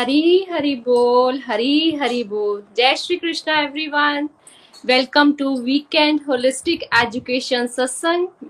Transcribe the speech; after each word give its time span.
हरी 0.00 0.46
हरी 0.50 0.74
बोल, 0.76 1.38
हरी 1.46 1.96
हरी 2.00 2.22
बोल। 2.24 2.62
जय 2.76 2.94
Shri 2.96 3.16
Krishna 3.16 3.58
everyone 3.60 4.28
welcome 4.84 5.32
to 5.32 5.48
weekend 5.62 6.20
holistic 6.28 6.82
education 6.98 7.66
सत्संग 7.66 8.46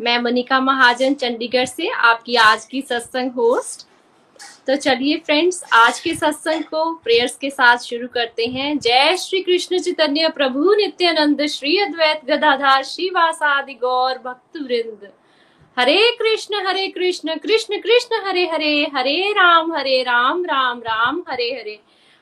मैं 0.00 0.18
मनिका 0.18 0.60
महाजन, 0.60 1.14
चंडीगढ़ 1.14 1.64
से 1.64 1.88
आपकी 1.88 2.36
आज 2.36 2.64
की 2.64 2.80
सत्संग 2.82 3.32
होस्ट 3.32 3.86
तो 4.66 4.76
चलिए 4.76 5.16
फ्रेंड्स 5.26 5.62
आज 5.72 6.00
के 6.00 6.14
सत्संग 6.14 6.64
को 6.64 6.84
प्रेयर्स 6.94 7.36
के 7.36 7.50
साथ 7.50 7.84
शुरू 7.84 8.08
करते 8.14 8.46
हैं। 8.46 8.78
जय 8.78 9.16
श्री 9.18 9.42
कृष्ण 9.42 9.78
चैतन्य 9.80 10.28
प्रभु 10.30 10.74
नित्यानंद, 10.74 11.46
श्री 11.48 11.76
अद्वैत 11.78 12.24
गदाधार 12.30 12.82
श्रीवासादि 12.84 13.74
गौर 13.74 14.18
भक्त 14.24 14.62
वृंद 14.62 15.08
Hare 15.76 16.10
Krishna 16.10 16.66
Hare 16.66 16.86
Krishna 16.88 17.34
Krishna 17.36 17.78
Krishna, 17.80 18.20
Hare 18.26 18.44
Hare 18.46 18.86
Hare 18.94 19.32
Ram 19.32 19.72
Hare 19.72 20.02
Ram 20.02 20.44
Ram 20.44 20.78
Ram, 20.80 21.22
Hare 21.28 21.48
Hare. 21.50 21.78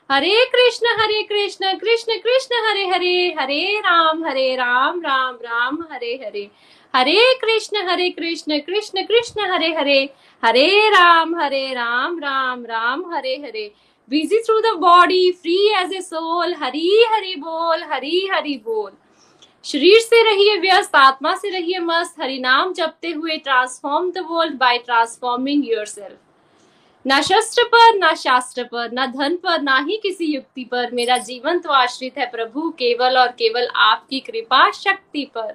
Hare 0.09 0.43
Krishna 0.45 0.87
Hare 0.99 1.21
Krishna 1.23 1.73
Krishna 1.77 2.17
Krishna, 2.23 2.55
Hare 2.65 2.83
Hare 2.87 3.35
Hare 3.39 3.79
Ram 3.79 4.25
Hare 4.25 4.55
Ram 4.55 4.99
Ram 5.01 5.35
Ram, 5.35 5.77
Hare 5.91 6.13
Hare. 6.23 6.49
Hare 6.93 7.33
Krishna 7.33 7.87
Hare 7.87 8.09
Krishna 8.09 8.59
Krishna 8.59 9.03
Krishna, 9.03 9.49
Hare 9.51 9.71
Hare. 9.73 10.01
Hare 10.43 10.89
Ram 10.89 11.35
Hare 11.35 11.73
Ram 11.73 12.19
Ram 12.19 12.65
Ram, 12.65 13.05
Hare 13.13 13.35
Hare. 13.35 13.71
Busy 14.09 14.39
through 14.39 14.59
the 14.61 14.75
body 14.79 15.31
free 15.31 15.57
as 15.75 15.93
a 15.93 16.01
soul 16.01 16.53
Hari 16.53 17.03
Hari 17.13 17.35
बोल, 17.37 17.83
हरी 17.83 18.27
हरि 18.33 18.61
बोल। 18.65 18.91
शरीर 19.65 19.99
से 19.99 20.21
रहिए 20.23 20.57
व्यस्त, 20.57 20.95
आत्मा 20.95 21.35
से 21.35 21.49
रहिए 21.49 21.79
मस्त 21.79 22.21
हरि 22.21 22.37
नाम 22.39 22.73
जपते 22.73 23.11
हुए 23.11 23.37
transform 23.37 24.11
the 24.11 24.25
world 24.29 24.57
by 24.57 24.77
transforming 24.77 25.63
yourself 25.69 26.17
ना 27.05 27.21
शस्त्र 27.21 27.63
पर, 27.63 27.97
ना 27.97 28.13
शास्त्र 28.13 28.63
पर, 28.63 28.91
ना 28.91 29.05
धन 29.05 29.35
पर, 29.35 29.61
ना 29.61 29.77
ही 29.79 29.97
किसी 30.03 30.25
युक्ति 30.25 30.63
पर, 30.63 30.91
मेरा 30.91 31.17
जीवन 31.17 31.59
तो 31.59 31.69
आश्रित 31.69 32.17
है 32.17 32.25
प्रभु, 32.25 32.69
केवल 32.69 33.17
और 33.17 33.27
केवल 33.27 33.67
आपकी 33.75 34.19
कृपा 34.19 34.71
शक्ति 34.71 35.25
पर। 35.35 35.53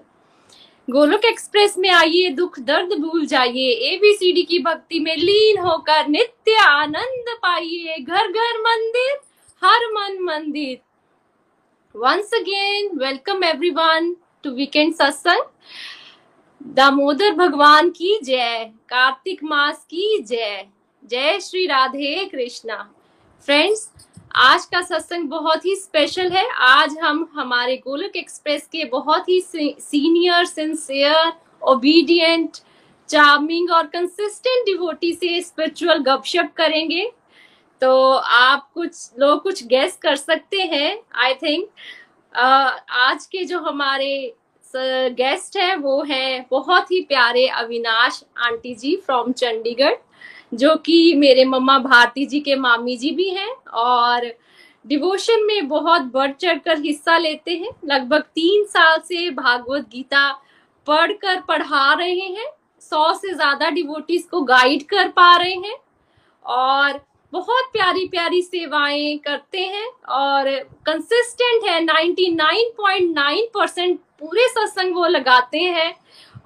गोलोक 0.88 1.24
एक्सप्रेस 1.24 1.78
में 1.78 1.90
आइए, 1.90 2.28
दुख, 2.28 2.60
दर्द 2.60 2.92
भूल 2.92 3.26
जाइए 3.26 3.70
एबीसीडी 3.94 4.42
की 4.42 4.58
भक्ति 4.58 5.00
में 5.00 5.16
लीन 5.16 5.58
होकर 5.58 6.08
नित्य 6.08 6.56
आनंद 6.56 7.34
पाइए। 7.42 7.98
घर 7.98 8.28
घर, 8.28 8.58
मंदिर, 8.58 9.18
हर 9.62 9.86
मन 9.92 10.18
मंदिर। 10.22 10.78
Once 11.94 12.30
again, 12.32 12.98
welcome 12.98 13.42
everyone 13.42 14.14
to 14.44 14.54
weekend 14.54 14.94
satsang. 14.94 15.40
Damodar 16.62 17.32
भगवान 17.34 17.90
की 17.90 18.18
जय, 18.24 18.64
कार्तिक 18.88 19.42
मास 19.44 19.84
की 19.84 20.18
जय। 20.22 20.66
जय 21.04 21.38
श्री 21.40 21.66
राधे 21.66 22.24
कृष्णा। 22.24 22.76
फ्रेंड्स 23.46 23.88
आज 24.34 24.64
का 24.64 24.80
सत्संग 24.82 25.28
बहुत 25.28 25.64
ही 25.66 25.74
स्पेशल 25.76 26.28
है। 26.28 26.48
आज 26.50 26.98
हम 26.98 27.28
हमारे 27.34 27.76
गोलक 27.76 28.16
एक्सप्रेस 28.16 28.66
के 28.66 28.84
बहुत 28.84 29.28
ही 29.28 29.40
सीनियर 29.40 30.44
सिंसियर 30.44 31.32
ओबीडियंट 31.62 32.58
चार्मिंग 33.08 33.70
और 33.70 33.86
कंसिस्टेंट 33.86 34.66
डिवोटी 34.66 35.12
से 35.12 35.40
स्पिरिचुअल 35.42 35.98
गपशप 35.98 36.52
करेंगे। 36.56 37.10
तो 37.80 38.12
आप 38.12 38.68
कुछ 38.74 39.10
लोग 39.18 39.42
कुछ 39.42 39.64
गैस 39.66 39.96
कर 39.96 40.16
सकते 40.16 40.60
हैं 40.62 40.98
आई 41.16 41.34
थिंक 41.34 41.68
आज 42.34 43.24
के 43.26 43.44
जो 43.44 43.58
हमारे 43.60 44.34
गेस्ट 44.74 45.56
हैं, 45.56 45.74
वो 45.76 46.02
है 46.02 46.46
बहुत 46.50 46.90
ही 46.90 47.00
प्यारे 47.00 47.46
अविनाश 47.48 48.22
आंटी 48.38 48.74
जी 48.74 48.94
फ्रॉम 48.96 49.32
चंडीगढ़, 49.32 49.94
जो 50.54 50.74
कि 50.76 51.14
मेरे 51.16 51.44
मम्मा 51.44 51.78
भारती 51.78 52.26
जी 52.26 52.40
के 52.40 52.56
मामी 52.56 52.96
जी 52.96 53.10
भी 53.10 53.28
हैं 53.30 53.54
और 53.78 54.26
डिवोशन 54.84 55.44
में 55.46 55.68
बहुत 55.68 56.02
बढ़ 56.12 56.32
चढ़कर 56.32 56.78
हिस्सा 56.78 57.16
लेते 57.18 57.56
हैं। 57.56 57.70
लगभग 57.84 58.22
तीन 58.34 58.64
साल 58.66 58.98
से 59.00 59.28
भागवत 59.32 59.88
गीता 59.92 60.30
पढ़कर 60.86 61.40
पढ़ा 61.40 61.92
रहे 61.94 62.10
हैं, 62.12 62.50
सौ 62.82 63.12
से 63.14 63.34
ज़्यादा 63.34 63.70
डिवोटीज 63.70 64.22
को 64.30 64.40
गाइड 64.44 64.82
कर 64.88 65.08
पा 65.08 65.36
रहे 65.36 65.54
हैं 65.56 65.76
और 66.44 67.00
बहुत 67.32 67.70
प्यारी 67.72 68.06
प्यारी 68.08 68.40
सेवाएँ 68.42 69.16
करते 69.18 69.58
हैं 69.58 69.86
और 70.10 70.50
कंसिस्टेंट 70.86 71.64
है 71.64 71.80
99.9 71.80 73.42
परसेंट 73.54 73.98
पूरे 74.20 74.48
सत्संग 74.48 74.94
वो 74.94 75.06
लगाते 75.06 75.58
हैं 75.58 75.94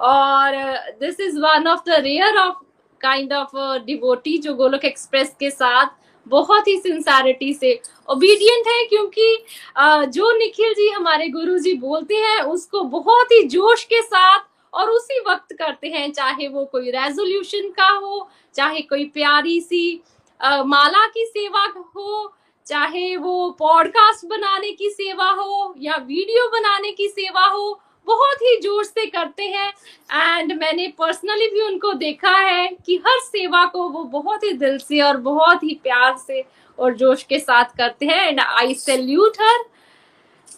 और 0.02 0.56
this 1.00 1.20
is 1.20 1.38
one 1.38 1.66
of 1.68 1.80
the 1.86 2.00
rare 2.00 2.38
of 2.38 2.56
kind 3.00 3.32
of 3.32 3.56
devotee 3.86 4.36
जो 4.38 4.54
गोलोक 4.54 4.84
एक्सप्रेस 4.84 5.34
के 5.40 5.50
साथ 5.50 6.02
बहुत 6.26 6.68
ही 6.68 6.76
सिंसारिटी 6.76 7.52
से 7.54 7.72
ओबीडियंट 8.08 8.66
है 8.68 8.84
क्योंकि 8.84 9.36
uh, 9.80 10.04
जो 10.06 10.30
निखिल 10.38 10.72
जी 10.74 10.88
हमारे 10.90 11.28
गुरु 11.28 11.58
जी 11.58 11.74
बोलते 11.78 12.14
हैं 12.16 12.40
उसको 12.42 12.82
बहुत 12.90 13.32
ही 13.32 13.42
जोश 13.48 13.84
के 13.84 14.02
साथ 14.02 14.46
और 14.72 14.90
उसी 14.90 15.20
वक्त 15.28 15.52
करते 15.58 15.88
हैं 15.88 16.10
चाहे 16.12 16.48
वो 16.48 16.64
कोई 16.64 16.90
रेजोल्यूशन 16.90 17.68
का 17.70 17.88
हो 17.88 18.28
चाहे 18.54 18.80
कोई 18.82 19.04
प्यारी 19.08 19.60
सी 19.60 20.02
माला 20.44 21.06
की 21.06 21.24
सेवा 21.26 21.64
हो, 21.96 22.34
चाहे 22.66 23.16
वो 23.16 23.50
पॉडकास्ट 23.58 24.26
बनाने 24.26 24.70
की 24.72 24.90
सेवा 24.90 25.30
हो 25.30 25.74
या 25.78 25.96
वीडियो 25.96 26.46
बनाने 26.48 26.92
की 26.92 27.08
सेवा 27.08 27.46
हो, 27.46 27.80
बहुत 28.06 28.42
ही 28.42 28.56
ज़ोर 28.60 28.84
से 28.84 29.06
करते 29.06 29.42
हैं। 29.44 29.72
एंड 30.12 30.52
मैंने 30.52 30.86
पर्सनली 30.98 31.48
भी 31.50 31.60
उनको 31.60 31.92
देखा 31.92 32.36
है 32.38 32.66
कि 32.86 32.96
हर 33.06 33.18
सेवा 33.20 33.64
को 33.64 33.88
वो 33.88 34.04
बहुत 34.04 34.44
ही 34.44 34.52
दिल 34.52 34.78
से 34.78 35.00
और 35.00 35.16
बहुत 35.22 35.62
ही 35.64 35.78
प्यार 35.82 36.16
से 36.16 36.44
और 36.78 36.94
जोश 36.94 37.22
के 37.22 37.38
साथ 37.38 37.76
करते 37.78 38.06
हैं। 38.06 38.26
एंड 38.28 38.40
आई 38.40 38.74
सैल्यूट 38.74 39.40
हर 39.40 39.64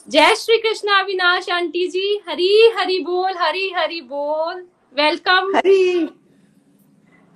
जय 0.09 0.35
श्री 0.35 0.59
कृष्ण 0.59 0.89
अविनाश, 0.95 1.51
आंटी 1.51 1.87
जी। 1.89 2.21
हरी 2.29 2.71
हरी 2.79 2.99
बोल, 3.01 3.33
हरी 3.39 3.71
हरी 3.71 4.01
बोल। 4.03 4.67
वेलकम 4.95 5.57
हरी। 5.57 6.09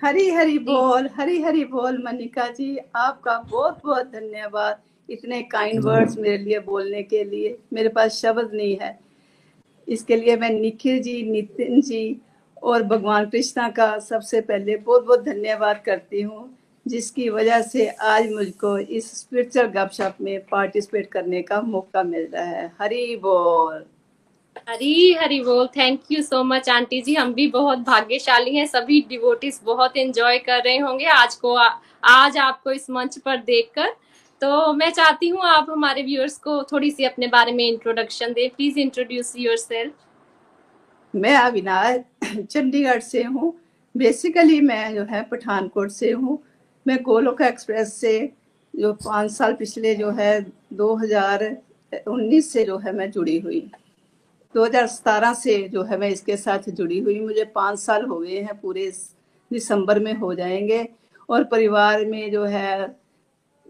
हरी 0.03 0.28
हरी 0.31 0.59
बोल 0.59 1.09
हरी 1.16 1.41
हरी 1.43 1.65
बोल 1.65 2.03
मनिका 2.05 2.47
जी 2.49 2.77
आपका 2.97 3.37
बहुत 3.50 3.81
बहुत 3.84 4.06
धन्यवाद 4.12 4.78
इतने 5.09 5.41
काइंड 5.43 5.84
वर्ड्स 5.84 6.16
मेरे 6.19 6.38
लिए 6.38 6.59
बोलने 6.59 7.03
के 7.03 7.22
लिए। 7.25 7.56
मेरे 7.72 7.88
पास 7.88 8.21
शब्द 8.21 8.50
नहीं 8.55 8.77
है। 8.83 8.99
इसके 9.88 10.16
लिए 10.16 10.37
मैं 10.37 10.50
निखिल 10.50 11.03
जी 11.03 11.22
नितिन 11.22 11.81
जी 11.81 12.21
और 12.62 12.83
भगवान 12.83 13.28
कृष्णा 13.31 13.69
का 13.69 13.99
सबसे 13.99 14.41
पहले 14.41 14.77
बहुत 14.77 15.06
बहुत 15.06 15.25
धन्यवाद 15.25 15.83
करती 15.87 16.22
हूँ 16.22 16.49
जिसकी 16.87 17.28
वजह 17.28 17.62
से 17.62 17.88
आज 17.88 18.32
मुझको 18.32 18.78
इस 18.78 19.12
स्पिरिचुअल 19.21 19.67
गपशप 19.67 20.17
में 20.21 20.38
पार्टिसिपेट 20.50 21.06
करने 21.06 21.43
का 21.43 21.61
मौका 21.61 22.03
मिल 22.03 22.28
रहा 22.34 22.44
है। 22.44 22.70
हरी 22.81 23.17
बोल। 23.17 23.85
हरी 24.70 25.12
हरी 25.12 25.40
बोल। 25.40 25.67
Thank 25.67 26.00
you 26.12 26.22
so 26.22 26.43
much 26.44 26.69
aunty 26.69 27.00
ji. 27.02 27.14
हम 27.14 27.32
भी 27.34 27.46
बहुत 27.46 27.78
भाग्यशाली 27.78 28.55
हैं। 28.56 28.67
सभी 28.67 29.00
डिवोटिस 29.08 29.61
बहुत 29.64 29.96
एंजॉय 29.96 30.38
कर 30.38 30.62
रहे 30.64 30.76
होंगे। 30.78 31.05
आज 31.05 31.34
को 31.34 31.55
आ, 31.55 31.69
आज 32.05 32.37
आपको 32.38 32.72
इस 32.72 32.90
मंच 32.90 33.19
पर 33.19 33.37
देखकर। 33.37 33.88
तो 34.43 34.72
मैं 34.72 34.90
चाहती 34.90 35.28
हूँ 35.28 35.40
आप 35.43 35.67
हमारे 35.70 36.02
व्यूअर्स 36.02 36.38
को 36.38 36.62
थोड़ी 36.62 36.90
सी 36.90 37.05
अपने 37.05 37.26
बारे 37.26 37.52
में 37.52 37.64
इंट्रोडक्शन 37.69 38.32
दें। 38.32 38.49
प्लीज़ 38.50 38.78
इंट्रोड्यूस 38.78 39.32
योर 39.37 39.93
मैं 41.14 41.34
अविनाश 41.37 41.99
चंडीगढ़ 42.50 43.00
से 43.00 43.22
हूँ। 43.22 43.52
बेसिकली 43.96 44.61
मैं 44.61 44.94
जो 44.94 45.05
है 45.05 45.22
पठानकोट 45.22 45.90
से 45.90 46.12
हूँ। 46.12 46.38
मैं 46.87 47.02
गोलोक 47.02 47.43
एक्सप्रेस 47.43 48.00
से 48.00 48.32
जो 48.75 48.93
पाँच 48.93 49.31
साल 49.31 49.52
पिछले 49.52 49.94
जो 49.94 50.11
है 50.11 50.40
2019 50.72 52.52
से 52.52 52.64
जो 52.64 52.78
है 52.78 52.93
मैं 52.93 53.11
जुड़ी 53.11 53.38
हुई 53.38 53.70
2017 54.55 55.32
से 55.32 55.69
जो 55.69 55.82
है 55.82 55.99
मैं 55.99 56.08
इसके 56.08 56.37
साथ 56.37 56.70
जुड़ी 56.70 56.99
हुई 56.99 57.20
मुझे 57.20 57.44
पाँच 57.44 57.79
साल 57.79 58.05
हो 58.05 58.19
गए 58.19 58.41
हैं, 58.41 58.61
पूरे 58.61 58.93
दिसंबर 59.52 59.99
में 59.99 60.14
हो 60.14 60.35
जाएँगे। 60.35 60.88
और 61.31 61.44
परिवार 61.44 62.05
में 62.05 62.32
जो 62.32 62.44
है, 62.44 62.97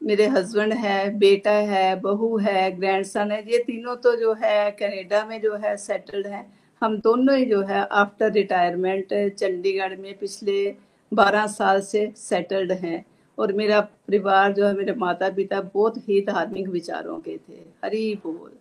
मेरे 0.03 0.27
हस्बैंड 0.27 0.73
है, 0.73 1.19
बेटा 1.19 1.51
है, 1.51 2.01
बहू 2.01 2.39
है 2.39 2.77
ग्रैंडसन 2.77 3.31
है, 3.33 3.53
ये 3.53 3.59
तीनों 3.59 3.97
तो 3.97 4.17
जो 4.17 4.33
है 4.33 4.71
कनाडा 4.71 5.25
में 5.25 5.41
जो 5.41 5.57
है 5.57 5.77
सेटल्ड 5.77 6.27
है। 6.27 6.47
हम 6.83 6.99
दोनों 6.99 7.37
ही 7.37 7.45
जो 7.45 7.63
है 7.63 7.87
आफ्टर 7.87 8.33
रिटायरमेंट 8.33 9.35
चंडीगढ़ 9.35 9.97
में 9.97 10.19
पिछले 10.19 10.75
बारह 11.15 11.47
साल 11.47 11.81
से 11.81 12.13
सेटल्ड 12.17 12.73
हैं। 12.73 13.07
और 13.39 13.53
मेरा 13.53 13.81
परिवार 13.81 14.53
जो 14.53 14.67
है, 14.67 14.75
मेरे 14.75 14.93
माता 14.93 15.31
पिता 15.31 15.61
बहुत 15.61 16.09
ही 16.09 16.21
धार्मिक 16.21 16.69
विचारों 16.69 17.19
के 17.19 17.37
थे। 17.37 17.59
हरी 17.85 18.15
बोल। 18.15 18.53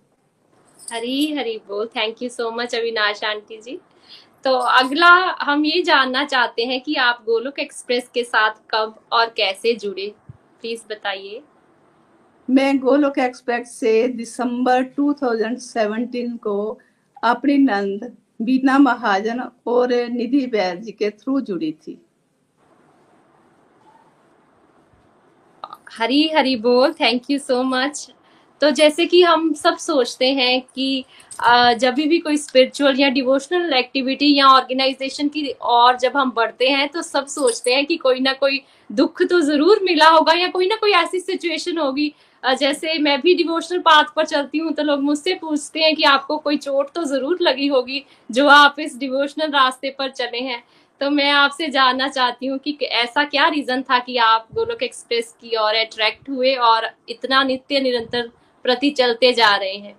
हरी 0.91 1.33
हरी 1.33 1.57
बोल। 1.67 1.87
Thank 1.87 2.23
you 2.23 2.29
so 2.29 2.51
much 2.51 2.75
Avinash 2.75 3.23
aunty 3.23 3.61
ji. 3.61 3.79
तो 4.43 4.53
अगला 4.53 5.11
हम 5.41 5.65
ये 5.65 5.81
जानना 5.81 6.25
चाहते 6.25 6.65
हैं 6.65 6.81
कि 6.81 6.95
आप 6.95 7.23
गोलोक 7.25 7.59
एक्सप्रेस 7.59 8.09
के 8.13 8.23
साथ 8.23 8.51
कब 8.69 8.99
और 9.11 9.25
कैसे 9.29 9.73
जुड़े? 9.75 10.15
प्लीज़ 10.61 10.81
बताइए। 10.89 11.41
मैं 12.49 12.79
गोलोक 12.79 13.19
एक्सप्रेस 13.19 13.79
से 13.79 14.07
दिसंबर 14.07 14.83
2017 14.83 16.37
को 16.37 16.79
अपनी 17.23 17.57
नंद 17.57 18.17
बीना 18.41 18.77
महाजन 18.77 19.39
और 19.67 19.93
निधि 19.93 20.45
बैर 20.47 20.75
जी 20.75 20.91
के 20.91 21.09
थ्रू 21.09 21.41
जुड़ी 21.41 21.71
थी। 21.71 22.01
हरी 25.91 26.29
हरी 26.29 26.55
बोल। 26.55 26.93
थैंक 26.93 27.23
यू 27.31 27.39
सो 27.39 27.63
मच 27.63 28.11
तो 28.61 28.69
जैसे 28.71 29.05
कि 29.05 29.21
हम 29.23 29.51
सब 29.53 29.77
सोचते 29.77 30.31
हैं 30.33 30.61
कि 30.75 31.03
जब 31.79 31.93
भी 31.97 32.17
कोई 32.19 32.37
स्पिरिचुअल 32.37 32.99
या 32.99 33.09
डिवोशनल 33.09 33.73
एक्टिविटी 33.73 34.33
या 34.35 34.47
ऑर्गेनाइजेशन 34.47 35.27
की 35.27 35.47
और 35.61 35.97
जब 35.97 36.17
हम 36.17 36.31
बढ़ते 36.31 36.67
हैं 36.67 36.87
तो 36.89 37.01
सब 37.01 37.27
सोचते 37.27 37.73
हैं 37.73 37.85
कि 37.85 37.97
कोई 37.97 38.19
ना 38.19 38.33
कोई 38.33 38.61
दुख 38.89 39.21
तो 39.23 39.39
ज़रूर 39.41 39.79
मिला 39.83 40.09
होगा 40.09 40.33
या 40.33 40.47
कोई 40.47 40.67
ना 40.67 40.75
कोई 40.75 40.91
ऐसी 40.93 41.19
सिचुएशन 41.19 41.77
होगी। 41.77 42.11
जैसे 42.43 42.97
मैं 42.99 43.19
भी 43.21 43.33
डिवोशनल 43.35 43.79
पाथ 43.79 44.13
पर 44.15 44.25
चलती 44.25 44.57
हूँ 44.57 44.71
तो 44.73 44.83
लोग 44.83 45.01
मुझसे 45.03 45.33
पूछते 45.35 45.79
हैं 45.79 45.95
कि 45.95 46.03
आपको 46.05 46.37
कोई 46.37 46.57
चोट 46.57 46.91
तो 46.95 47.03
ज़रूर 47.05 47.37
लगी 47.41 47.67
होगी 47.67 48.03
जो 48.29 48.47
आप 48.47 48.75
इस 48.79 48.97
डिवोशनल 48.97 49.51
रास्ते 49.51 49.89
पर 49.99 50.09
चले 50.11 50.39
हैं। 50.39 50.63
तो 51.01 51.09
मैं 51.09 51.29
आपसे 51.31 51.67
जानना 51.69 52.07
चाहती 52.07 52.47
हूँ 52.47 52.57
कि 52.59 52.71
ऐसा 52.83 53.23
क्या 53.25 53.47
रीजन 53.47 53.81
था 53.81 53.99
कि 53.99 54.17
आप 54.17 54.47
गोलोक 54.55 54.83
एक्सप्रेस 54.83 55.33
की 55.41 55.55
और 55.55 55.75
अट्रैक्ट 55.75 56.29
हुए 56.29 56.53
और 56.55 56.89
इतना 57.09 57.43
नित्य 57.43 57.79
निरंतर 57.79 58.29
प्रति 58.63 58.89
चलते 58.89 59.33
जा 59.33 59.55
रहे 59.55 59.75
हैं। 59.75 59.95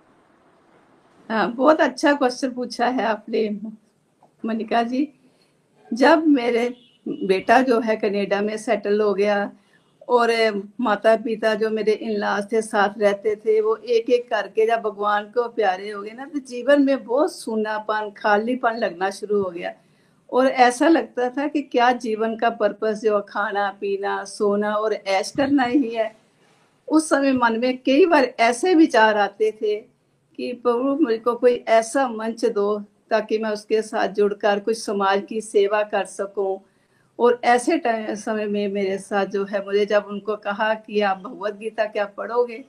हाँ 1.31 1.51
बहुत 1.53 1.81
अच्छा 1.81 2.13
क्वेश्चन 2.13 2.51
पूछा 2.51 2.87
है 2.87 3.05
आपने, 3.05 3.49
मनिका 4.45 4.83
जी। 4.83 5.09
जब 5.91 6.27
मेरे 6.27 6.69
बेटा 7.09 7.61
जो 7.63 7.81
है 7.81 7.97
कनाडा 7.97 8.41
में 8.41 8.57
सेटल 8.57 9.01
हो 9.01 9.13
गया 9.15 9.51
और 10.09 10.31
माता 10.81 11.15
पिता 11.17 11.55
जो 11.55 11.71
मेरे 11.71 11.93
इन 11.93 12.47
थे, 12.53 12.63
साथ 12.63 12.99
रहते 12.99 13.35
थे, 13.37 13.61
वो 13.61 13.77
एक 13.77 14.11
एक 14.11 14.29
करके 14.31 14.67
जब 14.67 14.81
भगवान 14.83 15.25
को 15.25 15.49
प्यारे 15.49 15.91
हो 15.91 16.03
गए 16.03 16.11
ना 16.11 16.25
तो 16.25 16.39
जीवन 16.39 16.83
में 16.83 17.05
बहुत 17.05 17.35
सूनापन, 17.35 18.11
खालीपन 18.17 18.77
लगना 18.77 19.11
शुरू 19.11 19.43
हो 19.43 19.51
गया। 19.51 19.73
और 20.33 20.47
ऐसा 20.47 20.89
लगता 20.89 21.29
था 21.29 21.47
कि 21.49 21.63
क्या 21.63 21.91
जीवन 21.93 22.37
का 22.37 22.51
पर्पस 22.51 23.01
जो 23.05 23.21
खाना 23.29 23.71
पीना 23.81 24.25
सोना 24.25 24.75
और 24.75 24.93
ऐश 24.93 25.33
करना 25.37 25.63
ही 25.63 25.89
है। 25.91 26.20
उस 26.91 27.09
समय 27.09 27.33
मन 27.33 27.59
में 27.61 27.79
कई 27.79 28.07
बार 28.07 28.25
ऐसे 28.25 28.75
विचार 28.75 29.17
आते 29.17 29.51
थे 29.63 29.77
कि 30.39 30.53
प्रभु 30.53 30.95
मुझे 31.03 31.19
को 31.19 31.35
कोई 31.35 31.65
ऐसा 31.69 32.09
मंच 32.09 32.45
दो 32.45 32.79
ताकि 33.11 33.39
मैं 33.39 33.51
उसके 33.51 33.83
साथ 33.83 34.09
जुड़कर 34.09 34.61
कुछ 34.61 34.79
समाज 34.79 35.23
की 35.29 35.41
सेवा 35.41 35.83
कर 35.83 36.05
सकूँ। 36.05 36.61
और 37.19 37.41
ऐसे 37.45 37.79
टाइम 37.79 38.15
समय 38.15 38.47
में 38.47 38.69
मेरे 38.69 38.99
साथ 38.99 39.27
जो 39.27 39.45
है, 39.45 39.65
मुझे 39.65 39.87
जब 39.87 40.05
उनको 40.09 40.37
कहा 40.37 40.75
कि 40.75 41.01
आप 41.01 41.19
भगवत 41.19 41.55
गीता 41.55 41.85
क्या 41.85 42.05
पढ़ोगे, 42.05 42.65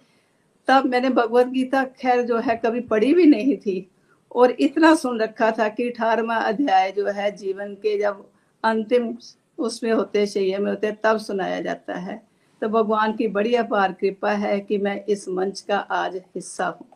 तब 0.68 0.86
मैंने 0.86 1.10
भगवत 1.10 1.48
गीता 1.48 1.84
खैर 1.84 2.22
जो 2.22 2.38
है 2.38 2.62
कभी 2.66 2.80
पढ़ी 2.80 3.14
भी 3.14 3.26
नहीं 3.26 3.58
थी। 3.58 3.92
और 4.36 4.52
इतना 4.52 4.96
सुन 4.96 5.22
रखा 5.22 5.52
था 5.52 5.68
कि 5.70 5.90
अठारवा 5.90 6.36
अध्याय 6.36 6.92
जो 6.92 7.08
है, 7.08 7.32
जीवन 7.32 7.74
के 7.76 7.98
जब 8.00 8.26
अंतिम 8.64 9.18
उसमें 9.58 9.92
होते, 9.92 10.26
शैय 10.26 10.58
में 10.58 10.70
होते, 10.72 10.92
तब 10.92 11.18
सुनाया 11.18 11.62
जाता 11.62 11.94
है। 11.94 12.31
तो 12.62 12.68
भगवान 12.70 13.14
की 13.14 13.28
बड़ी 13.28 13.54
अपार 13.56 13.92
कृपा 13.92 14.32
है 14.32 14.60
कि 14.60 14.78
मैं 14.78 15.04
इस 15.06 15.28
मंच 15.30 15.62
का 15.62 15.78
आज 15.78 16.16
हिस्सा 16.16 16.66
हूँ। 16.68 16.88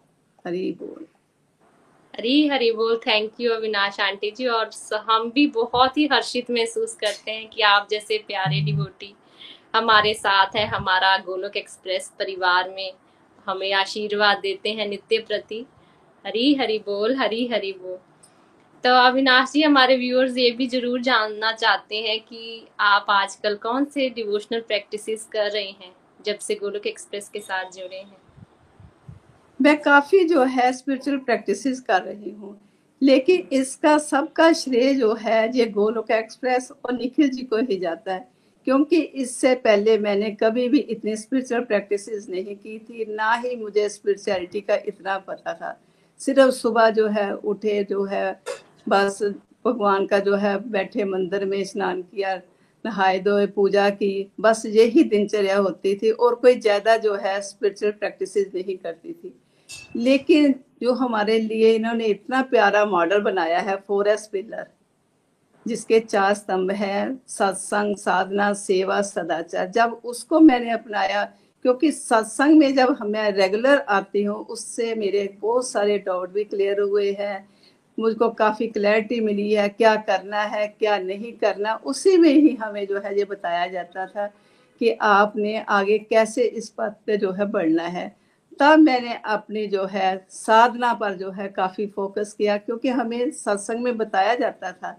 हरी 0.48 0.72
बोल। 0.72 1.06
हरी 2.14 2.48
हरी 2.48 2.72
बोल। 2.72 2.98
Thank 2.98 3.32
you 3.42 3.52
Avinash 3.52 4.00
aunty 4.00 4.32
ji. 4.32 4.48
और 4.48 4.70
हम 5.10 5.32
भी 5.32 5.48
बहुत 5.48 5.98
ही 5.98 6.06
हर्षित 6.12 6.52
महसूस 6.52 6.96
करते 6.96 7.32
हैं 7.32 7.48
कि 7.50 7.62
आप 7.62 7.88
जैसे 7.92 8.18
प्यारे 8.18 8.62
डिवोटी 8.62 9.14
हमारे 9.76 10.14
साथ 10.14 10.56
है, 10.56 10.66
हमारा 10.66 11.18
गोलोक 11.18 11.58
एक्सप्रेस 11.58 12.12
परिवार 12.20 12.70
में 12.70 12.94
हमें 13.48 13.74
आशीर्वाद 13.74 14.38
देते 14.38 14.72
हैं 14.72 14.88
नित्य 14.88 15.18
प्रति। 15.18 15.66
हरी 16.26 16.54
हरी 16.56 16.78
बोल, 16.80 17.16
हरी 17.16 17.48
हरी 17.48 17.72
बोल। 17.72 17.98
तो 18.86 18.92
अविनाश 18.96 19.52
जी, 19.52 19.62
हमारे 19.62 19.96
व्यूअर्स 19.98 20.36
ये 20.38 20.50
भी 20.52 20.66
ज़रूर 20.68 21.02
जानना 21.02 21.52
चाहते 21.52 21.98
हैं 21.98 22.20
कि 22.20 22.68
आप 22.80 23.06
आजकल 23.10 23.56
कौन 23.56 23.86
से 23.86 24.10
डिवोशनल 24.10 24.60
प्रैक्टिसेस 24.62 25.24
कर 25.32 25.50
रहे 25.52 25.64
हैं, 25.64 25.92
जब 26.26 26.38
से 26.38 26.56
गोलोक 26.56 26.86
एक्सप्रेस 26.88 27.30
के 27.30 27.40
साथ 27.40 27.72
जुड़े 27.72 27.98
हैं? 27.98 28.18
मैं 29.60 29.78
काफ़ी 29.82 30.24
जो 30.24 30.44
है 30.44 30.72
स्पिरिचुअल 30.74 31.18
प्रैक्टिसेस 31.20 31.80
कर 31.80 32.02
रही 32.02 32.32
हूँ, 32.32 32.58
लेकिन 33.02 33.48
इसका 33.52 33.98
सबका 33.98 34.52
श्रेय 34.54 34.94
जो 34.94 35.14
है, 35.16 35.58
ये 35.58 35.66
गोलोक 35.68 36.12
एक्सप्रेस 36.12 36.72
और 36.86 36.94
निखिल 36.94 37.30
जी 37.30 37.44
को 37.44 37.58
ही 37.62 37.78
जाता 37.78 38.14
है, 38.14 38.28
क्योंकि 38.68 39.00
इससे 39.00 39.56
पहले 39.56 39.98
मैंने 39.98 40.30
कभी 40.34 40.68
भी 40.70 40.80
इतनी 40.80 41.16
स्पिरिचुअल 41.16 41.64
प्रैक्टिसेस 41.64 42.28
नहीं 42.30 42.56
की 42.56 42.78
थी, 42.80 43.06
ना 43.06 43.34
ही 43.36 43.56
मुझे 43.56 43.88
स्पिरिचुअलिटी 43.90 44.62
का 44.62 44.76
इतना 44.88 45.18
पता 45.20 45.54
था। 45.54 45.78
सिर्फ़ 46.20 46.52
सुबह 46.52 46.90
जो 46.92 47.08
है, 47.08 47.32
उठे 47.36 47.84
जो 47.84 48.04
है 48.06 48.42
बस 48.90 49.22
भगवान 49.66 50.06
का 50.06 50.20
जो 50.20 50.36
है, 50.36 50.58
बैठे 50.70 51.04
मंदिर 51.04 51.46
में 51.46 51.64
स्नान 51.64 52.02
किया, 52.02 52.36
नहाए 52.86 53.20
धोए, 53.20 53.46
पूजा 53.48 53.90
की, 53.90 54.32
बस 54.40 54.66
यही 54.66 55.04
दिनचर्या 55.04 55.58
होती 55.58 55.96
थी 55.96 56.12
और 56.12 56.36
कोई 56.36 56.60
ज़्यादा 56.60 56.98
जो 56.98 57.16
है 57.16 57.40
स्पिरिचुअल 57.42 57.92
प्रैक्टिस 57.92 58.38
नहीं 58.38 58.78
करती 58.78 59.14
थी। 59.14 59.34
लेकिन 59.96 60.56
जो 60.82 60.94
हमारे 60.94 61.40
लिए 61.40 61.74
इन्होंने 61.76 62.06
इतना 62.06 62.42
प्यारा 62.42 62.86
मॉडल 62.86 63.22
बनाया 63.22 63.60
है 63.60 63.76
फोरेस्ट 63.88 64.32
पिलर 64.32 64.68
जिसके 65.66 66.00
चार 66.00 66.34
स्तंभ 66.34 66.72
है, 66.72 67.18
सत्संग, 67.28 67.96
साधना, 67.96 68.52
सेवा, 68.54 69.02
सदाचार। 69.02 69.68
जब 69.68 70.02
उसको 70.04 70.40
मैंने 70.40 70.72
अपनाया, 70.72 71.24
क्योंकि 71.66 71.92
सत्संग 71.92 72.58
में 72.60 72.76
जब 72.76 72.98
मैं 73.04 73.32
रेगुलर 73.32 73.78
आती 73.80 74.24
हूँ, 74.24 74.36
उससे 74.46 74.94
मेरे 74.96 75.38
बहुत 75.42 75.68
सारे 75.70 75.98
डाउट 75.98 76.34
भी 76.34 76.44
क्लियर 76.44 76.80
हुए 76.80 77.12
हैं। 77.12 77.48
मुझको 77.98 78.30
काफ़ी 78.32 78.68
क्लैरिटी 78.68 79.20
मिली 79.20 79.52
है, 79.52 79.68
क्या 79.70 79.96
करना 79.98 80.42
है, 80.42 80.68
क्या 80.70 80.98
नहीं 81.00 81.32
करना, 81.34 81.76
उसी 81.76 82.18
में 82.18 82.30
ही 82.30 82.56
हमें 82.56 82.86
जो 82.88 83.00
है 83.00 83.18
ये 83.18 83.26
बताया 83.26 83.68
जाता 83.68 84.06
था 84.08 84.28
कि 84.82 84.92
आपने 85.02 85.58
आगे 85.60 85.98
कैसे 86.00 86.44
इस 86.44 86.70
पद 86.70 86.96
पे 87.06 87.18
जो 87.18 87.32
है 87.32 87.46
बढ़ना 87.46 87.84
है। 87.84 88.08
तब 88.60 88.80
मैंने 88.80 89.16
अपनी 89.26 89.66
जो 89.68 89.86
है 89.86 90.16
साधना 90.30 90.94
पर 90.94 91.14
जो 91.14 91.32
है 91.32 91.48
काफ़ी 91.48 91.86
फोकस 91.88 92.34
किया, 92.38 92.58
क्योंकि 92.58 92.90
हमें 92.90 93.32
सत्संग 93.32 93.84
में 93.84 93.98
बताया 93.98 94.36
जाता 94.36 94.72
था 94.72 94.92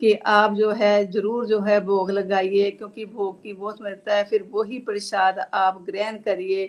कि 0.00 0.12
आप 0.26 0.54
जो 0.54 0.70
है 0.72 1.06
ज़रूर 1.06 1.46
जो 1.46 1.60
है 1.60 1.80
भोग 1.80 2.10
लगाइए, 2.10 2.70
क्योंकि 2.70 3.04
भोग 3.06 3.42
की 3.42 3.52
बहुत 3.52 3.82
मिलता 3.82 4.14
है, 4.14 4.24
फिर 4.24 4.48
वही 4.52 4.78
प्रसाद 4.78 5.38
आप 5.54 5.84
ग्रहण 5.86 6.16
करिए 6.18 6.66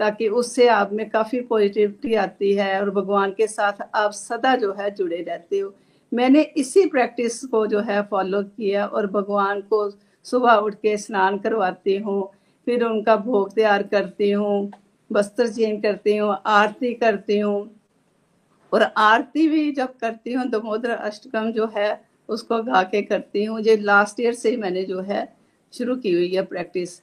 ताकि 0.00 0.28
उससे 0.30 0.66
आप 0.68 0.92
में 0.92 1.08
काफ़ी 1.10 1.40
पॉजिटिविटी 1.40 2.14
आती 2.14 2.52
है 2.54 2.80
और 2.80 2.90
भगवान 2.90 3.30
के 3.30 3.46
साथ 3.46 3.86
आप 3.94 4.12
सदा 4.12 4.54
जो 4.56 4.72
है 4.72 4.90
जुड़े 4.90 5.20
रहते 5.22 5.58
हो। 5.58 5.74
मैंने 6.12 6.42
इसी 6.56 6.84
प्रैक्टिस 6.86 7.44
को 7.44 7.66
जो 7.66 7.80
है 7.80 8.02
फॉलो 8.02 8.42
किया 8.42 8.86
और 8.86 9.06
भगवान 9.06 9.60
को 9.62 9.88
सुबह 10.26 10.52
उठ 10.52 10.74
के 10.74 10.96
स्नान 10.96 11.38
करवाती 11.38 11.96
हूँ, 11.96 12.30
फिर 12.66 12.84
उनका 12.84 13.16
भोग 13.16 13.54
तैयार 13.54 13.82
करती 13.82 14.30
हूँ, 14.30 14.70
वस्त्र 15.10 15.48
चेंज 15.48 15.82
करती 15.82 16.16
हूँ, 16.16 16.36
आरती 16.46 16.92
करती 16.94 17.38
हूँ। 17.38 17.70
और 18.72 18.82
आरती 18.82 19.48
भी 19.48 19.70
जब 19.72 19.96
करती 19.96 20.32
हूँ, 20.32 20.46
दमोदर 20.46 20.90
अष्टकम 20.90 21.50
जो 21.52 21.70
है 21.76 22.00
उसको 22.28 22.62
गा 22.62 22.82
के 22.82 23.02
करती 23.02 23.44
हूँ। 23.44 23.60
जो 23.60 23.76
लास्ट 23.76 24.20
ईयर 24.20 24.34
से 24.34 24.50
ही 24.50 24.56
मैंने 24.56 24.82
जो 24.84 25.00
है 25.00 25.26
शुरू 25.72 25.96
की 25.96 26.12
हुई 26.12 26.34
है 26.34 26.42
प्रैक्टिस 26.44 27.00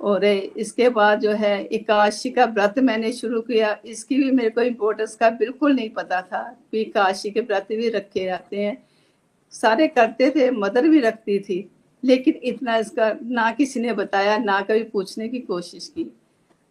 और 0.00 0.24
इसके 0.24 0.88
बाद 0.90 1.20
जो 1.20 1.32
है 1.32 1.64
एकादशी 1.64 2.30
का 2.30 2.44
व्रत 2.46 2.78
मैंने 2.80 3.12
शुरू 3.12 3.40
किया। 3.42 3.76
इसकी 3.86 4.16
भी 4.16 4.30
मेरे 4.32 4.50
को 4.50 4.62
इम्पोर्टेंस 4.62 5.14
का 5.16 5.30
बिल्कुल 5.32 5.74
नहीं 5.74 5.90
पता 5.90 6.20
था 6.22 6.42
कि 6.70 6.80
एकादशी 6.80 7.30
के 7.30 7.40
व्रत 7.40 7.66
भी 7.70 7.88
रखे 7.90 8.24
जाते 8.24 8.56
हैं। 8.56 8.76
सारे 9.52 9.88
करते 9.88 10.30
थे, 10.30 10.50
मदर 10.52 10.88
भी 10.88 11.00
रखती 11.00 11.38
थी, 11.40 11.68
लेकिन 12.02 12.40
इतना 12.44 12.76
इसका 12.76 13.12
ना 13.22 13.50
किसी 13.52 13.80
ने 13.80 13.92
बताया, 13.94 14.38
ना 14.38 14.60
कभी 14.60 14.82
पूछने 14.84 15.28
की 15.28 15.38
कोशिश 15.40 15.88
की। 15.88 16.10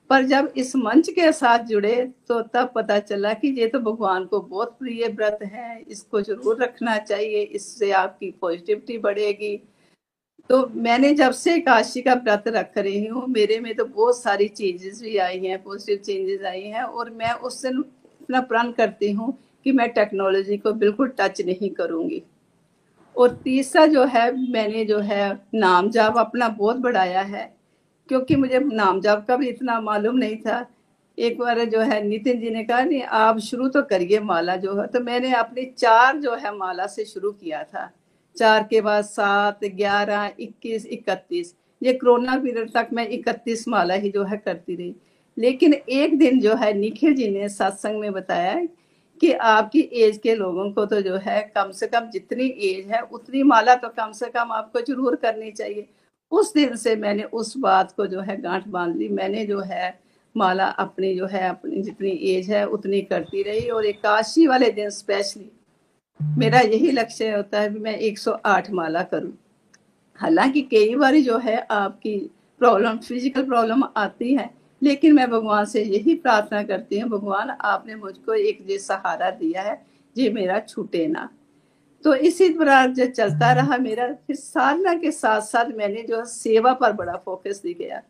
पर 0.10 0.24
जब 0.26 0.52
इस 0.58 0.76
मंच 0.76 1.10
के 1.10 1.32
साथ 1.34 1.64
जुड़े 1.66 1.96
तो 2.28 2.42
तब 2.44 2.72
पता 2.76 2.98
चला 3.00 3.34
कि 3.34 3.48
ये 3.52 3.68
तो 3.68 3.80
भगवान 3.82 4.26
को 4.26 4.40
बहुत 4.42 4.78
प्रिय 4.80 5.08
व्रत 5.08 5.40
है, 5.44 5.82
इसको 5.82 6.22
ज़रूर 6.22 6.64
रखना 6.64 6.98
चाहिए, 7.00 7.42
इससे 7.42 7.92
आपकी 7.94 8.32
पॉजिटिविटी 8.42 8.98
बढ़ेगी। 9.00 9.60
तो 10.50 10.66
मैंने 10.76 11.14
जब 11.14 11.32
से 11.32 11.60
काशी 11.60 12.02
का 12.02 12.14
व्रत 12.16 12.44
रख 12.48 12.78
रही 12.78 13.06
हूँ, 13.06 13.26
मेरे 13.28 13.60
में 13.60 13.74
तो 13.76 13.86
बहुत 13.86 14.22
सारी 14.22 14.48
चेंजेस 14.48 15.02
भी 15.02 15.18
आई 15.18 15.40
हैं 15.40 15.62
पॉजिटिव 15.64 15.98
चेंजेस 15.98 16.44
आई 16.44 16.62
हैं 16.62 16.84
और 16.84 17.10
मैं 17.10 17.32
उस 17.32 17.62
दिन 17.62 17.84
इतना 18.22 18.42
प्रण 18.42 18.72
करती 18.72 19.12
हूँ 19.12 19.38
कि 19.66 19.72
मैं 19.72 19.90
टेक्नोलॉजी 19.90 20.58
को 20.58 20.74
बिल्कुल 20.74 21.12
टच 21.20 21.42
नहीं 21.42 21.70
करूँगी। 21.70 22.22
और 23.16 23.34
तीसरा 23.44 23.86
जो 23.86 24.04
है, 24.06 24.32
मैंने 24.52 24.86
जो 24.86 25.00
है 25.00 25.34
नाम 25.56 25.90
जाप 25.90 26.18
अपना 26.18 26.48
बहुत 26.50 26.78
बढ़ाया 26.78 27.22
है, 27.22 27.54
क्योंकि 28.10 28.36
मुझे 28.36 28.60
नाम 28.60 29.02
जाप 29.02 29.26
का 29.28 29.36
भी 29.36 29.48
इतना 29.50 29.80
मालूम 29.82 30.16
नहीं 30.16 30.38
था। 30.38 30.66
एक 31.18 31.38
बार 31.40 31.64
जो 31.66 31.80
है, 31.80 32.02
नितिन 32.04 32.40
जी 32.40 32.50
ने 32.50 32.64
कहा, 32.64 32.82
नहीं, 32.82 33.02
आप 33.04 33.40
शुरू 33.40 33.68
तो 33.68 33.82
करिए 33.82 34.20
माला 34.20 34.56
जो 34.56 34.80
है। 34.82 34.88
तो 34.88 35.00
मैंने 35.00 35.34
अपनी 35.34 35.66
चार 35.78 36.18
जो 36.18 36.36
है 36.36 36.56
माला 36.58 36.88
से 36.88 37.06
शुरू 37.06 37.32
किया 37.32 37.64
था। 37.64 37.90
चार 38.38 38.64
के 38.64 38.82
बाद 38.82 39.04
सात, 39.04 39.66
ग्यारह, 39.66 40.32
इक्कीस, 40.40 40.86
इकतीस। 40.86 41.54
ये 41.82 41.94
कोरोना 41.94 42.38
पीरियड 42.38 42.72
तक 42.74 42.90
मैं 42.94 43.08
इकतीस 43.10 43.68
माला 43.68 43.94
ही 43.94 44.10
जो 44.10 44.24
है 44.24 44.38
करती 44.38 44.76
रही। 44.76 44.96
लेकिन 45.38 45.74
एक 45.74 46.18
दिन 46.20 46.40
जो 46.42 46.56
है 46.56 46.74
निखिल 46.74 47.14
जी 47.16 47.28
ने 47.30 47.50
सत्संग 47.50 48.00
में 48.00 48.12
बताया 48.14 48.56
कि 49.22 49.32
आपकी 49.32 49.80
एज 49.96 50.18
के 50.18 50.36
लोगों 50.36 50.70
को 50.72 50.86
तो 50.86 51.02
जो 51.02 51.16
है 51.18 51.42
कम 51.56 51.72
से 51.72 51.88
कम 51.88 52.10
जितनी 52.10 52.48
एज 52.64 52.88
है, 52.88 53.02
उतनी 53.02 53.44
माला 53.44 53.76
तो 53.76 53.90
कम 53.90 54.12
से 54.12 54.30
कम 54.30 54.52
आपको 54.52 54.82
ज़रूर 54.82 55.16
करनी 55.16 55.52
चाहिए। 55.52 55.88
उस 56.32 56.54
दिन 56.54 56.76
से 56.76 56.96
मैंने 56.96 57.24
उस 57.24 57.58
बात 57.58 57.92
को 57.92 58.08
जो 58.08 58.22
है 58.22 58.42
गांठ 58.42 58.68
बाँध 58.68 58.96
ली। 58.98 59.08
मैंने 59.10 59.46
जो 59.46 59.60
है 59.60 60.00
माला 60.36 60.66
अपनी 60.66 61.14
जो 61.16 61.26
है, 61.26 61.48
अपनी 61.50 61.82
जितनी 61.82 62.12
एज 62.32 62.50
है 62.50 62.66
उतनी 62.68 63.02
करती 63.02 63.44
रही 63.44 63.70
और 63.70 63.86
एकादशी 63.86 64.48
वाले 64.48 64.70
दिन 64.72 64.90
स्पेशली 64.90 65.50
मेरा 66.20 66.60
यही 66.60 66.92
लक्ष्य 66.92 67.32
होता 67.32 67.60
है 67.60 67.70
मैं 67.72 67.98
108 68.00 68.70
माला 68.72 69.04
करूँ। 69.04 69.32
हालाँकि 70.20 70.62
कई 70.64 70.96
बार 70.96 71.16
जो 71.22 71.38
है 71.38 71.58
आपकी 71.62 72.18
प्रॉब्लम 72.62 72.98
फ़िज़िकल 72.98 73.44
प्रॉब्लम 73.44 73.84
आती 73.98 74.34
है, 74.36 74.50
लेकिन 74.82 75.14
मैं 75.16 75.30
भगवान 75.32 75.66
से 75.66 75.84
यही 75.84 76.16
प्रार्थना 76.16 76.62
करती 76.64 77.00
हूँ, 77.00 77.10
भगवान 77.10 77.50
आपने 77.52 77.96
मुझको 77.96 78.34
एक 78.34 78.66
ये 78.70 78.78
सहारा 78.80 79.30
दिया 79.32 79.62
है 79.62 79.82
ये 80.16 80.30
मेरा 80.30 80.60
छूटे 80.60 81.06
ना। 81.08 81.30
तो 82.04 82.14
इसी 82.16 82.50
प्रकार 82.50 82.90
जो 82.90 83.06
चलता 83.08 83.52
रहा 83.54 83.78
मेरा, 83.78 84.08
फिर 84.08 84.36
साधना 84.36 84.94
के 84.94 85.12
साथ 85.12 85.42
साथ 85.42 85.72
मैंने 85.78 86.04
जो 86.04 86.24
सेवा 86.26 86.74
पर 86.74 86.94
बड़ा 86.94 87.16
फोकस 87.26 87.62
दी 87.64 87.74
गया 87.74 88.02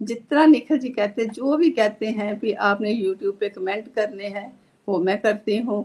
जितना 0.00 0.44
निखिल 0.46 0.78
जी 0.78 0.88
कहते 0.88 1.24
जो 1.26 1.56
भी 1.56 1.70
कहते 1.70 2.06
हैं 2.08 2.38
कि 2.38 2.52
आपने 2.52 2.90
यूट्यूब 2.90 3.36
पे 3.40 3.48
कमेंट 3.48 3.92
करने 3.94 4.26
हैं, 4.26 4.52
वो 4.88 4.98
मैं 4.98 5.20
करती 5.20 5.56
हूँ। 5.58 5.84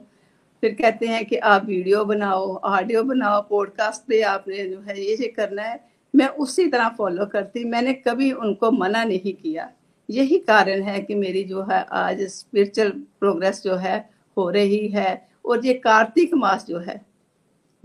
फिर 0.62 0.74
कहते 0.74 1.08
हैं 1.08 1.26
कि 1.26 1.36
आप 1.36 1.66
वीडियो 1.66 2.06
बनाओ 2.06 2.56
ऑडियो 2.56 3.04
बनाओ 3.04 3.42
पॉडकास्ट 3.42 4.02
पे 4.08 4.22
आपने 4.22 4.70
जो 4.70 4.80
है 4.80 5.02
ये 5.02 5.28
करना 5.28 5.64
है। 5.64 5.90
मैं 6.16 6.28
उसी 6.28 6.68
तरह 6.68 6.90
फॉलो 6.90 7.26
करती। 7.26 7.64
मैंने 7.66 7.94
कभी 7.94 8.32
उनको 8.32 8.72
मना 8.72 9.04
नहीं 9.04 9.34
किया। 9.34 9.72
यही 10.10 10.40
कारण 10.40 10.82
है 10.82 11.02
कि 11.02 11.16
मेरी 11.16 11.44
जो 11.44 11.62
है 11.62 11.86
आज 11.92 12.22
स्पिरिचुअल 12.22 12.90
प्रोग्रेस 12.90 13.64
जो 13.64 13.76
है, 13.76 14.10
हो 14.38 14.50
रही 14.50 14.88
है। 14.88 15.30
और 15.46 15.66
ये 15.66 15.74
कार्तिक 15.74 16.34
मास 16.34 16.66
जो 16.68 16.80
है, 16.80 17.02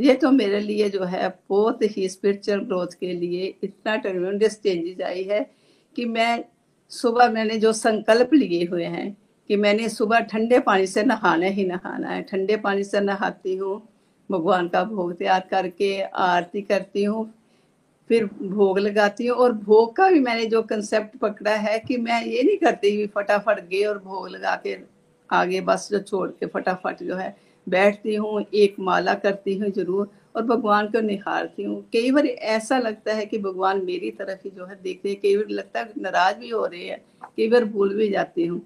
ये 0.00 0.14
तो 0.14 0.30
मेरे 0.30 0.60
लिए 0.60 0.90
जो 0.90 1.04
है 1.04 1.38
बहुत 1.48 1.96
ही 1.96 2.08
स्पिरिचुअल 2.08 2.58
ग्रोथ 2.58 2.86
के 2.86 3.12
लिए 3.12 3.54
इतना 3.64 3.96
ट्रमेंडस 3.96 4.60
चेंजेस 4.62 5.00
आई 5.00 5.22
है 5.22 5.50
कि 5.96 6.04
मैं 6.04 6.44
सुबह 6.88 7.30
मैंने 7.30 7.58
जो 7.58 7.72
संकल्प 7.72 8.34
लिए 8.34 8.64
हुए 8.64 8.84
हैं 8.84 9.16
कि 9.50 9.56
मैंने 9.56 9.88
सुबह 9.88 10.20
ठंडे 10.22 10.58
पानी 10.60 10.86
से 10.86 11.02
नहाना 11.02 11.46
ही 11.46 11.64
नहाना 11.66 12.08
है। 12.08 12.22
ठंडे 12.22 12.56
पानी 12.56 12.84
से 12.84 13.00
नहाती 13.00 13.56
हूँ, 13.56 13.80
भगवान 14.30 14.68
का 14.68 14.82
भोग 14.84 15.16
तैयार 15.18 15.46
करके 15.50 16.00
आरती 16.02 16.62
करती 16.62 17.04
हूँ, 17.04 17.32
फिर 18.10 18.24
भोग 18.42 18.78
लगाती 18.78 19.26
हूँ 19.26 19.36
और 19.38 19.52
भोग 19.54 19.94
का 19.96 20.08
भी 20.10 20.20
मैंने 20.20 20.46
जो 20.46 20.62
कंसेप्ट 20.64 21.16
पकड़ा 21.18 21.54
है 21.56 21.78
कि 21.78 21.96
मैं 21.98 22.24
ये 22.24 22.42
नहीं 22.42 22.56
करती 22.58 22.96
भी 22.96 23.06
फटाफट 23.14 23.60
गए 23.68 23.82
और 23.84 23.98
भोग 23.98 24.28
लगा 24.28 24.54
के 24.64 24.76
आगे 25.30 25.60
बस 25.60 25.88
जो 25.92 25.98
छोड़ 26.00 26.28
के 26.30 26.46
फटाफट 26.46 27.02
जो 27.02 27.16
है 27.16 27.34
बैठती 27.66 28.14
हूँ, 28.14 28.44
एक 28.54 28.76
माला 28.80 29.14
करती 29.14 29.54
हूँ 29.58 29.70
ज़रूर 29.70 30.10
और 30.36 30.42
भगवान 30.42 30.86
को 30.86 31.00
निहारती 31.00 31.62
हूँ। 31.62 31.80
कई 31.92 32.10
बार 32.10 32.26
ऐसा 32.26 32.78
लगता 32.78 33.12
है 33.14 33.24
कि 33.26 33.38
भगवान 33.38 33.84
मेरी 33.84 34.10
तरफ़ 34.10 34.40
ही 34.44 34.50
जो 34.50 34.66
है 34.66 34.78
देखते 34.82 35.08
हैं, 35.08 35.18
कई 35.20 35.36
बार 35.36 35.48
लगता 35.50 35.80
है 35.80 35.92
नाराज़ 35.98 36.36
भी 36.38 36.48
हो 36.50 36.64
रहे 36.66 36.84
हैं, 36.84 37.00
कई 37.36 37.48
बार 37.48 37.64
भूल 37.66 37.94
भी 37.94 38.08
जाती 38.10 38.46
हूँ। 38.46 38.60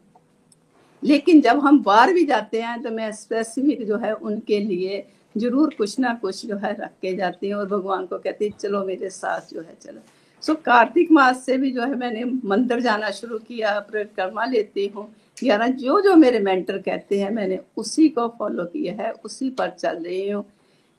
लेकिन 1.02 1.40
जब 1.40 1.60
हम 1.60 1.82
बाहर 1.82 2.12
भी 2.12 2.24
जाते 2.26 2.60
हैं 2.60 2.82
तो 2.82 2.90
मैं 2.90 3.10
स्पेसिफिक 3.12 3.86
जो 3.86 3.96
है 3.96 4.12
उनके 4.12 4.60
लिए 4.60 5.04
ज़रूर 5.34 5.74
कुछ 5.78 5.98
ना 5.98 6.12
कुछ 6.14 6.44
जो 6.46 6.56
है 6.56 6.72
रख 6.80 6.90
के 7.02 7.14
जाती 7.16 7.50
हूँ 7.50 7.60
और 7.60 7.66
भगवान 7.68 8.06
को 8.06 8.18
कहती 8.18 8.48
चलो 8.50 8.84
मेरे 8.84 9.10
साथ 9.10 9.54
जो 9.54 9.60
है 9.60 9.76
चलो। 9.82 10.00
सो 10.42 10.54
कार्तिक 10.54 11.10
मास 11.12 11.44
से 11.46 11.56
भी 11.56 11.70
जो 11.70 11.82
है 11.82 11.94
मैंने 11.94 12.24
मंदिर 12.24 12.80
जाना 12.80 13.10
शुरू 13.10 13.38
किया, 13.38 13.78
परिक्रमा 13.80 14.44
लेती 14.44 14.86
हूँ। 14.86 15.08
ग्यारह 15.42 15.68
जो 15.68 16.00
जो 16.00 16.14
मेरे 16.16 16.38
मेंटर 16.38 16.78
कहते 16.78 17.20
हैं, 17.20 17.30
मैंने 17.30 17.58
उसी 17.76 18.08
को 18.08 18.26
फॉलो 18.28 18.64
किया 18.64 18.94
है, 18.94 19.10
उसी 19.24 19.50
पर 19.50 19.70
चल 19.70 19.96
रही 19.96 20.28
हूँ। 20.30 20.44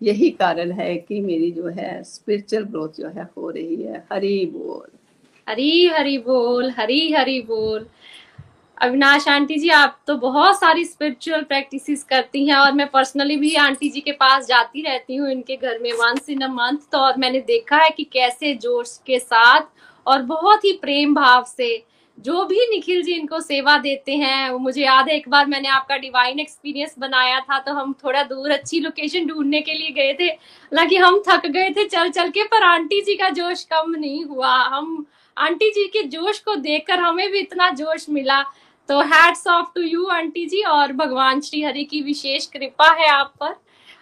यही 0.02 0.30
कारण 0.30 0.72
है 0.72 0.96
कि 0.98 1.20
मेरी 1.22 1.52
जो 1.52 1.68
है 1.68 2.02
स्पिरिचुअल 2.04 2.64
ग्रोथ 2.64 3.00
जो 3.00 3.08
है 3.08 3.28
हो 3.38 3.50
रही 3.50 3.76
है। 3.76 4.04
हरी 4.12 4.46
बोल। 4.46 4.88
हरी 5.48 5.88
हरी 5.88 6.18
बोल, 6.18 6.70
हरी 6.70 7.12
हरी 7.12 7.40
बोल। 7.42 7.88
अविनाश 8.82 9.28
आंटी 9.28 9.56
जी, 9.60 9.70
आप 9.70 9.98
तो 10.08 10.16
बहुत 10.18 10.60
सारी 10.60 10.84
स्पिरिचुअल 10.86 11.42
प्रैक्टिसेस 11.44 12.04
करती 12.04 12.46
हैं 12.48 12.56
और 12.56 12.72
मैं 12.74 12.88
पर्सनली 12.90 13.36
भी 13.38 13.54
आंटी 13.56 13.90
जी 13.90 14.02
के 14.02 14.12
पास 14.12 14.46
जाती 14.48 14.82
रहती 14.82 15.16
हूँ 15.16 15.32
इनके 15.32 15.56
घर 15.56 15.80
में 15.80 15.92
वंस 15.94 16.30
इन 16.30 16.42
अ 16.42 16.48
मंथ 16.48 16.78
तो 16.92 16.98
और 16.98 17.18
मैंने 17.18 17.40
देखा 17.48 17.78
है 17.78 17.90
कि 17.90 18.04
कैसे 18.14 18.54
जोश 18.56 18.98
के 19.06 19.20
साथ 19.20 19.62
और 20.06 20.22
बहुत 20.22 20.66
ही 20.66 20.72
प्रेम 20.82 21.16
भाव 21.16 21.44
से 21.48 21.84
जो 22.18 22.44
भी 22.46 22.68
निखिल 22.70 23.02
जी 23.04 23.14
इनको 23.14 23.40
सेवा 23.40 23.78
देते 23.78 24.16
हैं 24.16 24.50
मुझे 24.52 24.82
याद 24.82 25.10
है, 25.10 25.16
एक 25.16 25.28
बार 25.30 25.46
मैंने 25.48 25.68
आपका 25.70 25.98
डिवाइन 25.98 26.40
एक्सपीरियंस 26.40 26.96
बनाया 27.00 27.40
था 27.42 27.60
तो 27.60 27.74
हम 27.74 27.94
थोड़ा 28.04 28.24
दूर 28.24 28.52
अच्छी 28.52 28.80
लोकेशन 28.80 29.28
ढूँढने 29.28 29.62
के 29.62 29.74
लिए 29.74 29.90
गए 29.92 30.14
थे। 30.20 30.26
हालाँकि 30.26 30.98
हम 30.98 31.22
थक 31.28 31.46
गए 31.48 31.70
थे 31.70 31.86
चल 31.86 32.10
चल 32.10 32.30
के, 32.30 32.44
पर 32.44 32.64
आंटी 32.64 33.02
जी 33.02 33.16
का 33.16 33.30
जोश 33.32 33.64
कम 33.64 33.92
नहीं 33.92 34.24
हुआ। 34.26 34.56
हम, 34.56 35.06
आंटी 35.38 35.70
जी 35.72 35.86
के 35.88 36.04
जोश 36.08 36.40
को 36.40 36.56
देखकर 36.58 37.00
हमें 37.00 37.30
भी 37.32 37.40
इतना 37.40 37.70
जोश 37.74 38.06
मिला 38.10 38.44
तो 38.90 39.00
hats 39.02 39.48
off 39.48 39.68
to 39.76 39.82
you 39.82 40.06
aunty 40.08 40.46
ji, 40.46 40.62
और 40.64 40.92
भगवान 40.94 41.42
श्री 41.42 41.62
हरि 41.64 41.84
की 41.86 42.02
विशेष 42.02 42.46
कृपा 42.48 42.92
है 42.94 43.10
आप 43.10 43.34
पर। 43.40 43.56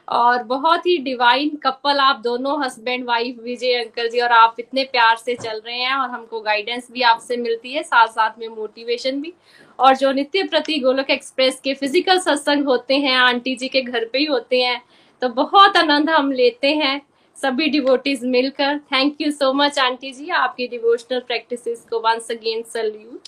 और 0.07 0.43
बहुत 0.45 0.85
ही 0.85 0.97
डिवाइन 1.03 1.55
कपल 1.63 1.97
आप 1.99 2.19
दोनों 2.23 2.55
husband 2.63 3.03
wife 3.05 3.39
Vijay 3.43 3.73
uncle 3.75 4.07
ji, 4.09 4.19
और 4.19 4.31
आप 4.31 4.55
इतने 4.59 4.83
प्यार 4.85 5.15
से 5.17 5.35
चल 5.35 5.61
रहे 5.65 5.77
हैं 5.77 5.93
और 5.93 6.09
हमको 6.09 6.39
गाइडेंस 6.41 6.87
भी 6.91 7.01
आपसे 7.03 7.37
मिलती 7.37 7.73
है 7.73 7.83
साथ 7.83 8.07
साथ 8.09 8.39
में 8.39 8.47
मोटिवेशन 8.47 9.21
भी। 9.21 9.33
और 9.79 9.95
जो 9.95 10.11
नित्य 10.11 10.43
प्रति 10.45 10.77
गोलक 10.79 11.09
एक्सप्रेस 11.09 11.59
के 11.63 11.73
फ़िज़िकल 11.73 12.19
सत्संग 12.19 12.65
होते 12.67 12.97
हैं 12.97 13.15
आंटी 13.17 13.55
जी 13.55 13.67
के 13.67 13.81
घर 13.81 14.05
पे 14.05 14.17
ही 14.19 14.25
होते 14.25 14.61
हैं 14.61 14.81
तो 15.21 15.29
बहुत 15.35 15.77
आनंद 15.77 16.09
हम 16.09 16.31
लेते 16.31 16.73
हैं 16.75 17.01
सभी 17.37 17.67
डिवोटीज 17.69 18.23
मिलकर। 18.25 18.77
Thank 18.91 19.21
you 19.21 19.31
so 19.31 19.51
much 19.53 19.79
aunty 19.79 20.11
ji, 20.11 20.29
आपकी 20.29 20.67
डिवोशनल 20.67 21.19
प्रैक्टिसेस 21.27 21.85
को 21.89 21.99
वंस 21.99 22.31
अगेन 22.31 22.63
सल्यूट 22.73 23.27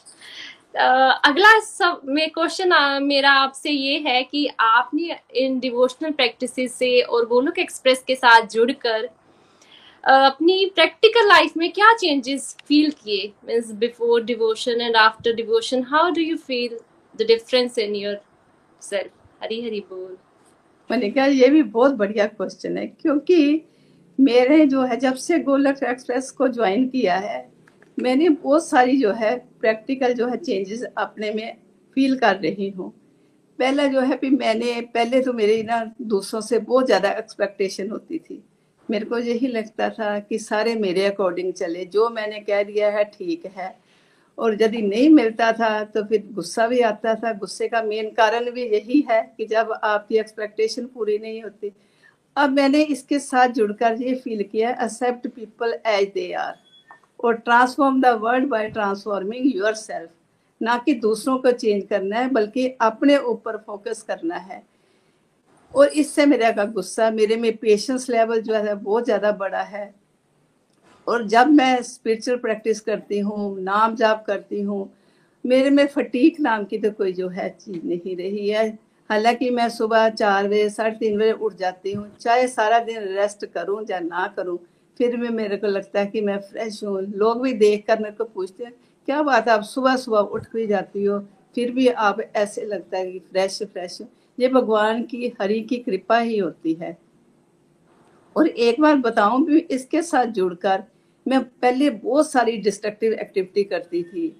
अगला 0.73 1.59
सब, 1.59 2.01
में 2.05 2.29
क्वेश्चन 2.29 3.03
मेरा 3.03 3.31
आपसे 3.33 3.69
ये 3.69 3.97
है 3.99 4.21
कि 4.23 4.47
आपने 4.59 5.15
इन 5.35 5.59
डिवोशनल 5.59 6.11
प्रैक्टिसेस 6.11 6.73
से 6.73 6.99
और 7.01 7.25
गोलुक 7.27 7.59
एक्सप्रेस 7.59 8.03
के 8.07 8.15
साथ 8.15 8.47
जुड़कर 8.51 9.09
अपनी 10.03 10.65
प्रैक्टिकल 10.75 11.27
लाइफ 11.27 11.57
में 11.57 11.71
क्या 11.71 11.93
चेंजेस 11.93 12.55
फील 12.67 12.91
किए? 13.03 13.31
Means 13.45 13.71
before 13.73 14.23
devotion 14.23 14.81
and 14.81 14.95
after 14.97 15.33
devotion 15.35 15.83
how 15.89 16.09
do 16.11 16.21
you 16.21 16.37
feel 16.37 16.77
the 17.15 17.27
difference 17.27 17.77
in 17.79 17.95
your 17.95 18.21
self 18.81 19.43
Hari 19.43 19.61
Hari 19.61 19.79
बोल। 19.89 20.17
मैंने 20.89 21.09
कहा 21.09 21.25
ये 21.25 21.47
भी 21.49 21.63
बहुत 21.63 21.93
बढ़िया 21.93 22.25
क्वेश्चन 22.27 22.77
है, 22.77 22.87
क्योंकि 22.87 23.65
मेरे 24.19 24.65
जो 24.65 24.81
है, 24.81 24.97
जब 24.97 25.15
से 25.15 25.39
गोलक 25.39 25.83
एक्सप्रेस 25.83 26.31
को 26.31 26.47
ज्वाइन 26.49 26.87
किया 26.89 27.15
है 27.17 27.47
मैंने 27.99 28.29
बहुत 28.29 28.67
सारी 28.67 28.97
जो 28.97 29.11
है 29.13 29.35
प्रैक्टिकल 29.61 30.13
जो 30.13 30.27
है 30.27 30.37
चेंजेस 30.37 30.83
अपने 30.97 31.31
में 31.33 31.57
फील 31.97 32.17
कर 32.19 32.35
रही 32.37 32.69
हूँ। 32.69 32.93
पहला 33.59 33.85
जो 33.87 34.01
है 34.01 34.17
कि 34.17 34.29
मैंने, 34.29 34.79
पहले 34.83 35.21
तो 35.21 35.33
मेरी 35.33 35.63
ना 35.63 35.83
दूसरों 36.03 36.41
से 36.41 36.59
बहुत 36.59 36.85
ज़्यादा 36.85 37.11
एक्सपेक्टेशन 37.13 37.89
होती 37.89 38.19
थी। 38.19 38.43
मेरे 38.89 39.05
को 39.05 39.17
यही 39.17 39.47
लगता 39.47 39.89
था 39.89 40.17
कि 40.19 40.39
सारे 40.39 40.75
मेरे 40.75 41.05
अकॉर्डिंग 41.05 41.51
चले, 41.53 41.85
जो 41.85 42.09
मैंने 42.09 42.39
कह 42.39 42.63
दिया 42.63 42.89
है 42.89 43.03
ठीक 43.07 43.45
है। 43.47 43.75
और 44.37 44.61
यदि 44.61 44.81
नहीं 44.81 45.09
मिलता 45.09 45.51
था 45.51 45.83
तो 45.85 46.03
फिर 46.03 46.23
गुस्सा 46.33 46.67
भी 46.67 46.79
आता 46.81 47.15
था। 47.15 47.33
गुस्से 47.33 47.67
का 47.67 47.81
मेन 47.83 48.09
कारण 48.11 48.49
भी 48.51 48.63
यही 48.65 49.03
है 49.09 49.21
कि 49.37 49.45
जब 49.45 49.73
आपकी 49.73 50.17
एक्सपेक्टेशन 50.17 50.85
पूरी 50.85 51.17
नहीं 51.17 51.41
होती। 51.43 51.71
अब 52.35 52.49
मैंने 52.51 52.81
इसके 52.85 53.19
साथ 53.19 53.47
जुड़कर 53.49 54.01
ये 54.01 54.13
फील 54.15 54.43
किया 54.43 54.69
except 54.83 55.27
people 55.27 55.73
as 55.87 56.07
they 56.13 56.31
are 56.33 56.53
और 57.19 57.35
transform 57.35 58.01
the 58.01 58.05
world 58.21 58.47
by 58.49 58.69
transforming 58.69 59.55
your 59.55 59.73
self 59.73 60.09
ना 60.61 60.77
कि 60.77 60.93
दूसरों 60.93 61.37
को 61.37 61.51
चेंज 61.51 61.83
करना 61.89 62.17
है, 62.17 62.29
बल्कि 62.29 62.67
अपने 62.81 63.17
ऊपर 63.17 63.57
फोकस 63.57 64.01
करना 64.01 64.35
है। 64.35 64.61
और 65.73 65.87
इससे 65.87 66.25
मेरा 66.25 66.51
का 66.51 66.65
गुस्सा, 66.65 67.09
मेरे 67.11 67.35
में 67.35 67.55
पेशेंस 67.57 68.09
लेवल 68.09 68.41
जो 68.41 68.53
है 68.55 68.75
बहुत 68.75 69.05
ज़्यादा 69.05 69.31
बड़ा 69.31 69.61
है। 69.61 69.93
और 71.07 71.27
जब 71.27 71.47
मैं 71.47 71.81
स्पिरिचुअल 71.81 72.37
प्रैक्टिस 72.37 72.79
करती 72.81 73.19
हूँ, 73.19 73.59
नाम 73.61 73.95
जाप 73.95 74.23
करती 74.27 74.61
हूँ, 74.61 74.89
मेरे 75.45 75.69
में 75.69 75.85
फटीक 75.87 76.39
नाम 76.39 76.65
की 76.65 76.77
तो 76.77 76.91
कोई 76.91 77.13
जो 77.13 77.27
है 77.29 77.49
चीज़ 77.49 77.85
नहीं 77.85 78.15
रही 78.17 78.49
है। 78.49 78.67
हालाँकि 79.09 79.49
मैं 79.49 79.69
सुबह 79.69 80.09
चार 80.09 80.47
बजे, 80.47 80.69
साढ़े 80.69 80.95
तीन 80.95 81.17
बजे 81.17 81.31
उठ 81.31 81.55
जाती 81.55 81.93
हूँ, 81.93 82.09
चाहे 82.17 82.47
सारा 82.47 82.79
दिन 82.79 83.03
रेस्ट 83.15 83.45
करूँ 83.45 83.83
या 83.89 83.99
ना 83.99 84.27
करूँ 84.27 84.57
फिर 84.99 85.15
भी 85.17 85.29
मेरे 85.29 85.57
को 85.57 85.67
लगता 85.67 85.99
है 85.99 86.05
कि 86.05 86.21
मैं 86.21 86.37
फ्रेश 86.41 86.83
हूँ। 86.83 87.01
लोग 87.01 87.41
भी 87.41 87.53
देख 87.53 87.85
कर 87.87 87.99
मेरे 87.99 88.15
को 88.15 88.23
पूछते 88.23 88.63
हैं, 88.63 88.73
क्या 89.07 89.21
बात 89.23 89.47
है, 89.47 89.53
आप 89.53 89.63
सुबह 89.63 89.95
सुबह 89.95 90.19
उठ 90.19 90.47
भी 90.53 90.65
जाती 90.67 91.03
हो, 91.03 91.19
फिर 91.55 91.71
भी 91.71 91.87
आप 91.87 92.19
ऐसे 92.35 92.65
लगता 92.65 92.97
है 92.97 93.11
कि 93.11 93.19
फ्रेश 93.19 93.61
फ्रेश 93.63 93.97
ये 94.37 94.47
भगवान 94.47 95.03
की, 95.03 95.33
हरि 95.41 95.61
की 95.61 95.77
कृपा 95.77 96.17
ही 96.17 96.37
होती 96.37 96.73
है। 96.73 96.97
और 98.35 98.47
एक 98.47 98.79
बार 98.81 98.95
बताऊँ 98.97 99.43
भी, 99.45 99.59
इसके 99.59 100.01
साथ 100.01 100.25
जुड़कर 100.25 100.83
मैं 101.25 101.43
पहले 101.43 101.89
बहुत 101.89 102.31
सारी 102.31 102.57
डिस्ट्रक्टिव 102.57 103.13
एक्टिविटी 103.13 103.63
करती 103.63 104.03
थी। 104.03 104.35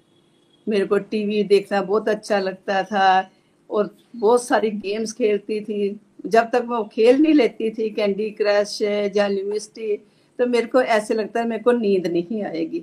मेरे 0.66 0.84
को 0.84 0.98
टीवी 0.98 1.42
देखना 1.44 1.82
बहुत 1.82 2.08
अच्छा 2.08 2.38
लगता 2.38 2.82
था 2.82 3.30
और 3.70 3.94
बहुत 4.16 4.42
सारी 4.44 4.70
गेम्स 4.70 5.12
खेलती 5.12 5.60
थी। 5.60 6.00
जब 6.26 6.50
तक 6.52 6.64
मैं 6.68 6.82
खेल 6.88 7.20
नहीं 7.22 7.34
लेती 7.34 7.70
थी 7.70 7.88
कैंडी 7.90 8.30
क्रश 8.30 8.80
या 8.82 9.26
लिमिस्टी 9.28 9.96
तो 10.40 10.46
मेरे 10.46 10.66
को 10.66 10.80
ऐसे 10.82 11.14
लगता 11.14 11.40
है 11.40 11.46
मेरे 11.48 11.62
को 11.62 11.72
नींद 11.72 12.06
नहीं 12.06 12.42
आएगी। 12.44 12.82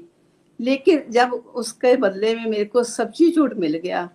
लेकिन 0.59 1.03
जब 1.09 1.31
उसके 1.31 1.95
बदले 1.97 2.33
में 2.35 2.45
मेरे 2.45 2.65
को 2.65 2.83
सब्ज़ी 2.85 3.33
मिल 3.55 3.77
गया, 3.77 4.09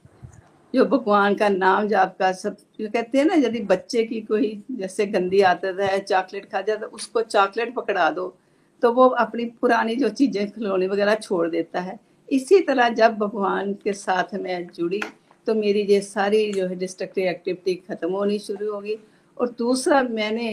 जो 0.75 0.85
भगवान 0.85 1.35
का 1.35 1.49
नाम 1.49 1.89
जाप 1.89 2.17
का 2.19 2.31
सब 2.33 2.57
कहते 2.81 3.19
हैं 3.19 3.25
ना, 3.25 3.35
यदि 3.37 3.61
बच्चे 3.61 4.05
की 4.05 4.21
कोई 4.21 4.63
जैसे 4.71 5.07
गंदी 5.07 5.41
आदत 5.43 5.81
है, 5.81 5.99
चॉकलेट 6.01 6.45
खा 6.53 6.61
जाए 6.61 6.77
तो 6.77 6.87
उसको 6.89 7.23
चॉकलेट 7.23 7.75
पकड़ा 7.75 8.11
दो 8.11 8.35
तो 8.83 8.93
वो 8.93 9.07
अपनी 9.21 9.45
पुरानी 9.61 9.97
जो 9.97 10.09
चीज़ें 10.11 10.51
खिलौने 10.51 10.87
वगैरह 10.87 11.15
छोड़ 11.15 11.49
देता 11.51 11.81
है। 11.81 11.99
इसी 12.29 12.61
तरह 12.61 12.89
जब 12.91 13.17
भगवान 13.19 13.73
के 13.75 13.93
साथ 13.93 14.35
मैं 14.35 14.67
जुड़ी 14.69 15.03
तो 15.47 15.55
मेरी 15.55 15.83
ये 15.83 16.01
सारी 16.01 16.53
जो 16.53 16.67
है 16.67 16.77
डिस्ट्रक्टिव 16.77 17.29
एक्टिविटी 17.29 17.75
खत्म 17.89 18.11
होनी 18.11 18.39
शुरू 18.39 18.73
होगी 18.73 18.97
और 19.37 19.51
दूसरा 19.59 20.03
मैंने 20.03 20.53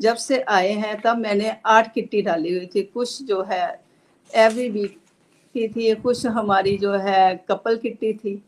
जब 0.00 0.16
से 0.16 0.40
आए 0.40 0.72
हैं, 0.72 1.00
तब 1.00 1.18
मैंने 1.18 1.56
आठ 1.66 1.92
किट्टी 1.94 2.22
डाली 2.22 2.56
हुई 2.56 2.66
थी। 2.66 2.82
कुछ 2.84 3.22
जो 3.22 3.42
है 3.42 3.80
एवरी 4.34 4.68
वीक 4.68 4.98
की 5.54 5.68
थी, 5.68 5.94
कुछ 5.94 6.26
हमारी 6.26 6.76
जो 6.78 6.92
है 6.92 7.44
कपल 7.48 7.76
किट्टी 7.76 8.12
थी। 8.12 8.42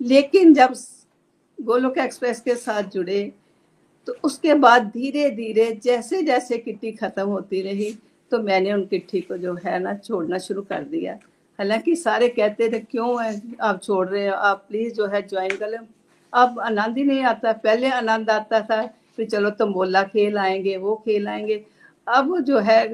लेकिन 0.00 0.54
जब 0.54 0.74
गोलोक 1.58 1.98
एक्सप्रेस 1.98 2.40
के 2.40 2.54
साथ 2.54 2.82
जुड़े 2.82 3.32
तो 4.06 4.14
उसके 4.24 4.54
बाद 4.54 4.82
धीरे 4.86 5.30
धीरे 5.30 5.70
जैसे 5.84 6.22
जैसे 6.22 6.58
किट्टी 6.58 6.92
खत्म 6.92 7.26
होती 7.26 7.60
रही 7.62 7.90
तो 8.30 8.38
मैंने 8.38 8.72
उन 8.72 8.84
किट्टी 8.86 9.20
को 9.20 9.36
जो 9.36 9.54
है 9.64 9.78
ना, 9.78 9.94
छोड़ना 9.94 10.38
शुरू 10.38 10.62
कर 10.62 10.82
दिया। 10.82 11.14
हालाँकि 11.58 11.96
सारे 11.96 12.28
कहते 12.28 12.68
थे, 12.68 12.78
क्यों 12.80 13.24
है, 13.24 13.42
आप 13.60 13.82
छोड़ 13.82 14.08
रहे 14.08 14.26
हो? 14.28 14.34
आप 14.34 14.64
प्लीज़ 14.68 14.94
जो 14.94 15.06
है 15.06 15.22
ज्वाइन 15.22 15.56
कर 15.56 15.68
ले। 15.68 15.76
अब 16.32 16.60
आनंद 16.60 16.98
ही 16.98 17.04
नहीं 17.04 17.22
आता। 17.24 17.52
पहले 17.52 17.90
आनंद 17.90 18.30
आता 18.30 18.60
था 18.60 18.82
फिर 19.16 19.26
चलो 19.26 19.50
तम्बोला 19.50 20.02
खेल 20.02 20.38
आएँगे, 20.38 20.76
वो 20.76 20.94
खेल 21.04 21.28
आएँगे। 21.28 21.64
अब 22.06 22.38
जो 22.40 22.58
है, 22.58 22.88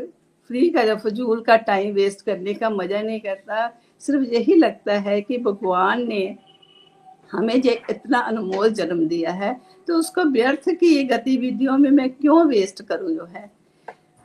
फ्री 0.51 0.69
का 0.71 0.85
जो 0.85 0.97
फजूल 0.97 1.41
का 1.41 1.57
टाइम 1.57 1.93
वेस्ट 1.95 2.25
करने 2.27 2.55
का 2.55 2.71
मज़ा 2.71 3.03
नहीं 3.03 3.21
करता, 3.21 3.69
सिर्फ़ 4.01 4.25
यही 4.25 4.55
लगता 4.55 4.99
है 4.99 5.21
कि 5.21 5.39
भगवान 5.39 6.07
ने 6.09 6.37
हमें 7.33 7.61
जो 7.61 7.71
इतना 7.91 8.19
अनमोल 8.21 8.69
जन्म 8.69 9.07
दिया 9.09 9.31
है 9.33 9.61
तो 9.89 9.95
उसको 9.95 10.25
व्यर्थ 10.25 10.69
की 10.71 11.03
गतिविधियों 11.05 11.77
में 11.79 11.91
मैं 11.91 12.09
क्यों 12.11 12.45
वेस्ट 12.47 12.83
करूँ 12.83 13.15
जो 13.15 13.25
है? 13.25 13.51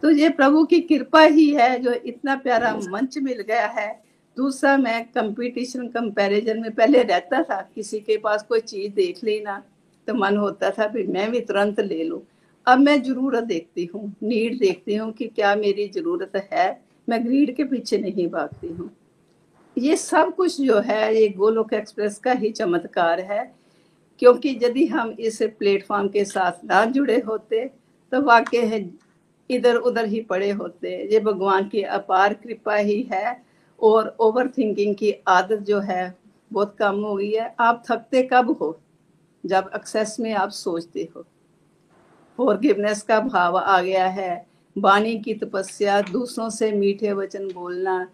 तो 0.04 0.10
ये 0.10 0.30
प्रभु 0.30 0.64
की 0.64 0.80
कृपा 0.80 1.22
ही 1.22 1.50
है, 1.50 1.80
जो 1.80 1.92
इतना 1.92 2.36
प्यारा 2.36 2.74
मंच 2.84 3.18
मिल 3.18 3.42
गया 3.42 3.68
है। 3.68 3.90
दूसरा, 4.38 4.76
मैं 4.78 5.04
कंपटीशन 5.06 5.88
कंपैरिजन 5.88 6.60
में 6.62 6.72
पहले 6.72 7.02
रहता 7.04 7.42
था, 7.44 7.62
किसी 7.76 8.00
के 8.00 8.18
पास 8.18 8.44
कोई 8.44 8.60
चीज़ 8.60 8.94
देख 8.94 9.24
लेना। 9.24 9.64
तो 10.08 10.14
मन 10.14 10.38
होता 10.38 10.70
था, 10.70 10.88
फिर 10.88 11.08
मैं 11.08 11.30
भी 11.32 11.40
तुरंत 11.42 11.80
ले 11.80 12.04
लूँ। 12.04 12.22
अब 12.68 12.80
मैं 12.80 13.02
ज़रूरत 13.04 13.44
देखती 13.44 13.86
हूँ, 13.86 14.14
नीड 14.24 14.58
देखती 14.60 14.96
हूँ 14.96 15.12
कि 15.12 15.28
क्या 15.28 15.56
मेरी 15.56 15.88
ज़रूरत 15.88 16.36
है। 16.54 16.80
मैं 17.08 17.24
ग्रीड 17.26 17.56
के 17.56 17.64
पीछे 17.64 17.98
नहीं 17.98 18.28
भागती 18.28 18.68
हूँ। 18.68 18.90
ये 19.78 19.96
सब 19.98 20.34
कुछ 20.36 20.60
जो 20.62 20.80
है, 20.80 21.16
ये 21.16 21.28
गोलोक 21.30 21.74
एक्सप्रेस 21.74 22.18
का 22.18 22.32
ही 22.32 22.50
चमत्कार 22.52 23.20
है। 23.22 23.52
क्योंकि 24.22 24.50
यदि 24.64 24.86
हम 24.86 25.10
इस 25.20 25.42
प्लेटफॉर्म 25.60 26.08
के 26.08 26.24
साथ 26.26 26.64
ना 26.66 26.84
जुड़े 26.86 27.20
होते 27.20 27.66
तो 28.12 28.22
वाकई 28.22 28.58
है 28.60 28.80
इधर 29.50 29.76
उधर 29.76 30.06
ही 30.06 30.22
पड़े 30.22 30.50
होते। 30.52 30.90
ये 31.14 31.20
भगवान 31.20 31.68
की 31.70 31.82
अपार 31.82 32.34
कृपा 32.34 32.76
ही 32.76 33.02
है 33.12 33.42
और 33.80 34.16
ओवर 34.20 34.48
थिंकिंग 34.48 34.96
की 34.96 35.12
आदत 35.28 35.60
जो 35.60 35.80
है, 35.80 36.16
बहुत 36.52 36.76
कम 36.80 36.96
हो 36.96 37.16
गई 37.16 37.32
है। 37.32 37.54
आप 37.60 37.84
थकते 37.90 38.28
कब 38.34 38.52
हो? 38.52 38.78
जब 39.44 39.70
एक्सेस 39.76 40.16
में 40.20 40.34
आप 40.34 40.50
सोचते 40.50 41.08
हो। 41.16 41.26
फॉरगिवनेस 42.40 43.02
का 43.02 43.20
भाव 43.20 43.58
आ 43.58 43.82
गया 43.82 44.08
है। 44.08 44.46
वाणी 44.76 45.18
की 45.18 45.34
तपस्या, 45.34 46.02
दूसरों 46.02 46.50
से 46.50 46.72
मीठे 46.72 47.14
वचन 47.14 47.48
बोलना। 47.48 48.08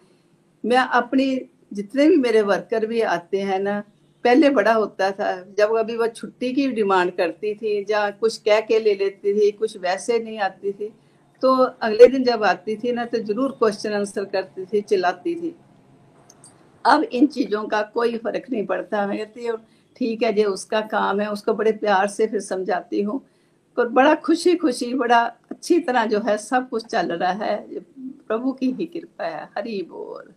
मैं 0.64 0.76
अपनी, 0.76 1.40
जितने 1.72 2.08
भी 2.08 2.16
मेरे 2.16 2.42
वर्कर 2.42 2.86
भी 2.86 3.00
आते 3.00 3.40
हैं 3.40 3.58
ना, 3.60 3.82
पहले 4.24 4.50
बड़ा 4.50 4.72
होता 4.72 5.10
था। 5.10 5.32
जब 5.58 5.74
अभी 5.76 5.96
वह 5.96 6.06
छुट्टी 6.08 6.52
की 6.52 6.66
डिमांड 6.72 7.10
करती 7.16 7.54
थी 7.54 7.84
या 7.90 8.10
कुछ 8.10 8.36
कह 8.38 8.60
के 8.60 8.78
ले 8.80 8.94
लेती 8.94 9.34
थी, 9.34 9.50
कुछ 9.50 9.76
वैसे 9.76 10.18
नहीं 10.18 10.38
आती 10.40 10.72
थी 10.72 10.92
तो 11.42 11.52
अगले 11.54 12.06
दिन 12.06 12.24
जब 12.24 12.44
आती 12.44 12.76
थी 12.76 12.92
ना 12.92 13.04
तो 13.04 13.18
ज़रूर 13.18 13.50
क्वेश्चन 13.52 13.92
आंसर 13.92 14.24
करती 14.24 14.64
थी, 14.64 14.80
चिल्लाती 14.80 15.34
थी। 15.34 15.54
अब 16.84 17.02
इन 17.02 17.26
चीज़ों 17.26 17.62
का 17.68 17.82
कोई 17.84 18.16
फ़र्क 18.18 18.44
नहीं 18.50 18.64
पड़ता। 18.66 19.06
मैं 19.06 19.18
कहती 19.18 19.46
हूँ 19.46 19.58
ठीक 19.96 20.22
है 20.22 20.32
जो, 20.32 20.50
उसका 20.50 20.80
काम 20.80 21.20
है, 21.20 21.30
उसको 21.32 21.54
बड़े 21.54 21.72
प्यार 21.72 22.06
से 22.06 22.26
फिर 22.26 22.40
समझाती 22.40 23.02
हूँ। 23.02 23.26
और 23.78 23.88
बड़ा 23.88 24.14
खुशी 24.14 24.54
खुशी 24.56 24.94
बड़ा 24.94 25.22
अच्छी 25.50 25.78
तरह 25.80 26.04
जो 26.04 26.20
है 26.20 26.38
सब 26.38 26.68
कुछ 26.68 26.86
चल 26.86 27.12
रहा 27.12 27.32
है। 27.32 27.66
प्रभु 27.98 28.52
की 28.52 28.70
ही 28.70 28.86
कृपा 28.86 29.24
है। 29.24 29.44
हरी 29.44 29.82
बोल। 29.82 30.32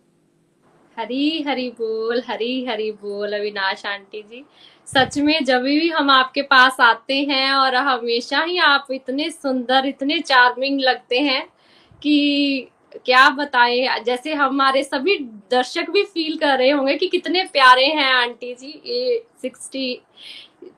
हरी 0.98 1.42
हरी 1.42 1.70
बोल, 1.70 2.22
हरी 2.26 2.64
हरी 2.64 2.92
बोल, 2.92 3.32
अविनाश 3.32 3.86
आंटी 3.86 4.22
जी। 4.22 4.44
सच 4.86 5.18
में 5.18 5.44
जब 5.44 5.62
भी 5.62 5.88
हम 5.88 6.10
आपके 6.10 6.42
पास 6.42 6.76
आते 6.80 7.14
हैं 7.14 7.52
और 7.52 7.74
हमेशा 7.74 8.42
ही 8.42 8.58
आप 8.58 8.86
इतने 8.90 9.30
सुंदर, 9.30 9.86
इतने 9.86 10.18
चार्मिंग 10.18 10.80
लगते 10.80 11.18
हैं 11.18 11.48
कि 12.02 12.68
क्या 12.96 13.28
बताए? 13.30 14.02
जैसे 14.04 14.34
हमारे 14.34 14.82
सभी 14.82 15.18
दर्शक 15.50 15.90
भी 15.90 16.02
फील 16.04 16.36
कर 16.36 16.56
रहे 16.58 16.70
होंगे 16.70 16.94
कि 16.94 17.08
कितने 17.08 17.42
प्यारे 17.44 17.86
हैं 17.86 18.12
आंटी 18.12 18.54
जी। 18.54 18.80
ये 18.86 19.22
सिक्सटी 19.42 20.00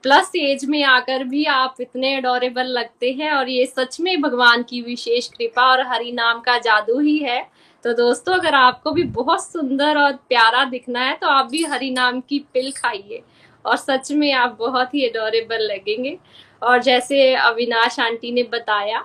प्लस 0.03 0.31
एज 0.37 0.65
में 0.65 0.83
आकर 0.85 1.25
भी 1.25 1.45
आप 1.47 1.77
इतने 1.81 2.15
अडोरेबल 2.17 2.67
लगते 2.69 3.13
हैं 3.13 3.31
और 3.33 3.49
ये 3.49 3.67
सच 3.67 4.01
में 4.01 4.21
भगवान 4.21 4.63
की 4.63 4.81
विशेष 4.83 5.29
कृपा 5.29 5.67
और 5.67 5.87
हरि 5.87 6.13
नाम 6.13 6.41
का 6.41 6.59
जादू 6.59 6.99
ही 7.01 7.17
है। 7.19 7.41
तो 7.85 7.93
दोस्तों, 7.93 8.35
अगर 8.35 8.55
आपको 8.55 8.91
भी 8.91 9.03
बहुत 9.13 9.45
सुंदर 9.45 9.99
और 9.99 10.13
प्यारा 10.29 10.65
दिखना 10.67 11.01
है 11.01 11.17
तो 11.17 11.29
आप 11.29 11.49
भी 11.51 11.63
हरि 11.65 11.91
नाम 11.91 12.21
की 12.21 12.39
पिल 12.55 12.71
खाइए 12.73 13.23
और 13.65 13.77
सच 13.77 14.11
में 14.13 14.33
आप 14.33 14.57
बहुत 14.59 14.95
ही 14.95 15.07
अडोरेबल 15.09 15.63
लगेंगे। 15.65 16.17
और 16.63 16.83
जैसे 16.83 17.35
अविनाश 17.35 17.99
आंटी 18.01 18.33
ने 18.33 18.43
बताया 18.53 19.05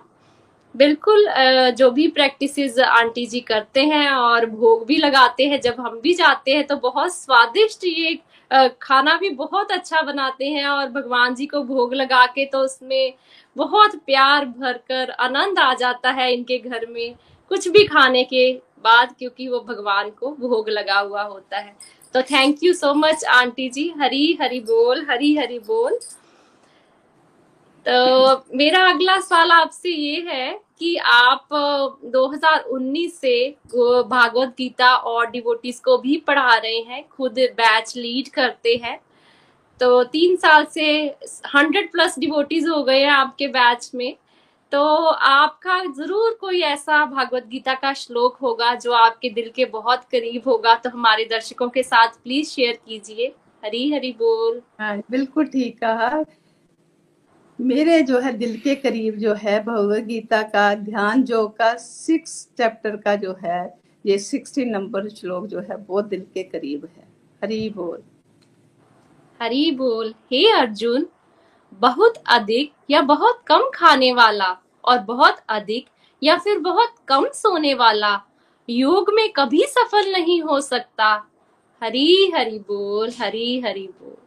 बिल्कुल 0.76 1.26
जो 1.72 1.90
भी 1.92 2.08
प्रैक्टिसेस 2.10 2.80
आंटी 2.80 3.26
जी 3.26 3.40
करते 3.42 3.82
हैं 3.84 4.10
और 4.10 4.46
भोग 4.46 4.86
भी 4.86 4.98
लगाते 4.98 5.46
हैं, 5.46 5.60
जब 5.62 5.76
हम 5.80 6.00
भी 6.00 6.14
जाते 6.14 6.56
हैं 6.56 6.66
तो 6.68 6.76
बहुत 6.78 7.16
स्वादिष्ट 7.16 7.86
ये 7.86 8.20
खाना 8.82 9.16
भी 9.18 9.30
बहुत 9.36 9.72
अच्छा 9.72 10.02
बनाते 10.02 10.46
हैं 10.48 10.66
और 10.68 10.90
भगवान 10.90 11.36
जी 11.36 11.46
को 11.46 11.62
भोग 11.64 11.94
लगा 11.94 12.26
के 12.28 12.46
तो 12.46 12.60
उसमें 12.60 13.14
बहुत 13.56 13.96
प्यार 14.06 14.46
भरकर 14.48 15.12
आनंद 15.12 15.60
आ 15.60 15.74
जाता 15.76 16.12
है 16.12 16.32
इनके 16.34 16.58
घर 16.60 16.86
में 16.90 17.16
कुछ 17.52 17.68
भी 17.68 17.84
खाने 17.86 18.24
के 18.24 18.52
बाद, 18.86 19.14
क्योंकि 19.20 19.48
वो 19.48 19.60
भगवान 19.60 20.10
को 20.12 20.32
भोग 20.40 20.70
लगा 20.70 21.00
हुआ 21.00 21.22
होता 21.24 21.58
है। 21.58 21.76
तो 22.16 22.22
thank 22.24 22.64
you 22.64 22.74
so 22.74 22.94
much 22.96 23.24
aunty 23.26 23.68
ji. 23.70 23.88
Hari 24.00 24.38
Hari 24.42 24.60
बोल, 24.62 25.06
हरी 25.10 25.36
हरी 25.38 25.60
बोल। 25.62 25.98
तो 27.86 28.58
मेरा 28.58 28.84
अगला 28.90 29.20
सवाल 29.20 29.52
आपसे 29.52 29.90
ये 29.90 30.22
है 30.28 30.60
कि 30.82 30.96
आप 30.98 31.48
2019 32.14 33.20
से 33.20 33.50
भागवत 33.72 34.54
गीता 34.58 34.94
और 34.96 35.30
डिवोटीज 35.32 35.80
को 35.80 35.98
भी 35.98 36.18
पढ़ा 36.28 36.56
रहे 36.56 36.80
हैं, 36.80 37.04
खुद 37.08 37.34
बैच 37.34 37.94
लीड 37.98 38.30
करते 38.30 38.76
हैं। 38.84 39.00
तो 39.82 40.04
तीन 40.06 40.36
साल 40.36 40.66
से 40.66 40.86
हंड्रेड 41.56 41.92
प्लस 41.92 42.20
डिवोटीज 42.20 42.68
हो 42.68 42.84
गए 42.84 43.00
हैं 43.00 43.12
आपके 43.12 43.48
बैच 43.48 43.90
में। 43.96 44.16
तो 44.72 44.84
आपका 45.08 45.80
ज़रूर 45.88 46.38
कोई 46.42 46.62
ऐसा 46.64 47.04
भागवत 47.06 47.48
गीता 47.48 47.74
का 47.74 47.94
श्लोक 47.94 48.38
होगा 48.38 48.74
जो 48.76 48.92
आपके 48.94 49.30
दिल 49.30 49.50
के 49.56 49.66
बहुत 49.66 50.04
करीब 50.12 50.48
होगा 50.48 50.76
तो 50.76 50.90
हमारे 50.90 51.26
दर्शकों 51.26 51.70
के 51.70 51.84
साथ 51.84 52.22
प्लीज़ 52.24 52.50
शेयर 52.50 52.80
कीजिए। 52.88 53.28
हरी 53.64 53.92
हरी 53.92 54.12
बोल। 54.12 54.62
हाँ 54.80 54.98
बिल्कुल 55.12 55.46
ठीक 55.46 55.80
कहा। 55.80 56.24
मेरे 57.62 58.02
जो 58.02 58.20
है 58.20 58.34
दिल 58.34 58.60
के 58.60 58.76
करीब 58.76 59.16
जो 59.16 59.34
है 59.34 59.64
भगवत 59.64 60.04
गीता 60.04 60.42
का 60.42 60.76
ध्यान 60.76 61.24
जो 61.24 61.48
का 61.48 61.76
सिक्स 61.76 62.50
चैप्टर 62.58 62.96
का 62.96 63.16
जो 63.16 63.36
है, 63.46 63.80
ये 64.06 64.18
सिक्सटी 64.18 64.66
नंबर 64.66 65.10
श्लोक 65.10 65.46
जो 65.46 65.60
है 65.60 65.78
बहुत 65.78 66.06
दिल 66.06 66.22
के 66.34 66.44
करीब 66.44 66.90
है। 66.98 67.08
हरी 67.44 67.70
बोल। 67.70 68.04
हरी 69.42 69.72
बोल। 69.72 70.12
हे 70.12 70.52
अर्जुन, 70.52 71.08
बहुत 71.74 72.14
अधिक 72.26 72.74
या 72.90 73.02
बहुत 73.02 73.42
कम 73.48 73.62
खाने 73.76 74.14
वाला 74.14 74.58
और 74.86 75.00
बहुत 75.00 75.38
अधिक 75.50 75.86
या 76.24 76.38
फिर 76.38 76.60
बहुत 76.60 76.96
कम 77.08 77.26
सोने 77.34 77.74
वाला 77.74 78.22
योग 78.70 79.06
में 79.14 79.30
कभी 79.36 79.64
सफल 79.68 80.12
नहीं 80.12 80.42
हो 80.42 80.62
सकता। 80.62 81.28
हरी 81.84 82.32
हरी 82.36 82.60
बोल, 82.60 83.12
हरी 83.20 83.60
हरी 83.60 83.88
बोल। 83.88 84.25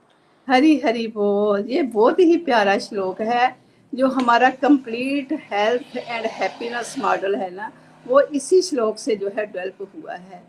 हरी 0.48 0.76
हरी 0.80 1.06
बोल, 1.08 1.64
ये 1.68 1.82
बहुत 1.84 2.18
ही 2.20 2.36
प्यारा 2.38 2.76
श्लोक 2.78 3.20
है, 3.20 3.56
जो 3.92 4.08
हमारा 4.08 4.48
complete 4.52 5.32
health 5.52 5.96
and 5.96 6.26
happiness 6.26 6.94
model 6.98 7.34
है 7.36 7.50
ना, 7.54 7.70
वो 8.06 8.20
इसी 8.20 8.60
श्लोक 8.62 8.98
से 8.98 9.16
जो 9.16 9.28
है 9.28 9.44
डेवलप 9.46 9.90
हुआ 9.96 10.14
है। 10.14 10.42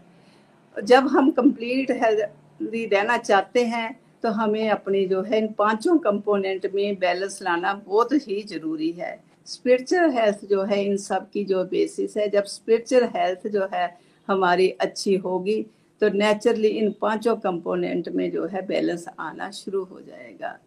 जब 0.77 1.07
हम 1.07 1.31
कंप्लीट 1.31 1.91
हेल्थी 1.93 2.85
रहना 2.85 3.17
चाहते 3.17 3.63
हैं 3.65 3.99
तो 4.23 4.29
हमें 4.31 4.69
अपनी 4.69 5.05
जो 5.05 5.21
है 5.21 5.37
इन 5.37 5.47
पाँचों 5.57 5.97
कंपोनेंट 5.97 6.65
में 6.73 6.95
बैलेंस 6.99 7.39
लाना 7.41 7.73
बहुत 7.85 8.13
ही 8.27 8.41
ज़रूरी 8.43 8.91
है। 8.91 9.17
स्पिरिचुअल 9.47 10.09
हेल्थ 10.11 10.45
जो 10.45 10.63
है 10.63 10.83
इन 10.85 10.97
सब 10.97 11.29
की 11.29 11.43
जो 11.45 11.63
बेसिस 11.65 12.17
है, 12.17 12.29
जब 12.29 12.43
स्पिरिचुअल 12.45 13.07
हेल्थ 13.15 13.47
जो 13.47 13.67
है 13.73 13.97
हमारी 14.27 14.69
अच्छी 14.81 15.15
होगी 15.17 15.65
तो 16.01 16.09
नेचुरली 16.09 16.67
इन 16.69 16.91
पाँचों 17.01 17.35
कंपोनेंट 17.37 18.09
में 18.09 18.29
जो 18.31 18.45
है 18.47 18.65
बैलेंस 18.65 19.05
आना 19.19 19.49
शुरू 19.51 19.83
हो 19.83 19.99
जाएगा। 20.01 20.57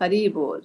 हरी 0.00 0.28
बोल। 0.28 0.62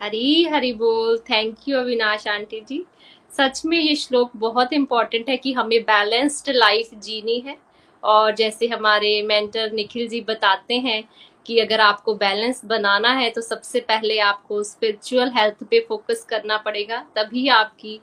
हरी 0.00 0.44
हरी 0.44 0.72
बोल। 0.74 1.18
Thank 1.30 1.68
you 1.68 1.78
Avinash 1.78 2.26
aunty 2.28 2.60
ji. 2.60 2.84
सच 3.30 3.62
में 3.64 3.78
ये 3.78 3.94
श्लोक 3.96 4.30
बहुत 4.36 4.72
इंपॉर्टेंट 4.72 5.28
है 5.28 5.36
कि 5.36 5.52
हमें 5.52 5.80
बैलेंस्ड 5.82 6.50
लाइफ 6.50 6.94
जीनी 6.96 7.38
है। 7.40 7.56
और 8.02 8.34
जैसे 8.34 8.66
हमारे 8.66 9.20
मेंटर 9.22 9.72
निखिल 9.72 10.08
जी 10.08 10.20
बताते 10.20 10.74
हैं 10.78 11.02
कि 11.46 11.58
अगर 11.58 11.80
आपको 11.80 12.14
बैलेंस 12.14 12.64
बनाना 12.64 13.12
है 13.12 13.28
तो 13.30 13.40
सबसे 13.40 13.80
पहले 13.80 14.18
आपको 14.20 14.62
स्पिरिचुअल 14.62 15.30
हेल्थ 15.36 15.62
पे 15.70 15.80
फोकस 15.88 16.24
करना 16.28 16.56
पड़ेगा। 16.58 17.04
तभी 17.16 17.46
आपकी 17.50 18.00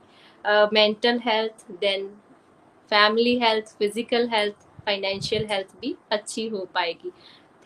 mental 0.72 1.20
health 1.24 1.70
then 1.70 2.10
family 2.90 3.38
health 3.38 3.76
physical 3.78 4.28
health 4.28 4.54
financial 4.86 5.46
health 5.50 5.74
भी 5.80 5.94
अच्छी 6.12 6.46
हो 6.48 6.66
पाएगी। 6.74 7.10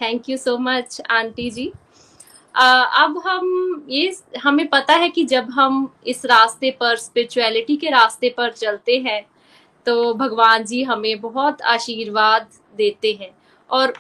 Thank 0.01 0.29
you 0.31 0.37
so 0.37 0.57
much 0.61 1.01
aunty 1.11 1.51
ji. 1.51 1.73
अब 2.55 3.23
हम 3.27 3.87
ये 3.91 4.15
हमें 4.39 4.67
पता 4.69 4.95
है 4.95 5.09
कि 5.09 5.25
जब 5.27 5.51
हम 5.51 5.89
इस 6.07 6.25
रास्ते 6.27 6.71
पर 6.81 6.97
स्पिरिचुअलिटी 6.97 7.77
के 7.77 7.91
रास्ते 7.91 8.29
पर 8.37 8.53
चलते 8.53 8.99
हैं 8.99 9.25
तो 9.87 10.13
भगवान 10.15 10.65
जी 10.65 10.83
हमें 10.83 11.21
बहुत 11.21 11.63
आशीर्वाद 11.63 12.49
देते 12.77 13.13
हैं। 13.21 13.31
और 13.71 13.93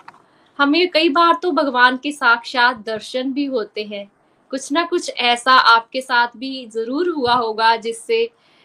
हमें 0.58 0.88
कई 0.90 1.08
बार 1.08 1.34
तो 1.42 1.50
भगवान 1.52 1.96
के 1.96 2.12
साक्षात 2.12 2.84
दर्शन 2.86 3.32
भी 3.32 3.44
होते 3.46 3.84
हैं। 3.84 4.10
कुछ 4.50 4.70
ना 4.72 4.84
कुछ 4.84 5.10
ऐसा 5.10 5.52
आपके 5.52 6.00
साथ 6.00 6.36
भी 6.36 6.66
ज़रूर 6.66 7.08
हुआ 7.08 7.34
होगा 7.34 7.74
जिससे 7.78 8.24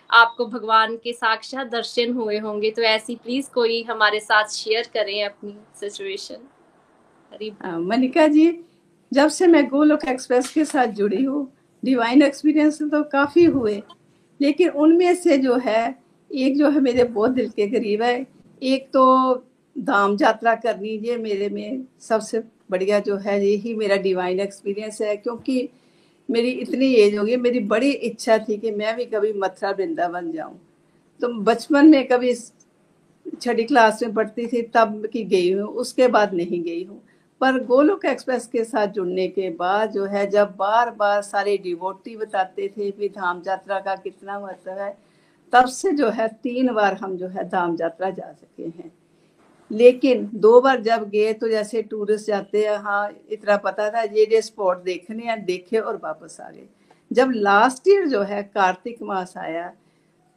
आपको 0.09 0.45
भगवान 0.45 0.95
के 0.95 1.13
साक्षात 1.13 1.67
दर्शन 1.67 2.13
हुए 2.13 2.37
होंगे। 2.39 2.71
तो 2.71 2.81
ऐसी 2.81 3.15
प्लीज़ 3.15 3.49
कोई 3.53 3.81
हमारे 3.83 4.19
साथ 4.19 4.49
शेयर 4.49 4.89
करें 4.93 5.23
अपनी 5.25 5.55
सिचुएशन 5.79 6.47
हाँ, 7.63 7.79
मनिका 7.79 8.27
जी 8.27 8.51
जब 9.11 9.29
से 9.29 9.47
मैं 9.47 9.67
गोलोक 9.69 10.05
एक्सप्रेस 10.07 10.51
के 10.53 10.65
साथ 10.65 10.87
जुड़ी 10.87 11.23
हूँ 11.23 11.47
डिवाइन 11.83 12.21
एक्सपीरियंस 12.21 12.81
तो 12.81 13.03
काफ़ी 13.03 13.43
हुए 13.45 13.81
लेकिन 14.39 14.69
उनमें 14.69 15.15
से 15.15 15.37
जो 15.37 15.55
है 15.57 15.95
एक 16.31 16.57
जो 16.57 16.69
है 16.69 16.79
मेरे 16.79 17.03
बहुत 17.03 17.31
दिल 17.31 17.49
के 17.49 17.67
करीब 17.67 18.01
है। 18.01 18.25
एक 18.61 18.89
तो 18.93 19.35
धाम 19.75 20.17
यात्रा 20.21 20.55
करनी 20.55 20.89
ये 21.07 21.17
मेरे 21.17 21.49
में 21.49 21.83
सबसे 22.01 22.43
बढ़िया 22.71 22.99
जो 22.99 23.15
है 23.17 23.39
यही 23.45 23.75
मेरा 23.75 23.95
डिवाइन 23.95 24.39
एक्सपीरियंस 24.39 25.01
है 25.01 25.15
क्योंकि 25.17 25.69
मेरी 26.29 26.49
इतनी 26.51 26.93
एज 26.93 27.17
होगी, 27.17 27.35
मेरी 27.35 27.59
बड़ी 27.59 27.91
इच्छा 27.91 28.37
थी 28.37 28.57
कि 28.57 28.71
मैं 28.71 28.95
भी 28.95 29.05
कभी 29.05 29.33
मथुरा 29.33 29.71
वृंदावन 29.71 30.31
जाऊँ। 30.31 30.59
तो 31.19 31.27
बचपन 31.43 31.87
में 31.87 32.07
कभी 32.07 32.33
छठी 33.41 33.63
क्लास 33.63 34.03
में 34.03 34.13
पढ़ती 34.13 34.47
थी, 34.47 34.61
तब 34.61 35.05
की 35.13 35.23
गई 35.23 35.51
हूँ, 35.51 35.67
उसके 35.69 36.07
बाद 36.07 36.33
नहीं 36.33 36.63
गई 36.63 36.83
हूँ। 36.83 37.01
पर 37.41 37.63
गोलोक 37.63 38.05
एक्सप्रेस 38.05 38.47
के 38.47 38.63
साथ 38.63 38.87
जुड़ने 38.87 39.27
के 39.27 39.49
बाद 39.49 39.91
जो 39.91 40.05
है, 40.05 40.29
जब 40.29 40.55
बार 40.55 40.89
बार 40.91 41.21
सारे 41.21 41.57
डिवोटी 41.57 42.15
बताते 42.15 42.67
थे 42.77 42.91
कि 42.91 43.09
धाम 43.09 43.41
यात्रा 43.47 43.79
का 43.79 43.95
कितना 43.95 44.39
महत्व 44.39 44.71
है, 44.71 44.97
तब 45.53 45.65
से 45.65 45.91
जो 45.91 46.09
है, 46.09 46.27
तीन 46.27 46.73
बार 46.73 46.93
हम 46.93 47.17
जो 47.17 47.27
है, 47.27 47.47
धाम 47.49 47.77
यात्रा 47.81 48.09
जा 48.09 48.31
सके 48.31 48.63
हैं। 48.63 48.91
लेकिन 49.71 50.29
दो 50.35 50.59
बार 50.61 50.81
जब 50.81 51.09
गए 51.09 51.33
तो 51.33 51.47
जैसे 51.49 51.81
टूरिस्ट 51.83 52.27
जाते 52.27 52.63
हैं 52.65 52.77
हाँ 52.77 53.09
इतना 53.29 53.57
पता 53.59 53.89
था, 53.89 54.01
ये 54.01 54.25
ये 54.25 54.41
स्पॉट 54.41 54.83
देखने 54.83 55.23
हैं, 55.23 55.43
देखे 55.45 55.77
और 55.79 55.99
वापस 56.03 56.37
आ 56.41 56.49
गए। 56.49 56.67
जब 57.11 57.31
लास्ट 57.33 57.87
ईयर 57.87 58.07
जो 58.07 58.21
है, 58.21 58.41
कार्तिक 58.45 59.01
मास 59.03 59.33
आया 59.37 59.71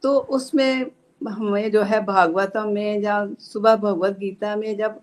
तो 0.03 0.17
उसमें 0.17 0.85
हमें 1.21 1.71
जो 1.71 1.81
है 1.83 2.03
भागवतम 2.05 2.69
में 2.69 2.99
या 3.01 3.25
सुबह 3.41 3.75
भगवत 3.77 4.17
गीता 4.19 4.55
में 4.55 4.75
जब 4.77 4.99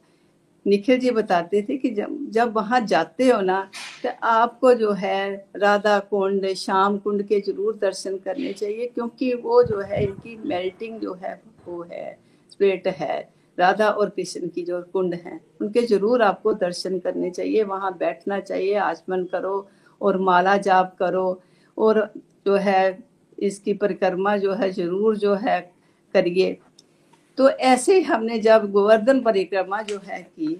निखिल 0.66 0.99
जी 1.01 1.11
बताते 1.11 1.62
थे 1.62 1.77
कि 1.79 1.90
जब 1.90 2.16
जब 2.31 2.53
वहाँ 2.55 2.81
जाते 2.87 3.29
हो 3.29 3.40
ना 3.40 3.61
तो 4.03 4.09
आपको 4.23 4.73
जो 4.75 4.93
है 4.93 5.49
राधा 5.57 5.99
कुंड, 6.01 6.47
श्याम 6.47 6.99
कुंड 6.99 7.23
के 7.23 7.40
ज़रूर 7.40 7.79
दर्शन 7.83 8.16
करने 8.19 8.53
चाहिए, 8.53 8.87
क्योंकि 8.87 9.33
वो 9.35 9.62
जो 9.62 9.81
है 9.81 10.03
इनकी 10.05 10.37
मेल्टिंग 10.45 10.99
जो 11.01 11.14
है, 11.23 11.40
वो 11.66 11.83
है 11.83 12.19
स्पिरिट 12.53 12.88
है। 12.88 13.29
राधा 13.59 13.89
और 13.89 14.09
कृष्ण 14.09 14.49
की 14.49 14.63
जो 14.63 14.81
कुंड 14.93 15.15
हैं, 15.17 15.41
उनके 15.61 15.83
ज़रूर 15.83 16.23
आपको 16.23 16.53
दर्शन 16.55 16.99
करने 16.99 17.31
चाहिए। 17.31 17.63
वहाँ 17.65 17.93
बैठना 17.99 18.41
चाहिए, 18.41 18.75
आचमन 18.77 19.25
करो 19.25 19.69
और 20.01 20.19
माला 20.21 20.57
जाप 20.59 20.97
करो 20.99 21.41
और 21.77 22.09
जो 22.47 22.57
है 22.57 22.99
इसकी 23.39 23.75
परिक्रमा 23.75 24.37
जो 24.37 24.55
है 24.55 24.71
ज़रूर 24.73 25.17
जो 25.17 25.35
है 25.37 25.61
करिए। 26.15 26.57
तो 27.39 27.49
ऐसे 27.51 28.01
हमने 28.03 28.39
जब 28.39 28.71
गोवर्धन 28.73 29.21
परिक्रमा 29.21 29.81
जो 29.83 29.99
है 30.05 30.23
की 30.23 30.55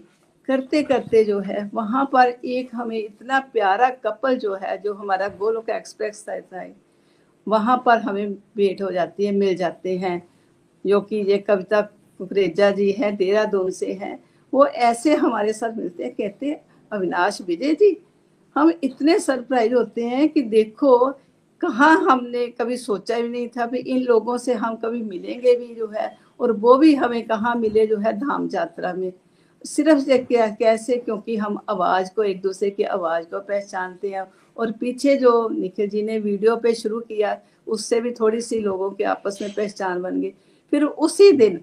करते 0.49 0.83
करते 0.83 1.25
जो 1.25 1.39
है 1.41 1.69
वहाँ 1.75 2.05
पर 2.13 2.29
एक 2.29 2.71
हमें 2.73 2.99
इतना 2.99 3.39
प्यारा 3.53 3.89
कपल 4.05 4.37
जो 4.37 4.55
है, 4.55 4.77
जो 4.79 4.95
हमारा 4.95 5.29
गोलोक 5.31 5.69
एक्सप्रेस 5.71 6.25
था 6.29 6.65
वहाँ 7.47 7.77
पर 7.87 7.99
हमें 7.99 8.33
भेंट 8.57 8.83
हो 8.83 8.91
जाती 8.93 9.27
है, 9.27 9.33
मिल 9.33 9.55
जाते 9.57 9.97
हैं, 9.99 10.23
जो 10.85 11.01
कि 11.01 11.17
ये 11.17 11.39
कविता 11.39 11.81
कुकरेजा 12.21 12.71
जी 12.71 12.91
है, 12.93 13.11
देहरादून 13.17 13.71
से 13.71 13.93
हैं, 13.93 14.19
वो 14.53 14.67
ऐसे 14.67 15.15
हमारे 15.15 15.53
साथ 15.53 15.77
मिलते 15.77 16.05
हैं, 16.05 16.13
कहते 16.15 16.47
हैं, 16.47 16.61
अविनाश 16.93 17.41
विजय 17.47 17.75
जी, 17.75 17.97
हम 18.57 18.73
इतने 18.85 19.19
सरप्राइज़ 19.19 19.75
होते 19.75 20.05
हैं 20.05 20.29
कि 20.29 20.43
देखो, 20.43 20.97
कहाँ 21.61 21.97
हमने 22.03 22.47
कभी 22.49 22.77
सोचा 22.77 23.19
भी 23.21 23.29
नहीं 23.29 23.49
था 23.49 23.67
भी 23.67 23.79
इन 23.79 24.03
लोगों 24.03 24.37
से 24.39 24.55
हम 24.55 24.77
कभी 24.77 25.03
मिलेंगे 25.03 25.55
भी 25.57 25.75
जो 25.75 25.87
है, 25.87 26.17
और 26.41 26.53
वो 26.53 26.77
भी 26.77 26.95
हमें 26.95 27.23
कहाँ 27.27 27.55
मिले 27.55 27.87
जो 27.87 27.97
है 27.97 28.13
धाम 28.13 28.49
यात्रा 28.55 28.93
में। 28.95 29.13
सिर्फ़ 29.65 30.05
क्या, 30.27 30.47
कैसे? 30.49 30.97
क्योंकि 30.97 31.37
हम 31.37 31.59
आवाज़ 31.71 32.11
को 32.17 32.23
एक 32.23 32.41
दूसरे 32.43 32.71
की 32.71 32.83
आवाज़ 32.83 33.25
को 33.25 33.41
पहचानते 33.41 34.11
हैं, 34.11 34.27
और 34.57 34.73
पीछे 34.73 35.17
जो 35.17 35.49
निखिल 35.49 35.89
जी 35.89 36.03
ने 36.03 36.19
वीडियो 36.19 36.57
पे 36.57 36.75
शुरू 36.75 37.01
किया, 37.01 37.39
उससे 37.67 38.01
भी 38.01 38.11
थोड़ी 38.11 38.41
सी 38.41 38.61
लोगों 38.61 38.91
के 38.91 39.05
आपस 39.05 39.39
में 39.43 39.53
पहचान 39.53 40.03
बन 40.03 40.21
गई। 40.21 40.31
फिर 40.73 40.85
उसी 40.85 41.33
दिन 41.33 41.61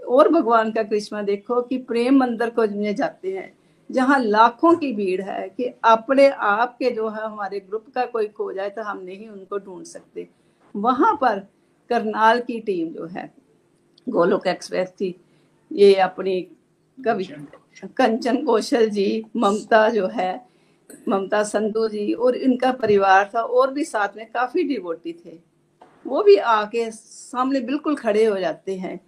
और 0.00 0.28
भगवान 0.28 0.70
का 0.72 0.82
कृष्णा 0.82 1.22
देखो 1.22 1.60
कि 1.62 1.78
प्रेम 1.78 2.18
मंदिर 2.18 2.50
को 2.50 2.66
में 2.72 2.94
जाते 2.96 3.36
हैं 3.36 3.52
जहाँ 3.90 4.18
लाखों 4.18 4.74
की 4.76 4.92
भीड़ 4.92 5.22
है 5.22 5.48
कि 5.48 5.64
अपने 5.84 6.28
आप 6.28 6.76
के 6.78 6.90
जो 6.90 7.08
है 7.08 7.24
हमारे 7.24 7.60
ग्रुप 7.60 7.86
का 7.94 8.04
कोई 8.06 8.26
खो 8.28 8.52
जाए 8.52 8.70
तो 8.70 8.82
हम 8.82 9.00
नहीं 9.00 9.28
उनको 9.28 9.58
ढूंढ 9.58 9.84
सकते। 9.84 10.28
वहाँ 10.74 11.14
पर 11.14 11.38
करनाल 11.90 12.40
की 12.40 12.58
टीम 12.60 12.88
जो 12.88 13.06
है 13.06 13.30
गोलोक 14.06 14.46
एक्सप्रेस 14.46 14.88
थी 14.90 15.14
ये 15.70 15.94
अपनी 15.94 16.40
कवि 16.98 17.24
कंचन 17.96 18.44
कौशल 18.44 18.88
जी 18.88 19.24
ममता 19.36 19.88
जो 19.88 20.06
है 20.06 20.48
ममता 21.08 21.42
संधू 21.42 21.88
जी 21.88 22.12
और 22.12 22.36
इनका 22.36 22.72
परिवार 22.72 23.30
था 23.34 23.40
और 23.40 23.72
भी 23.72 23.84
साथ 23.84 24.16
में 24.16 24.26
काफ़ी 24.26 24.62
डिवोटी 24.62 25.12
थे। 25.14 25.38
वो 26.06 26.22
भी 26.22 26.36
आके 26.36 26.90
सामने 26.90 27.60
बिल्कुल 27.60 27.96
खड़े 27.96 28.24
हो 28.24 28.38
जाते 28.40 28.76
हैं। 28.76 28.98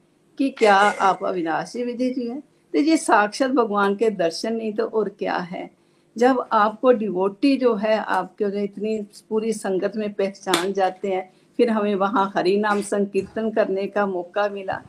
कि 0.40 0.48
क्या 0.50 0.74
आप 0.74 1.24
अविनाशी 1.24 1.82
विधि 1.84 2.08
जी 2.10 2.26
हैं? 2.28 2.40
तो 2.74 2.78
ये 2.78 2.96
साक्षात 2.96 3.50
भगवान 3.50 3.94
के 3.96 4.10
दर्शन 4.10 4.52
नहीं 4.52 4.72
तो 4.72 4.84
और 4.84 5.08
क्या 5.08 5.36
है? 5.36 5.68
जब 6.16 6.44
आपको 6.52 6.92
डिवोटी 6.92 7.56
जो 7.56 7.74
है 7.74 7.96
आपके 7.96 8.50
जो 8.50 8.58
इतनी 8.58 8.96
पूरी 9.28 9.52
संगत 9.52 9.96
में 9.96 10.12
पहचान 10.12 10.72
जाते 10.72 11.08
हैं 11.08 11.28
फिर 11.58 11.70
हमें 11.70 11.94
वहाँ 11.94 12.32
हरि 12.36 12.56
नाम 12.56 12.80
संकीर्तन 12.82 13.50
करने 13.50 13.86
का 13.86 14.06
मौका 14.06 14.48
मिला। 14.48 14.80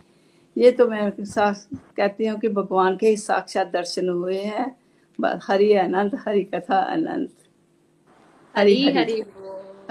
ये 0.56 0.72
तो 0.72 0.88
मैं 0.88 1.12
कहती 1.12 2.26
हूँ 2.26 2.40
कि 2.40 2.48
भगवान 2.50 2.98
के 2.98 3.08
ही 3.08 3.18
साक्षात 3.18 3.72
दर्शन 3.74 4.10
हुए 4.10 4.38
हैं। 4.38 4.76
हरि 5.48 5.74
अनंत 5.74 6.16
हरि 6.28 6.44
कथा 6.44 6.80
अनंत। 6.94 7.30
हरी 8.56 8.84
हरी 8.92 9.22
बोल। 9.22 9.41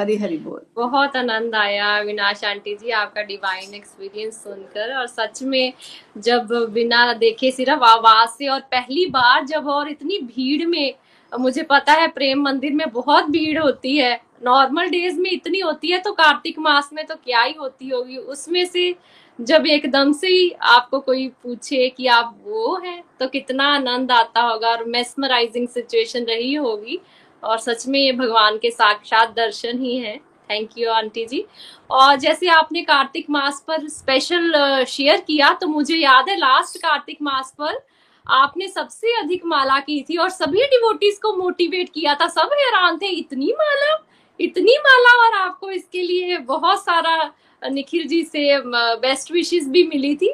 हरी 0.00 0.14
हरी 0.16 0.36
बोल। 0.38 0.60
बहुत 0.76 1.16
आनंद 1.16 1.54
आया। 1.54 1.98
विनाश 2.00 2.44
आंटी 2.44 2.74
जी, 2.74 2.90
आपका 2.90 3.22
डिवाइन 3.22 3.74
एक्सपीरियंस 3.74 4.34
सुनकर 4.34 4.94
और 4.96 5.06
सच 5.06 5.42
में 5.42 5.72
जब 6.18 6.48
बिना 6.72 7.12
देखे 7.14 7.50
सिर्फ़ 7.50 7.84
आवाज़ 7.84 8.30
से 8.30 8.48
और 8.48 8.60
पहली 8.72 9.04
बार 9.10 9.44
जब 9.44 9.68
और 9.68 9.90
इतनी 9.90 10.18
भीड़ 10.26 10.66
में, 10.66 10.94
मुझे 11.32 11.62
पता 11.62 11.92
है 11.92 12.08
प्रेम 12.08 12.42
मंदिर 12.42 12.72
में 12.72 12.88
बहुत 12.90 13.28
भीड़ 13.30 13.58
होती 13.58 13.96
है। 13.98 14.20
नॉर्मल 14.44 14.88
डेज़ 14.88 15.20
में 15.20 15.30
इतनी 15.30 15.58
होती 15.60 15.90
है 15.90 15.98
तो 15.98 16.12
कार्तिक 16.12 16.58
मास 16.58 16.90
में 16.92 17.04
तो 17.06 17.14
क्या 17.14 17.42
ही 17.42 17.54
होती 17.58 17.88
होगी। 17.88 18.16
उसमें 18.16 18.64
से 18.66 18.94
जब 19.38 19.66
एकदम 19.66 20.12
से 20.12 20.28
ही 20.28 20.50
आपको 20.70 20.98
कोई 21.00 21.28
पूछे 21.42 21.88
कि 21.88 22.06
आप 22.08 22.36
वो 22.44 22.76
हैं 22.76 23.02
तो 23.20 23.26
कितना 23.28 23.64
आनंद 23.74 24.12
आता 24.12 24.40
होगा 24.40 24.68
और 24.68 24.84
मेस्मराइजिंग 24.86 25.68
सिचुएशन 25.68 26.24
रही 26.24 26.54
होगी। 26.54 27.00
और 27.42 27.58
सच 27.58 27.86
में 27.86 27.98
ये 28.00 28.12
भगवान 28.12 28.58
के 28.58 28.70
साक्षात 28.70 29.34
दर्शन 29.36 29.82
ही 29.82 29.96
है। 29.96 30.16
Thank 30.50 30.70
you 30.78 30.90
aunty 30.90 31.24
ji. 31.26 31.44
और 31.90 32.16
जैसे 32.16 32.48
आपने 32.48 32.82
कार्तिक 32.82 33.30
मास 33.30 33.62
पर 33.68 33.88
स्पेशल 33.88 34.84
शेयर 34.88 35.20
किया 35.20 35.52
तो 35.52 35.66
मुझे 35.68 35.96
याद 35.96 36.28
है 36.28 36.36
लास्ट 36.36 36.78
कार्तिक 36.78 37.18
मास 37.22 37.54
पर 37.58 37.80
आपने 38.26 38.68
सबसे 38.68 39.16
अधिक 39.18 39.44
माला 39.46 39.78
की 39.80 40.00
थी 40.02 40.16
और 40.16 40.28
सभी 40.30 40.64
डिवोटीज 40.64 41.18
को 41.18 41.32
मोटिवेट 41.36 41.88
किया 41.88 42.14
था। 42.14 42.26
सब 42.28 42.50
हैरान 42.52 42.98
थे, 42.98 43.08
इतनी 43.08 43.52
माला? 43.58 43.96
इतनी 44.40 44.76
माला? 44.78 45.14
और 45.18 45.34
आपको 45.36 45.70
इसके 45.70 46.02
लिए 46.02 46.38
बहुत 46.38 46.84
सारा 46.84 47.32
निखिल 47.62 48.06
जी 48.08 48.22
से 48.24 48.60
बेस्ट 48.98 49.32
विशेष 49.32 49.64
भी 49.66 49.82
मिली 49.86 50.14
थी। 50.16 50.32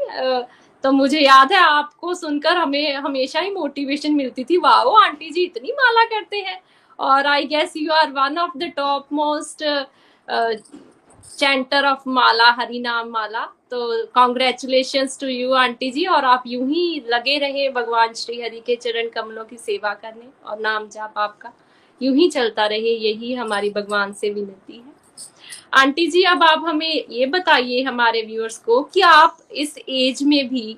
तो 0.85 0.93
मुझे 0.93 1.21
याद 1.21 1.53
है 1.53 1.59
आपको 1.59 2.15
सुनकर 2.15 2.57
हमें, 2.57 2.95
हमेशा 2.95 3.41
ही 3.41 3.51
मोटिवेशन 3.51 4.15
मिलती 4.15 4.45
थी। 4.45 4.59
वाह 4.59 5.05
आंटी 5.05 5.31
जी, 5.31 5.45
इतनी 5.45 5.73
माला 5.73 6.05
करते 6.07 6.37
हैं। 6.39 6.61
और 6.99 7.27
I 7.27 7.45
guess 7.47 7.73
you 7.77 7.93
are 7.93 8.11
one 8.13 8.39
of 8.39 8.59
the 8.59 8.73
top 8.77 9.07
most 9.13 9.65
chanter 11.39 11.87
of 11.87 12.09
माला 12.09 12.51
हरि 12.59 12.79
नाम 12.81 13.09
माला 13.11 13.45
तो 13.71 14.07
congratulation 14.15 15.07
to 15.21 15.27
you 15.27 15.53
aunty 15.55 15.91
ji 15.91 16.05
और 16.07 16.25
आप 16.25 16.43
यूँ 16.47 16.69
ही 16.69 17.05
लगे 17.09 17.39
रहे 17.39 17.69
भगवान 17.71 18.13
श्री 18.15 18.41
हरि 18.41 18.61
के 18.67 18.77
चरण 18.77 19.09
कमलों 19.15 19.45
की 19.45 19.57
सेवा 19.57 19.93
करने 19.95 20.29
और 20.47 20.61
नाम 20.61 20.89
जाप 20.89 21.19
आपका। 21.19 21.53
यूँ 22.01 22.15
ही 22.17 22.29
चलता 22.31 22.67
रहे, 22.67 22.79
यही 22.79 23.33
हमारी 23.35 23.71
भगवान 23.71 24.13
से 24.13 24.31
विनती 24.31 24.77
है। 24.77 24.95
आंटी 25.75 26.07
जी 26.07 26.23
अब 26.25 26.43
आप 26.43 26.63
हमें 26.67 27.05
ये 27.11 27.27
बताइए 27.27 27.83
हमारे 27.83 28.23
व्यूअर्स 28.23 28.59
को 28.59 28.83
कि 28.95 29.01
आप 29.01 29.39
इस 29.53 29.79
एज 29.79 30.23
में 30.23 30.49
भी 30.49 30.77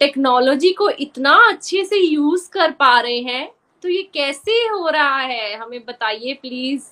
टेक्नोलॉजी 0.00 0.72
को 0.72 0.88
इतना 0.90 1.36
अच्छे 1.48 1.84
से 1.84 1.98
यूज़ 1.98 2.48
कर 2.50 2.70
पा 2.70 2.98
रहे 3.00 3.20
हैं 3.20 3.48
तो 3.82 3.88
ये 3.88 4.02
कैसे 4.02 4.52
हो 4.52 4.88
रहा 4.88 5.20
है? 5.20 5.56
हमें 5.56 5.84
बताइए 5.84 6.34
प्लीज़ 6.34 6.82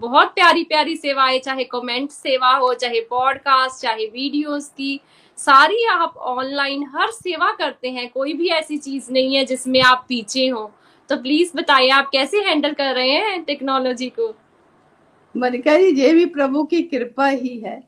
बहुत 0.00 0.28
प्यारी 0.28 0.64
प्यारी 0.64 0.96
सेवाएँ, 0.96 1.38
चाहे 1.38 1.64
कमेंट 1.64 2.10
सेवा 2.10 2.50
हो, 2.56 2.74
चाहे 2.74 3.00
पॉडकास्ट 3.00 3.82
चाहे 3.82 4.06
वीडियोस 4.06 4.68
की। 4.68 5.00
सारी 5.36 5.84
आप 5.84 6.16
ऑनलाइन 6.16 6.84
हर 6.94 7.10
सेवा 7.10 7.52
करते 7.52 7.90
हैं, 7.90 8.08
कोई 8.10 8.32
भी 8.32 8.48
ऐसी 8.48 8.78
चीज़ 8.78 9.12
नहीं 9.12 9.36
है 9.36 9.44
जिसमें 9.44 9.82
आप 9.82 10.06
पीछे 10.08 10.48
हो। 10.48 10.72
तो 11.08 11.16
प्लीज़ 11.16 11.56
बताइए, 11.56 11.88
आप 11.88 12.10
कैसे 12.12 12.36
हैंडल 12.36 12.72
कर 12.72 12.94
रहे 12.94 13.10
हैं 13.10 13.42
टेक्नोलॉजी 13.44 14.08
को? 14.08 14.34
मनिका 15.36 15.76
जी, 15.76 16.02
ये 16.02 16.12
भी 16.14 16.26
प्रभु 16.26 16.64
की 16.64 16.82
कृपा 16.82 17.26
ही 17.26 17.60
है। 17.60 17.82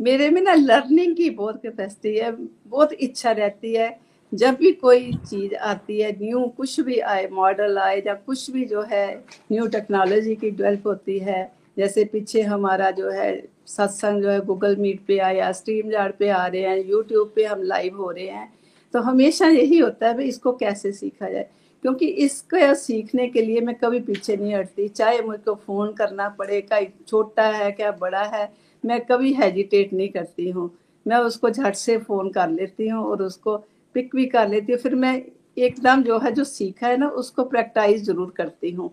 मेरे 0.00 0.30
में 0.30 0.42
ना 0.42 0.54
लर्निंग 0.54 1.16
की 1.16 1.30
बहुत 1.30 1.62
कैपेसिटी 1.62 2.16
है, 2.16 2.32
बहुत 2.66 2.92
इच्छा 2.92 3.30
रहती 3.30 3.74
है। 3.74 4.09
जब 4.32 4.54
भी 4.54 4.72
कोई 4.72 5.12
चीज़ 5.20 5.54
आती 5.54 6.00
है, 6.00 6.10
न्यू 6.12 6.40
कुछ 6.56 6.80
भी 6.80 6.98
आए 6.98 7.28
मॉडल 7.32 7.78
आए 7.78 8.02
या 8.06 8.14
कुछ 8.16 8.50
भी 8.50 8.64
जो 8.64 8.82
है 8.82 9.06
न्यू 9.52 9.66
टेक्नोलॉजी 9.68 10.34
की 10.36 10.50
डेवलप 10.50 10.86
होती 10.86 11.18
है, 11.18 11.50
जैसे 11.78 12.04
पीछे 12.04 12.42
हमारा 12.42 12.90
जो 12.90 13.10
है, 13.10 13.42
सत्संग 13.66 14.22
जो 14.22 14.30
है 14.30 14.40
गूगल 14.46 14.76
मीट 14.76 15.00
पे 15.06 15.18
आया 15.20 15.50
स्ट्रीम 15.52 15.90
जार्ड 15.90 16.14
पे 16.18 16.28
आ 16.28 16.46
रहे 16.46 16.62
हैं 16.62 16.78
यूट्यूब 16.80 17.32
पे 17.36 17.44
हम 17.44 17.62
लाइव 17.62 17.96
हो 17.96 18.10
रहे 18.10 18.26
हैं 18.26 18.52
तो 18.94 19.00
हमेशा 19.00 19.48
यही 19.48 19.78
होता 19.78 20.06
है 20.08 20.14
भाई, 20.14 20.24
इसको 20.24 20.52
कैसे 20.52 20.92
सीखा 20.92 21.28
जाए? 21.28 21.48
क्योंकि 21.84 22.06
इसको 22.24 22.74
सीखने 22.74 23.26
के 23.28 23.42
लिए 23.42 23.60
मैं 23.60 23.74
कभी 23.74 24.00
पीछे 24.00 24.36
नहीं 24.36 24.54
हटती, 24.54 24.88
चाहे 24.88 25.20
मुझको 25.22 25.54
फ़ोन 25.56 25.92
करना 25.92 26.28
पड़े 26.28 26.60
क्या 26.62 26.80
छोटा 27.08 27.46
है 27.48 27.70
क्या, 27.72 27.90
बड़ा 27.92 28.22
है, 28.24 28.52
मैं 28.84 29.00
कभी 29.06 29.32
हेजिटेट 29.34 29.92
नहीं 29.92 30.08
करती 30.08 30.50
हूँ। 30.50 30.70
मैं 31.06 31.16
उसको 31.18 31.50
झट 31.50 31.74
से 31.74 31.96
फ़ोन 31.98 32.30
कर 32.30 32.48
लेती 32.50 32.88
हूँ 32.88 33.04
और 33.04 33.22
उसको 33.22 33.56
पिक 33.94 34.14
भी 34.16 34.26
कर 34.26 34.48
लेती 34.48 34.72
हूँ। 34.72 34.80
फिर 34.80 34.94
मैं 34.94 35.14
एकदम 35.56 36.02
जो 36.02 36.18
है, 36.18 36.32
जो 36.32 36.44
सीखा 36.44 36.86
है 36.86 36.96
ना, 36.96 37.08
उसको 37.08 37.44
प्रैक्टाइज 37.44 38.04
ज़रूर 38.04 38.32
करती 38.36 38.70
हूँ। 38.70 38.90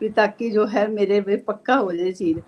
ताकि 0.00 0.50
जो 0.50 0.64
है, 0.66 0.86
मेरे 0.90 1.20
में 1.20 1.44
पक्का 1.44 1.74
हो 1.74 1.92
जाए 1.92 2.12
चीज़। 2.12 2.38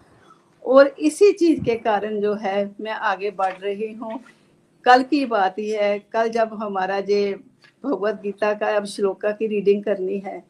और 0.63 0.87
इसी 0.89 1.33
चीज़ 1.33 1.63
के 1.65 1.75
कारण 1.77 2.21
जो 2.21 2.35
है, 2.35 2.71
मैं 2.81 2.93
आगे 2.93 3.31
बढ़ 3.31 3.55
रही 3.55 3.93
हूँ। 3.95 4.21
कल 4.87 5.03
की 5.03 5.25
बात 5.27 5.59
ही 5.59 5.69
है, 5.71 5.99
कल 6.13 6.29
जब 6.29 6.51
हमारा 6.55 7.01
जे 7.01 7.35
भगवत 7.85 8.21
गीता 8.23 8.53
का 8.55 8.67
अब 8.77 8.85
श्लोका 8.87 9.31
की 9.31 9.47
रीडिंग 9.47 9.83
करनी 9.85 10.19
है 10.19 10.43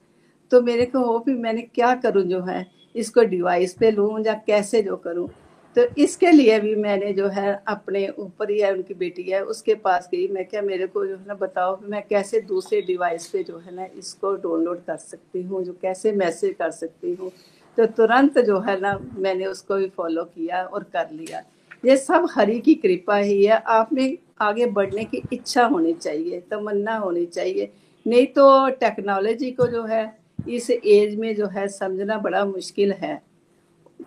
तो 0.53 0.61
मेरे 0.62 0.85
को 0.87 1.05
हो 1.05 1.18
भी 1.18 1.35
मैंने 1.35 1.62
क्या 1.64 1.94
करूँ 1.94 2.22
जो 2.22 2.42
है, 2.42 2.66
इसको 2.94 3.22
डिवाइस 3.24 3.74
पे 3.74 3.90
लूँ 3.90 4.20
या 4.26 4.35
कैसे 4.46 4.83
जो 4.83 4.96
करूँ? 4.96 5.29
तो 5.77 5.83
इसके 5.99 6.31
लिए 6.31 6.59
भी 6.61 6.75
मैंने 6.75 7.13
जो 7.13 7.29
है 7.29 7.53
अपने 7.69 8.09
ऊपर 8.09 8.51
ही 8.51 8.59
है, 8.61 8.73
उनकी 8.73 8.95
बेटी 8.95 9.23
है, 9.23 9.43
उसके 9.45 9.75
पास 9.75 10.09
गई। 10.13 10.27
मैं 10.29 10.45
क्या, 10.45 10.63
मेरे 10.63 10.87
को 10.87 11.05
जो 11.07 11.17
है 11.17 11.27
ना 11.27 11.35
बताओ 11.35 11.79
मैं 11.83 12.03
कैसे 12.11 12.41
दूसरे 12.41 12.81
डिवाइस 12.83 13.27
पे 13.27 13.43
जो 13.43 13.59
है 13.59 13.75
ना 13.75 13.87
इसको 13.99 14.35
डाउनलोड 14.37 14.85
कर 14.85 14.97
सकती 14.97 15.43
हूँ, 15.43 15.63
जो 15.65 15.73
कैसे 15.73 16.13
मैसेज 16.13 16.55
कर 16.59 16.71
सकती 16.71 17.15
हूँ। 17.15 17.31
तो 17.79 17.87
तुरंत 17.87 18.39
जो 18.39 18.59
है 18.61 18.79
ना 18.81 18.99
मैंने 19.17 19.47
उसको 19.47 19.77
भी 19.77 19.89
फॉलो 19.89 20.25
किया 20.25 20.63
और 20.65 20.83
कर 20.93 21.11
लिया। 21.13 21.43
ये 21.85 21.97
सब 21.97 22.27
हरि 22.31 22.59
की 22.61 22.75
कृपा 22.75 23.17
ही 23.17 23.45
है। 23.45 23.63
आप 23.69 23.93
में 23.93 24.19
आगे 24.41 24.67
बढ़ने 24.67 25.05
की 25.05 25.23
इच्छा 25.33 25.65
होनी 25.67 25.93
चाहिए, 25.93 26.41
तमन्ना 26.41 26.97
होनी 26.97 27.25
चाहिए। 27.27 27.71
नहीं 28.07 28.27
तो 28.27 28.69
टेक्नोलॉजी 28.71 29.51
को 29.51 29.67
जो 29.67 29.85
है 29.85 30.05
इस 30.49 30.71
एज 30.71 31.15
में 31.17 31.35
जो 31.37 31.47
है 31.47 31.67
समझना 31.69 32.19
बड़ा 32.19 32.45
मुश्किल 32.45 32.93
है। 32.93 33.21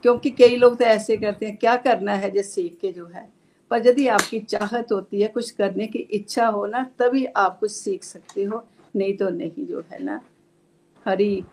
क्योंकि 0.01 0.29
कई 0.29 0.55
लोग 0.55 0.77
तो 0.77 0.85
ऐसे 0.85 1.17
करते 1.17 1.45
हैं, 1.45 1.55
क्या 1.57 1.75
करना 1.77 2.13
है 2.13 2.29
जो 2.31 2.41
सीख 2.43 2.77
के 2.81 2.91
जो 2.91 3.05
है? 3.05 3.27
पर 3.71 3.87
यदि 3.87 4.07
आपकी 4.07 4.39
चाहत 4.39 4.91
होती 4.91 5.21
है 5.21 5.27
कुछ 5.27 5.49
करने 5.51 5.87
की 5.87 5.99
इच्छा 5.99 6.47
हो 6.47 6.65
ना, 6.65 6.83
तभी 6.99 7.25
आप 7.25 7.59
कुछ 7.59 7.71
सीख 7.71 8.03
सकते 8.03 8.43
हो, 8.43 8.63
नहीं 8.95 9.17
तो 9.17 9.29
नहीं, 9.29 9.65
जो 9.65 9.83
है 9.91 10.03
ना। 10.03 10.19
हरी 11.05 11.43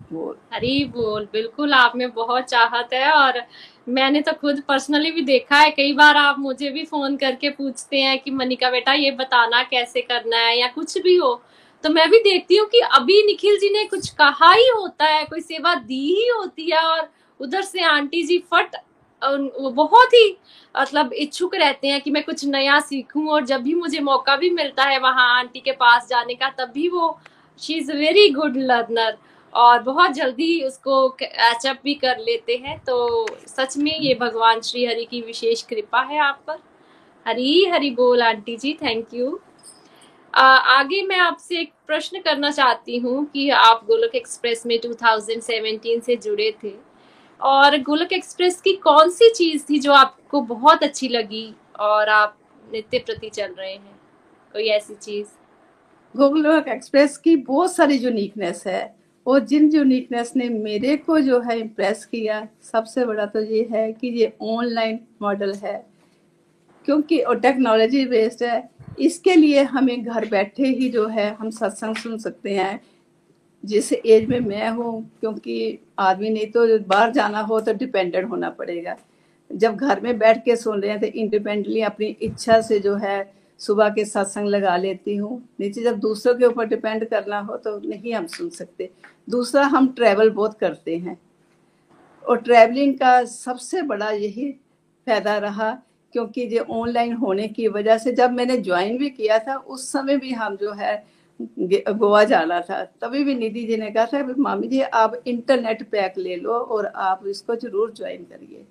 बोल। 0.00 0.36
हरी 0.52 0.84
बोल, 0.84 1.28
बिल्कुल 1.32 1.72
आप 1.74 1.92
में 1.96 2.10
बहुत 2.10 2.44
चाहत 2.44 2.92
है 2.92 3.10
और 3.12 3.42
मैंने 3.88 4.20
तो 4.20 4.32
खुद 4.32 4.62
पर्सनली 4.68 5.10
भी 5.10 5.22
देखा 5.22 5.56
है, 5.56 5.70
कई 5.70 5.92
बार 5.92 6.16
आप 6.16 6.38
मुझे 6.38 6.70
भी 6.70 6.84
फ़ोन 6.84 7.16
करके 7.16 7.50
पूछते 7.50 8.00
हैं 8.00 8.18
कि, 8.18 8.30
मनिका 8.30 8.70
बेटा, 8.70 8.92
ये 8.92 9.10
बताना 9.10 9.62
कैसे 9.62 10.00
करना 10.02 10.36
है? 10.38 10.58
या 10.58 10.68
कुछ 10.68 10.98
भी 10.98 11.16
हो 11.16 11.40
तो 11.84 11.90
मैं 11.90 12.08
भी 12.10 12.18
देखती 12.18 12.56
हूँ 12.56 12.66
कि 12.68 12.78
अभी 12.94 13.22
निखिल 13.26 13.56
जी 13.58 13.68
ने 13.70 13.84
कुछ 13.84 14.08
कहा 14.10 14.52
ही 14.52 14.68
होता 14.68 15.04
है, 15.04 15.24
कोई 15.24 15.40
सेवा 15.40 15.74
दी 15.74 16.04
ही 16.14 16.28
होती 16.28 16.70
है 16.70 16.80
और 16.80 17.08
उधर 17.40 17.62
से 17.62 17.82
आंटी 17.84 18.22
जी 18.22 18.38
फट 18.52 18.76
वो 19.22 19.70
बहुत 19.70 20.14
ही 20.14 20.36
मतलब 20.74 21.12
इच्छुक 21.12 21.54
रहते 21.54 21.88
हैं 21.88 22.00
कि 22.00 22.10
मैं 22.10 22.22
कुछ 22.24 22.44
नया 22.46 22.78
सीखूं 22.80 23.26
और 23.28 23.44
जब 23.46 23.62
भी 23.62 23.74
मुझे 23.74 24.00
मौका 24.00 24.36
भी 24.36 24.50
मिलता 24.50 24.84
है 24.84 24.98
वहाँ 25.00 25.28
आंटी 25.38 25.60
के 25.60 25.72
पास 25.72 26.06
जाने 26.08 26.34
का, 26.34 26.48
तब 26.50 26.70
भी 26.74 26.88
वो 26.88 27.18
she 27.60 27.74
is 27.74 27.92
very 27.92 28.28
good 28.30 28.56
learner 28.56 29.16
और 29.52 29.82
बहुत 29.82 30.12
जल्दी 30.12 30.60
उसको 30.62 31.16
एचअप 31.22 31.80
भी 31.84 31.94
कर 31.94 32.18
लेते 32.20 32.56
हैं। 32.64 32.78
तो 32.78 33.26
सच 33.48 33.76
में 33.76 33.92
ये 33.92 34.14
भगवान 34.20 34.60
श्री 34.60 34.84
हरि 34.86 35.04
की 35.04 35.20
विशेष 35.22 35.62
कृपा 35.62 36.00
है 36.02 36.18
आप 36.20 36.42
पर। 36.46 36.58
हरी 37.26 37.64
हरी 37.66 37.90
बोल 37.92 38.22
आंटी 38.22 38.56
जी 38.56 38.72
थैंक 38.82 39.14
यू 39.14 39.38
आगे 40.34 41.02
मैं 41.02 41.18
आपसे 41.18 41.60
एक 41.60 41.72
प्रश्न 41.86 42.20
करना 42.20 42.50
चाहती 42.50 42.98
हूँ 42.98 43.24
कि 43.26 43.48
आप 43.50 43.84
गोलक 43.86 44.14
एक्सप्रेस 44.14 44.66
में 44.66 44.78
2017 44.80 46.00
से 46.00 46.16
जुड़े 46.16 46.50
थे। 46.62 46.72
और 47.40 47.76
गोलक 47.82 48.12
एक्सप्रेस 48.12 48.60
की 48.60 48.72
कौन 48.72 49.10
सी 49.10 49.30
चीज़ 49.30 49.64
थी 49.70 49.78
जो 49.78 49.92
आपको 49.92 50.40
बहुत 50.40 50.82
अच्छी 50.82 51.08
लगी 51.08 51.54
और 51.80 52.08
आप 52.08 52.36
नित्य 52.72 52.98
प्रति 52.98 53.28
चल 53.28 53.54
रहे 53.58 53.72
हैं? 53.72 53.96
कोई 54.52 54.68
ऐसी 54.68 54.94
चीज़? 54.94 55.26
गोलक 56.14 56.68
एक्सप्रेस 56.68 57.16
की 57.16 57.36
बहुत 57.36 57.74
सारी 57.74 57.96
यूनिकनेस 57.96 58.62
है, 58.66 58.96
और 59.26 59.40
जिन 59.40 59.70
यूनिकनेस 59.74 60.32
ने 60.36 60.48
मेरे 60.48 60.96
को 60.96 61.20
जो 61.20 61.40
है 61.40 61.58
इम्प्रेस 61.60 62.04
किया, 62.04 62.46
सबसे 62.72 63.04
बड़ा 63.04 63.26
तो 63.26 63.40
ये 63.40 63.68
है 63.72 63.92
कि 63.92 64.08
ये 64.08 64.32
ऑनलाइन 64.42 65.00
मॉडल 65.22 65.54
है। 65.54 65.86
क्योंकि 66.84 67.18
और 67.18 67.40
टेक्नोलॉजी 67.40 68.04
बेस्ड 68.06 68.42
है, 68.42 68.70
इसके 68.98 69.34
लिए 69.34 69.62
हमें 69.62 70.04
घर 70.04 70.28
बैठे 70.28 70.66
ही 70.66 70.88
जो 70.88 71.06
है 71.06 71.34
हम 71.34 71.50
सत्संग 71.50 71.96
सुन 71.96 72.18
सकते 72.18 72.54
हैं 72.54 72.80
जिस 73.64 73.92
एज 73.92 74.28
में 74.28 74.38
मैं 74.40 74.68
हूँ, 74.70 75.10
क्योंकि 75.20 75.78
आदमी 75.98 76.30
नहीं 76.30 76.46
तो 76.46 76.78
बाहर 76.80 77.12
जाना 77.12 77.40
हो 77.40 77.60
तो 77.60 77.72
डिपेंडेंट 77.74 78.30
होना 78.30 78.50
पड़ेगा। 78.50 78.96
जब 79.50 79.76
घर 79.76 80.00
में 80.00 80.18
बैठ 80.18 80.44
के 80.44 80.56
सुन 80.56 80.80
रहे 80.80 80.90
हैं 80.90 81.00
तो 81.00 81.06
इंडिपेंडेंटली 81.06 81.80
अपनी 81.82 82.06
इच्छा 82.22 82.60
से 82.60 82.78
जो 82.78 82.94
है 82.96 83.32
सुबह 83.60 83.88
के 83.88 84.04
सत्संग 84.04 84.48
लगा 84.48 84.76
लेती 84.76 85.16
हूँ। 85.16 85.42
नीचे 85.60 85.82
जब 85.82 85.98
दूसरों 86.00 86.34
के 86.34 86.44
ऊपर 86.44 86.66
डिपेंड 86.66 87.04
करना 87.04 87.38
हो 87.40 87.56
तो 87.56 87.78
नहीं 87.80 88.14
हम 88.14 88.26
सुन 88.26 88.48
सकते। 88.50 88.90
दूसरा, 89.28 89.62
हम 89.64 89.88
ट्रैवल 89.88 90.30
बहुत 90.30 90.58
करते 90.58 90.96
हैं। 90.96 91.18
और 92.24 92.38
ट्रैवलिंग 92.38 92.94
का 92.94 93.24
सबसे 93.24 93.82
बड़ा 93.82 94.10
यही 94.10 94.50
फ़ायदा 95.06 95.36
रहा, 95.38 95.70
क्योंकि 96.14 96.40
ये 96.42 96.58
ऑनलाइन 96.60 97.12
होने 97.12 97.48
की 97.48 97.68
वजह 97.68 97.98
से 97.98 98.12
जब 98.12 98.32
मैंने 98.32 98.56
ज्वाइन 98.58 98.96
भी 98.98 99.10
किया 99.10 99.38
था, 99.38 99.56
उस 99.56 99.90
समय 99.92 100.16
भी 100.16 100.32
हम 100.32 100.56
जो 100.56 100.72
है 100.72 100.96
गोवा 101.40 102.22
जाना 102.24 102.60
था। 102.60 102.82
तभी 103.02 103.22
भी 103.24 103.34
निधि 103.34 103.62
जी 103.66 103.76
ने 103.76 103.90
कहा 103.90 104.06
था 104.06 104.34
मामी 104.38 104.68
जी, 104.68 104.80
आप 104.80 105.22
इंटरनेट 105.26 105.82
पैक 105.90 106.18
ले 106.18 106.36
लो 106.36 106.52
और 106.52 106.86
आप 106.86 107.26
इसको 107.28 107.54
ज़रूर 107.56 107.92
ज्वाइन 107.96 108.24
करिए। 108.24 108.64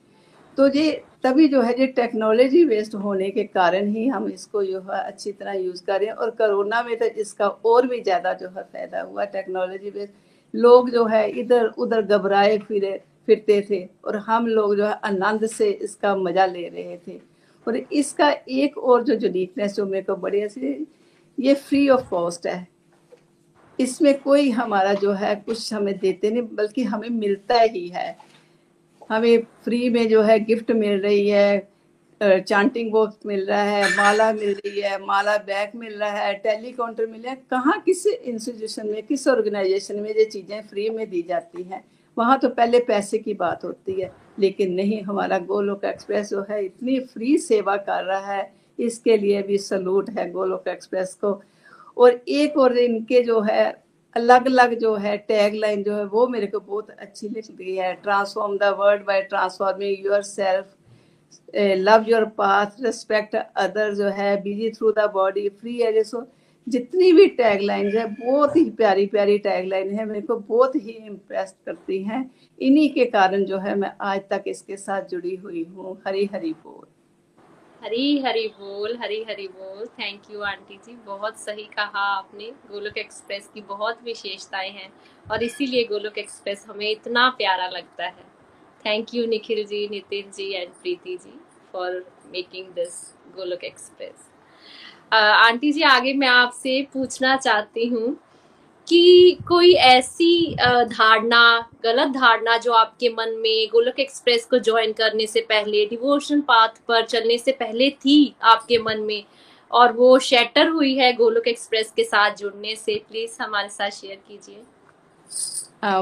तो 0.58 0.67
ये 0.69 0.91
तभी 1.23 1.47
जो 1.47 1.62
है 1.62 1.80
ये 1.80 1.88
टेक्नोलॉजी 1.93 2.63
वेस्ट 2.65 2.95
होने 2.95 3.30
के 3.32 3.43
कारण 3.45 3.88
ही 3.88 4.08
हम 4.08 4.27
इसको 4.30 4.63
जो 4.63 4.80
है 4.82 5.01
अच्छी 5.01 5.32
तरह 5.32 5.53
यूज़ 5.53 5.84
करें 5.86 6.10
और 6.10 6.30
कोरोना 6.32 6.82
में 6.84 6.95
तो 6.97 7.06
इसका 7.21 7.47
और 7.47 7.88
भी 7.88 8.01
ज़्यादा 8.01 8.34
जो 8.34 8.47
है 8.47 8.63
फ़ायदा 8.63 9.01
हुआ 9.01 9.25
टेक्नोलॉजी 9.27 9.89
वेस्ट 9.89 10.13
लोग 10.53 10.89
जो 10.89 11.06
है 11.06 11.30
इधर 11.32 11.65
उधर 11.67 12.01
घबराए, 12.01 12.58
फिरे, 12.58 12.99
फिरते 13.27 13.62
थे 13.69 13.84
और 14.06 14.15
हम 14.17 14.47
लोग 14.47 14.75
जो 14.75 14.86
है 14.86 14.99
आनंद 15.06 15.45
से 15.47 15.69
इसका 15.69 16.15
मज़ा 16.17 16.45
ले 16.47 16.67
रहे 16.67 16.97
थे। 17.08 17.19
और 17.67 17.77
इसका 17.77 18.30
एक 18.49 18.77
और 18.77 19.03
जो 19.03 19.13
यूनिकनेस 19.15 19.75
जो 19.75 19.86
मेरे 19.86 20.03
को 20.03 20.15
बड़ी 20.17 20.41
अच्छी 20.41 20.73
ये 21.38 21.54
फ्री 21.54 21.88
ऑफ़ 21.89 22.10
कॉस्ट 22.10 22.47
है। 22.47 22.67
इसमें 23.80 24.17
कोई 24.19 24.50
हमारा 24.52 24.93
जो 24.93 25.12
है 25.13 25.36
कुछ 25.38 25.73
हमें 25.73 25.97
देते 25.97 26.30
नहीं, 26.30 26.41
बल्कि 26.43 26.84
हमें 26.84 27.10
मिलता 27.10 27.60
ही 27.62 27.88
है। 27.88 28.15
हमें 29.10 29.43
फ्री 29.63 29.89
में 29.89 30.08
जो 30.10 30.21
है 30.21 30.39
गिफ्ट 30.45 30.71
मिल 30.73 31.02
रही 31.02 31.28
है 31.30 31.67
चांटिंग 32.21 32.91
बॉक्स 32.91 33.26
मिल 33.26 33.45
रहा 33.45 33.63
है, 33.63 33.89
माला 33.97 34.32
मिल 34.34 34.54
रही 34.56 34.80
है, 34.82 34.97
माला 35.00 35.38
बैग 35.38 35.71
मिल 35.76 35.93
रहा 35.93 36.10
है 36.12 36.34
टेली 36.36 36.71
काउंटर 36.71 37.06
मिल 37.06 37.21
रहा 37.21 37.32
है। 37.32 37.41
कहाँ, 37.52 37.80
किस 37.82 38.06
इंस्टीट्यूशन 38.08 38.88
में, 38.88 39.02
किस 39.04 39.28
ऑर्गेनाइजेशन 39.28 40.00
में 40.00 40.10
ये 40.10 40.26
चीज़ें 40.26 40.62
फ्री 40.67 40.89
में 40.89 41.10
दी 41.10 41.21
जाती 41.21 41.63
हैं? 41.63 41.84
वहाँ 42.17 42.38
तो 42.39 42.50
पहले 42.50 42.80
पैसे 42.80 43.17
की 43.17 43.34
बात 43.34 43.63
होती 43.63 44.00
है, 44.02 44.12
लेकिन 44.39 44.73
नहीं, 44.73 45.02
हमारा 45.02 45.38
गोलोक 45.39 45.86
एक्सप्रेस 45.86 46.30
जो 46.30 46.45
है 46.50 46.63
इतनी 46.65 47.00
फ्री 47.00 47.38
सेवा 47.38 47.76
कर 47.80 48.04
रहा 48.04 48.34
है। 48.34 48.57
इसके 48.80 49.18
लिए 49.18 49.42
भी 49.42 49.58
सलूट 49.58 50.10
है 50.10 50.30
गोलोक 50.32 50.68
एक्सप्रेस 50.68 51.13
को। 51.24 51.42
और 51.98 52.22
एक 52.30 52.58
और 52.58 52.78
इनके 52.78 53.22
जो 53.24 53.40
है 53.42 53.66
अलग 54.16 54.46
अलग 54.46 54.74
जो 54.80 54.96
है 54.96 55.18
टैग 55.18 55.56
लाइन 55.56 55.84
जो 55.84 55.96
है, 55.96 56.06
वो 56.06 56.28
मेरे 56.28 56.48
को 56.48 56.60
बहुत 56.60 56.90
अच्छी 56.90 57.28
लगती 57.28 57.76
है। 57.76 57.94
Transform 57.94 58.58
the 58.58 58.76
world 58.80 59.06
by 59.06 59.22
transforming 59.24 60.06
your 60.06 60.22
self 60.24 60.76
love 61.56 62.06
your 62.08 62.26
path 62.38 62.82
respect 62.84 63.36
other 63.36 63.94
जो 63.94 64.10
है 64.12 64.36
busy 64.42 64.70
through 64.70 64.92
the 64.92 65.10
body 65.13 65.48
free 65.50 65.78
है 65.78 65.92
जैसो 65.94 66.26
जितनी 66.68 67.12
भी 67.12 67.26
टैग 67.28 67.62
लाइन 67.62 67.88
है, 67.98 68.06
बहुत 68.16 68.56
ही 68.56 68.63
प्यारी 68.70 69.06
प्यारी 69.06 69.38
टैग 69.38 69.68
लाइन 69.68 69.92
है, 69.92 70.06
मेरे 70.06 70.22
को 70.22 70.36
बहुत 70.38 70.76
ही 70.76 70.92
इम्प्रेस 70.92 71.56
करती 71.66 72.02
हैं। 72.04 72.30
इन्हीं 72.60 72.90
के 72.94 73.06
कारण 73.06 73.46
जो 73.46 73.58
है, 73.58 73.76
मैं 73.76 73.92
आज 74.02 74.22
तक 74.30 74.44
इसके 74.48 74.78
साथ 74.78 75.10
जुड़ी 75.10 75.36
हुई 75.36 75.63
हूँ। 75.63 75.98
हरी 76.08 76.26
हरी 76.34 76.52
बोल। 76.54 76.86
हरी 77.84 78.20
हरी 78.20 78.48
बोल, 78.50 78.96
हरी 78.98 79.24
हरी 79.24 79.48
बोल। 79.48 79.86
Thank 80.00 80.22
you 80.32 80.42
aunty 80.42 80.78
ji. 80.78 80.96
बहुत 81.06 81.38
सही 81.40 81.63
कहा 81.76 82.02
आपने। 82.08 82.46
गोलोक 82.70 82.98
एक्सप्रेस 82.98 83.50
की 83.54 83.62
बहुत 83.62 84.04
विशेषताएँ 84.04 84.70
हैं 84.70 84.90
और 85.32 85.44
इसीलिए 85.44 85.84
गोलोक 85.84 86.18
एक्सप्रेस 86.18 86.66
हमें 86.70 86.90
इतना 86.90 87.30
प्यारा 87.30 87.68
लगता 87.68 88.06
है। 88.06 88.26
Thank 88.86 89.13
you 89.13 89.26
Nikhil 89.28 89.66
ji 89.66 89.88
Nitin 89.88 90.32
ji 90.32 90.52
and 90.54 90.72
Preeti 90.74 91.16
ji 91.18 91.40
for 91.74 92.04
making 92.32 92.68
this 92.74 93.02
Golok 93.36 93.63
express. 93.63 94.28
Aunty 95.13 95.72
ji, 95.72 95.82
आगे 95.82 96.13
मैं 96.13 96.28
आपसे 96.28 96.82
पूछना 96.94 97.36
चाहती 97.38 97.86
हूँ 97.88 98.18
कि 98.88 99.38
कोई 99.47 99.71
ऐसी 99.73 100.56
धारणा, 100.56 101.69
गलत 101.84 102.08
धारणा 102.10 102.58
जो 102.58 102.71
आपके 102.73 103.10
मन 103.10 103.36
में 103.39 103.67
गोलक 103.71 104.00
एक्सप्रेस 104.00 104.45
को 104.45 104.60
ज्वाइन 104.60 104.93
करने 104.93 105.28
से 105.28 105.41
पहले, 105.41 105.86
डिवोशन 105.86 106.41
पाथ 106.41 106.82
पर 106.88 107.06
चलने 107.06 107.38
से 107.38 107.52
पहले 107.54 107.89
थी 107.91 108.36
आपके 108.43 108.78
मन 108.80 109.02
में? 109.02 109.23
और 109.71 109.91
वो 109.93 110.17
शेटर 110.19 110.67
हुई 110.67 110.95
है 110.95 111.12
गोलोक 111.13 111.47
एक्सप्रेस 111.47 111.91
के 111.95 112.04
साथ 112.04 112.36
जुड़ने 112.36 112.76
से, 112.76 112.95
प्लीज़ 113.10 113.38
हमारे 113.41 113.69
साथ 113.69 113.89
शेयर 113.89 114.17
कीजिए। 114.28 114.62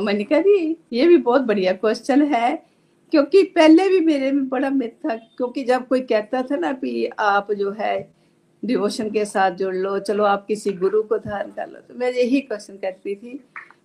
मनिका 0.01 0.39
जी, 0.39 0.75
ये 0.93 1.05
भी 1.07 1.17
बहुत 1.17 1.41
बढ़िया 1.41 1.73
क्वेश्चन 1.73 2.21
है, 2.25 2.55
क्योंकि 3.13 3.43
पहले 3.55 3.87
भी 3.89 3.99
मेरे 3.99 4.31
में 4.31 4.47
बड़ा 4.49 4.69
मिथ 4.69 4.89
था, 5.05 5.15
क्योंकि 5.15 5.63
जब 5.63 5.87
कोई 5.87 6.01
कहता 6.01 6.41
था 6.41 6.55
ना 6.55 6.71
कि 6.73 7.09
आप 7.19 7.51
जो 7.51 7.71
है 7.71 8.14
डिवोशन 8.65 9.09
के 9.09 9.25
साथ 9.25 9.51
जुड़ 9.51 9.75
लो। 9.75 9.97
चलो, 9.99 10.23
आप 10.23 10.45
किसी 10.45 10.71
गुरु 10.73 11.01
को 11.03 11.17
धारण 11.17 11.51
कर 11.51 11.67
लो। 11.67 11.79
तो 11.79 11.95
मैं 11.95 12.11
यही 12.13 12.39
क्वेश्चन 12.41 12.77
करती 12.77 13.15
थी 13.15 13.39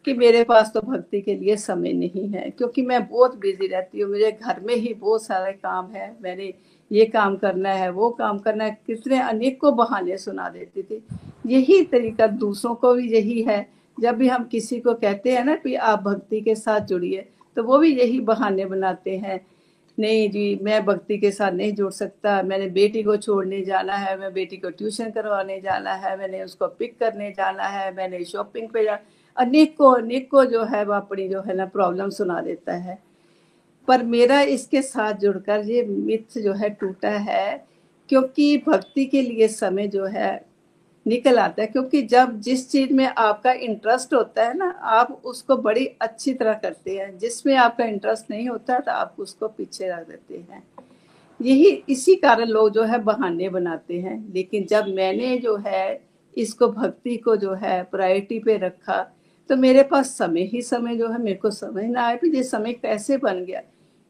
कि 0.04 0.12
मेरे 0.12 0.42
पास 0.44 0.70
तो 0.74 0.80
भक्ति 0.80 1.20
के 1.20 1.34
लिए 1.34 1.56
समय 1.56 1.92
नहीं 1.92 2.28
है, 2.28 2.48
क्योंकि 2.50 2.82
मैं 2.82 3.06
बहुत 3.08 3.36
बिज़ी 3.38 3.66
रहती 3.66 4.00
हूँ। 4.00 4.10
मेरे 4.10 4.30
घर 4.32 4.60
में 4.60 4.74
ही 4.74 4.94
बहुत 4.94 5.22
सारे 5.22 5.52
काम 5.52 5.90
है। 5.90 6.16
मैंने 6.22 6.52
ये 6.90 7.04
काम 7.06 7.36
करना 7.36 7.72
है, 7.72 7.90
वो 7.90 8.10
काम 8.10 8.38
करना 8.38 8.64
है। 8.64 8.78
कितने 8.86 9.20
अनेकों 9.20 9.74
बहाने 9.76 10.16
सुना 10.18 10.48
देती 10.48 10.82
थी। 10.82 11.02
यही 11.46 11.82
तरीका 11.84 12.26
दूसरों 12.26 12.74
को 12.74 12.94
भी 12.94 13.12
यही 13.12 13.42
है। 13.42 13.66
जब 13.96 14.16
भी 14.16 14.28
हम 14.28 14.44
किसी 14.44 14.78
को 14.80 14.94
कहते 14.94 15.32
हैं 15.32 15.44
ना 15.44 15.54
कि 15.54 15.74
आप 15.74 16.02
भक्ति 16.02 16.40
के 16.40 16.54
साथ 16.54 16.80
जुड़िए 16.80 17.26
तो 17.56 17.62
वो 17.62 17.78
भी 17.78 17.92
यही 17.94 18.20
बहाने 18.20 18.64
बनाते 18.64 19.16
हैं 19.18 19.38
नहीं 19.98 20.28
जी, 20.30 20.58
मैं 20.62 20.84
भक्ति 20.84 21.18
के 21.18 21.30
साथ 21.30 21.52
नहीं 21.52 21.72
जुड़ 21.72 21.90
सकता। 21.92 22.42
मैंने 22.42 22.66
बेटी 22.66 23.02
को 23.02 23.16
छोड़ने 23.16 23.60
जाना 23.62 23.96
है, 23.96 24.18
मैं 24.18 24.32
बेटी 24.32 24.56
को 24.56 24.70
ट्यूशन 24.70 25.10
करवाने 25.10 25.60
जाना 25.60 25.94
है, 25.94 26.16
मैंने 26.18 26.42
उसको 26.44 26.66
पिक 26.68 26.98
करने 26.98 27.30
जाना 27.30 27.66
है, 27.66 27.94
मैंने 27.94 28.24
शॉपिंग 28.24 28.68
पे 28.68 28.84
जाना 28.84 28.98
अनेकों 29.36 29.94
अनेकों 29.96 30.44
जो 30.44 30.64
है 30.64 30.84
वो 30.84 30.92
अपनी 30.92 31.28
जो 31.28 31.40
है 31.40 31.56
ना 31.56 31.66
प्रॉब्लम 31.66 32.10
सुना 32.10 32.40
देता 32.40 32.74
है। 32.74 32.98
पर 33.88 34.02
मेरा 34.02 34.40
इसके 34.40 34.82
साथ 34.82 35.14
जुड़कर 35.14 35.64
ये 35.64 35.82
मिथ 35.82 36.38
जो 36.38 36.52
है 36.52 36.70
टूटा 36.70 37.08
है, 37.08 37.66
क्योंकि 38.08 38.56
भक्ति 38.66 39.04
के 39.04 39.22
लिए 39.22 39.48
समय 39.48 39.88
जो 39.88 40.04
है 40.06 40.49
निकल 41.06 41.38
आता 41.38 41.62
है, 41.62 41.66
क्योंकि 41.66 42.02
जब 42.02 42.40
जिस 42.40 42.70
चीज़ 42.70 42.92
में 42.92 43.04
आपका 43.06 43.52
इंटरेस्ट 43.52 44.14
होता 44.14 44.46
है 44.46 44.56
ना, 44.56 44.68
आप 44.70 45.20
उसको 45.24 45.56
बड़ी 45.56 45.86
अच्छी 46.00 46.34
तरह 46.34 46.54
करते 46.54 46.96
हैं। 46.96 47.16
जिसमें 47.18 47.54
आपका 47.56 47.84
इंटरेस्ट 47.84 48.30
नहीं 48.30 48.48
होता 48.48 48.78
तो 48.78 48.92
आप 48.92 49.16
उसको 49.18 49.48
पीछे 49.48 49.88
रख 49.88 50.08
देते 50.08 50.38
हैं। 50.50 50.62
यही 51.40 51.70
इसी 51.88 52.14
कारण 52.16 52.46
लोग 52.46 52.70
जो 52.70 52.82
है 52.82 52.98
बहाने 52.98 53.48
बनाते 53.48 54.00
हैं। 54.00 54.32
लेकिन 54.34 54.66
जब 54.66 54.88
मैंने 54.88 55.36
जो 55.38 55.56
है 55.56 56.00
इसको, 56.36 56.68
भक्ति 56.68 57.16
को 57.16 57.36
जो 57.36 57.54
है 57.54 57.82
प्रायोरिटी 57.82 58.38
पे 58.38 58.56
रखा 58.58 59.02
तो 59.50 59.56
मेरे 59.56 59.82
पास 59.82 60.16
समय 60.18 60.42
ही 60.42 60.62
समय 60.62 60.96
जो 60.96 61.08
है, 61.08 61.18
मेरे 61.18 61.36
को 61.36 61.50
समझ 61.50 61.84
ना 61.84 62.02
आया 62.02 62.18
ये 62.26 62.42
समय 62.42 62.72
कैसे 62.72 63.16
बन 63.16 63.44
गया। 63.44 63.60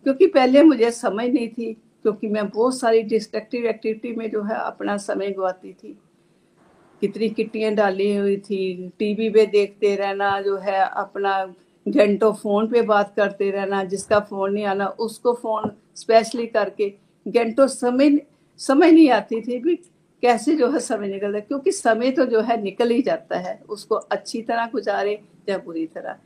क्योंकि 0.07 0.27
पहले 0.27 0.63
मुझे 0.63 0.91
समझ 0.91 1.27
नहीं 1.27 1.49
थी, 1.49 1.73
क्योंकि 2.03 2.29
मैं 2.29 2.49
बहुत 2.49 2.79
सारी 2.79 3.03
डिस्ट्रक्टिव 3.03 3.67
एक्टिविटी 3.67 4.15
में 4.17 4.31
जो 4.31 4.43
है 4.43 4.57
अपना 4.57 4.97
समय 4.97 5.31
गवाती 5.31 5.73
थी। 5.73 5.99
कितनी 7.01 7.29
किट्टियाँ 7.29 7.73
डाली 7.75 8.15
हुई 8.17 8.37
थी। 8.37 8.91
टीवी 8.99 9.29
पे 9.31 9.47
देखते 9.47 9.95
रहना, 9.97 10.41
जो 10.41 10.57
है 10.57 10.81
अपना 10.81 11.45
घंटों 11.87 12.33
फ़ोन 12.33 12.67
पे 12.69 12.83
बात 12.83 13.15
करते 13.17 13.51
रहना, 13.51 13.83
जिसका 13.85 14.21
फ़ोन 14.21 14.53
नहीं 14.53 14.65
आना, 14.65 14.87
उसको 14.87 15.35
फ़ोन 15.35 15.71
स्पेशली 15.97 16.47
करके 16.47 16.93
घंटों 17.27 17.67
समय 17.67 18.21
समझ 18.61 18.93
नहीं 18.93 19.11
आती 19.11 19.41
थी 19.41 19.59
भी 19.59 19.75
कैसे 20.23 20.55
जो 20.57 20.71
है 20.71 20.81
समय 20.81 21.09
निकलता 21.09 21.41
क्योंकि 21.41 21.73
समय 21.73 22.11
तो 22.11 22.25
जो 22.27 22.41
है 22.41 22.61
निकल 22.63 22.91
ही 22.91 23.03
जाता 23.03 23.39
है, 23.39 23.61
उसको 23.69 23.95
अच्छी 23.95 24.43
तरह 24.43 24.67
गुजारे 24.67 25.21
या 25.49 25.59
बुरी 25.59 25.87
तरह। 25.87 26.17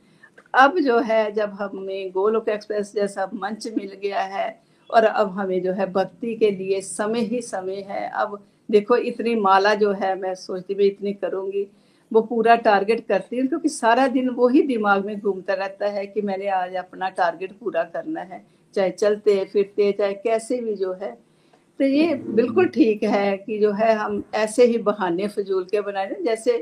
अब 0.53 0.79
जो 0.79 0.99
है, 0.99 1.31
जब 1.31 1.53
हमें 1.53 2.11
गोलोक 2.11 2.49
एक्सप्रेस 2.49 2.93
जैसा 2.95 3.29
मंच 3.33 3.67
मिल 3.67 3.93
गया 4.01 4.21
है, 4.21 4.47
और 4.89 5.03
अब 5.03 5.29
हमें 5.29 5.61
जो 5.63 5.71
है 5.71 5.85
भक्ति 5.91 6.35
के 6.35 6.51
लिए 6.51 6.81
समय 6.81 7.19
ही 7.21 7.41
समय 7.41 7.85
है, 7.89 8.09
अब 8.09 8.37
देखो, 8.69 8.95
इतनी 8.97 9.35
माला 9.35 9.73
जो 9.75 9.91
है, 9.93 10.15
मैं 10.15 10.33
सोचती 10.35 10.73
भी 10.73 10.87
इतनी 10.87 11.13
करूँगी। 11.13 11.67
वो 12.11 12.21
पूरा 12.21 12.55
टारगेट 12.55 13.05
करती 13.07 13.37
हूँ, 13.39 13.47
क्योंकि 13.47 13.69
सारा 13.69 14.07
दिन 14.07 14.29
वो 14.29 14.47
ही 14.47 14.61
दिमाग 14.61 15.05
में 15.05 15.19
घूमता 15.19 15.53
रहता 15.53 15.87
है 15.87 16.05
कि 16.07 16.21
मैंने 16.21 16.47
आज 16.47 16.75
अपना 16.75 17.09
टारगेट 17.09 17.53
पूरा 17.59 17.83
करना 17.83 18.21
है। 18.21 18.43
चाहे 18.75 18.89
चलते, 18.91 19.43
फिरते, 19.45 19.91
चाहे 19.91 20.13
कैसे 20.13 20.59
भी 20.61 20.75
जो 20.75 20.93
है। 20.93 21.11
तो 21.79 21.85
ये 21.85 22.13
बिल्कुल 22.15 22.67
ठीक 22.67 23.03
है 23.03 23.37
कि 23.37 23.57
जो 23.59 23.71
है, 23.71 23.93
हम 23.95 24.23
ऐसे 24.35 24.65
ही 24.65 24.77
बहाने 24.79 25.27
फजूल 25.27 25.63
के 25.63 25.81
बनाए 25.81 26.15
जैसे 26.25 26.57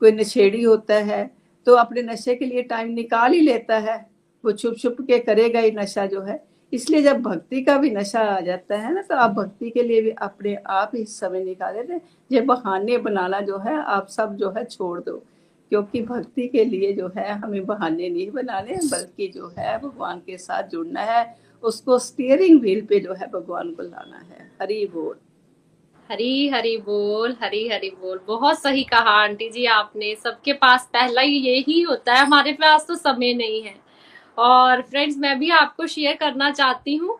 कोई 0.00 0.12
नशेड़ी 0.12 0.62
होता 0.62 0.94
है 1.04 1.30
तो 1.66 1.74
अपने 1.74 2.02
नशे 2.02 2.34
के 2.34 2.44
लिए 2.44 2.62
टाइम 2.62 2.88
निकाल 2.92 3.32
ही 3.32 3.40
लेता 3.40 3.78
है। 3.78 3.96
वो 4.44 4.52
छुप 4.52 4.76
छुप 4.78 4.96
के 5.00 5.18
करेगा 5.18 5.60
ही 5.60 5.70
नशा 5.70 6.06
जो 6.06 6.20
है। 6.22 6.42
इसलिए 6.74 7.02
जब 7.02 7.22
भक्ति 7.22 7.62
का 7.62 7.78
भी 7.78 7.90
नशा 7.90 8.20
आ 8.20 8.40
जाता 8.40 8.76
है 8.76 8.94
ना 8.94 9.02
तो 9.02 9.14
आप 9.14 9.30
भक्ति 9.30 9.70
के 9.70 9.82
लिए 9.82 10.00
भी 10.02 10.10
अपने 10.10 10.54
आप 10.66 10.90
ही 10.94 11.04
समय 11.04 11.44
निकाले 11.44 11.82
थे 11.82 12.00
ये 12.32 12.40
बहाने 12.40 12.98
बनाना 12.98 13.40
जो 13.40 13.58
है, 13.58 13.82
आप 13.82 14.08
सब 14.08 14.36
जो 14.36 14.50
है 14.50 14.64
छोड़ 14.64 15.00
दो। 15.00 15.22
क्योंकि 15.70 16.02
भक्ति 16.02 16.48
के 16.48 16.64
लिए 16.64 16.92
जो 16.92 17.10
है, 17.16 17.32
हमें 17.32 17.66
बहाने 17.66 18.08
नहीं 18.08 18.30
बनाने 18.30 18.72
बल्कि 18.72 19.28
जो 19.28 19.54
है, 19.58 19.78
भगवान 19.78 20.18
के 20.18 20.38
साथ 20.38 20.62
जुड़ना 20.62 21.00
है। 21.00 21.36
उसको 21.62 21.98
स्टीयरिंग 21.98 22.60
व्हील 22.60 22.80
पे 22.80 23.00
जो 23.00 23.14
है, 23.14 23.26
भगवान 23.26 23.74
को 23.74 23.82
लाना 23.82 24.16
है। 24.16 24.52
हरी 24.62 24.86
बोल। 24.86 25.16
हरी 26.10 26.48
हरी 26.48 26.76
बोल, 26.76 27.36
हरी 27.42 27.68
हरी 27.68 27.90
बोल। 27.90 28.20
बहुत 28.26 28.58
सही 28.58 28.84
कहा 28.84 29.10
आंटी 29.22 29.50
जी 29.50 29.64
आपने। 29.66 30.14
सबके 30.14 30.52
पास 30.52 30.90
पहला 30.92 31.20
ही 31.20 31.36
यही 31.36 31.82
होता 31.82 32.14
है, 32.14 32.26
हमारे 32.26 32.52
पास 32.52 32.84
तो 32.88 32.94
समय 32.94 33.34
नहीं 33.34 33.62
है। 33.62 33.83
और 34.38 34.82
फ्रेंड्स 34.82 35.16
मैं 35.18 35.38
भी 35.38 35.50
आपको 35.52 35.86
शेयर 35.86 36.16
करना 36.16 36.50
चाहती 36.50 36.96
हूँ 36.96 37.18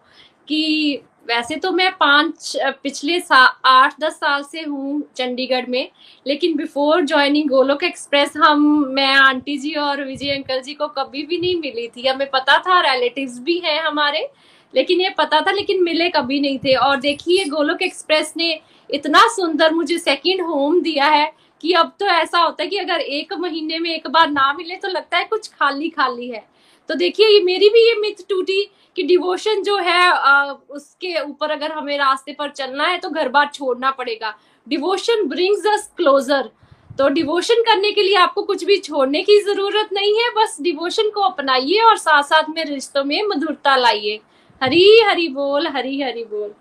कि 0.49 1.01
वैसे 1.29 1.57
तो 1.57 1.71
मैं 1.73 1.91
पाँच, 1.93 2.57
पिछले 2.83 3.21
आठ, 3.33 3.95
दस 4.01 4.15
साल 4.15 4.43
से 4.43 4.63
हूँ 4.63 5.01
चंडीगढ़ 5.17 5.67
में, 5.69 5.89
लेकिन 6.27 6.57
बिफोर 6.57 7.05
ज्वाइनिंग 7.05 7.49
गोलोक 7.51 7.85
एक्सप्रेस 7.85 8.33
हम, 8.37 8.65
मैं 8.91 9.15
आंटी 9.15 9.57
जी 9.59 9.73
और 9.75 10.05
विजय 10.05 10.31
अंकल 10.31 10.61
जी 10.61 10.75
को 10.75 10.89
कभी 10.89 11.23
भी 11.27 11.39
नहीं 11.39 11.55
मिली 11.61 11.87
थी। 11.89 12.07
हमें 12.09 12.29
पता 12.31 12.59
था 12.59 12.81
रिलेटिव्स 12.83 13.39
भी 13.39 13.59
हैं 13.59 13.81
हमारे, 13.83 14.29
लेकिन 14.75 15.01
ये 15.01 15.11
पता 15.19 15.41
था, 15.41 15.53
लेकिन 15.53 15.83
मिले 15.83 16.09
कभी 16.11 16.41
नहीं 16.41 16.59
थे। 16.59 16.75
और 16.77 17.01
देखिए 17.01 17.45
गोलोक 17.45 17.83
एक्सप्रेस 17.83 18.35
ने 18.37 18.59
इतना 18.91 19.27
सुंदर 19.37 19.75
मुझे 19.75 19.99
सेकंड 19.99 20.47
होम 20.47 20.81
दिया 20.83 21.07
है 21.07 21.33
कि 21.61 21.73
अब 21.73 21.93
तो 22.01 22.07
ऐसा 22.07 22.39
होता 22.39 22.63
है 22.63 22.69
कि 22.69 22.79
अगर 22.79 23.01
एक 23.01 23.33
महीने 23.35 23.79
में 23.79 23.91
एक 23.91 24.09
बार 24.09 24.31
ना 24.31 24.53
मिले 24.53 24.77
तो 24.77 24.89
लगता 24.89 25.19
है 25.19 25.25
कुछ 25.25 25.49
खाली 25.51 25.89
खाली 25.89 26.29
है। 26.29 26.45
तो 26.89 26.95
देखिए 26.95 27.29
ये 27.29 27.41
मेरी 27.43 27.69
भी 27.69 27.87
ये 27.87 27.95
मिथ 28.01 28.29
टूटी 28.29 28.63
कि 28.97 29.03
डिवोशन 29.03 29.63
जो 29.63 29.77
है 29.77 30.01
आ, 30.09 30.53
उसके 30.53 31.21
ऊपर 31.21 31.51
अगर 31.51 31.73
हमें 31.73 31.97
रास्ते 31.99 32.33
पर 32.33 32.51
चलना 32.51 32.87
है 32.87 32.99
तो 32.99 33.09
घर 33.11 33.29
बार 33.29 33.51
छोड़ना 33.55 33.91
पड़ेगा। 33.91 34.35
डिवोशन 34.67 35.27
ब्रिंग्स 35.29 35.67
अस 35.67 35.91
क्लोजर 35.97 36.51
तो 36.99 37.09
डिवोशन 37.11 37.63
करने 37.63 37.91
के 37.93 38.03
लिए 38.03 38.17
आपको 38.17 38.43
कुछ 38.43 38.65
भी 38.65 38.77
छोड़ने 38.79 39.23
की 39.23 39.39
ज़रूरत 39.43 39.89
नहीं 39.93 40.15
है 40.15 40.31
बस 40.37 40.57
डिवोशन 40.63 41.11
को 41.11 41.21
अपनाइए 41.23 41.81
और 41.83 41.97
साथ 41.99 42.23
साथ 42.25 42.51
में 42.51 42.65
रिश्तों 42.65 43.05
में 43.05 43.23
मधुरता 43.29 43.77
लाइए। 43.77 44.21
हरी 44.61 45.01
हरी 45.01 45.29
बोल 45.31 45.67
हरी 45.69 46.01
हरी 46.03 46.25
बोल। 46.25 46.53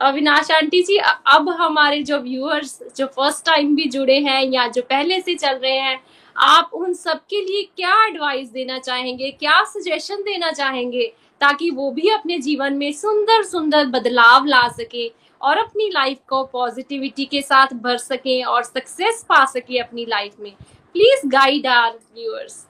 अविनाश 0.00 0.50
आंटी 0.50 0.82
जी 0.82 0.96
अब 0.96 1.48
हमारे 1.58 2.02
जो 2.02 2.18
व्यूअर्स 2.18 2.78
जो 2.96 3.06
फ़र्स्ट 3.08 3.44
टाइम 3.46 3.74
भी 3.76 3.84
जुड़े 3.90 4.18
हैं 4.20 4.42
या 4.44 4.66
जो 4.68 4.82
पहले 4.82 5.20
से 5.20 5.34
चल 5.34 5.54
रहे 5.54 5.78
हैं 5.78 5.98
आप 6.36 6.70
उन 6.74 6.92
सबके 6.94 7.40
लिए 7.40 7.62
क्या 7.76 7.94
एडवाइस 8.06 8.50
देना 8.50 8.78
चाहेंगे? 8.78 9.30
क्या 9.30 9.62
सजेशन 9.64 10.22
देना 10.22 10.50
चाहेंगे? 10.52 11.06
ताकि 11.40 11.70
वो 11.70 11.90
भी 11.90 12.08
अपने 12.08 12.38
जीवन 12.38 12.74
में 12.74 12.92
सुंदर 12.92 13.42
सुंदर 13.44 13.86
बदलाव 13.86 14.46
ला 14.46 14.66
सके 14.68 15.08
और 15.40 15.58
अपनी 15.58 15.88
लाइफ 15.88 16.18
को 16.28 16.42
पॉजिटिविटी 16.44 17.24
के 17.24 17.42
साथ 17.42 17.74
भर 17.74 17.96
सके 17.98 18.42
और 18.42 18.62
सक्सेस 18.62 19.24
पा 19.28 19.44
सके 19.44 19.78
अपनी 19.78 20.06
लाइफ 20.06 20.40
में। 20.40 20.52
प्लीज़ 20.94 21.26
गाइड 21.28 21.66
आर 21.66 21.90
व्यूअर्स 21.90 22.64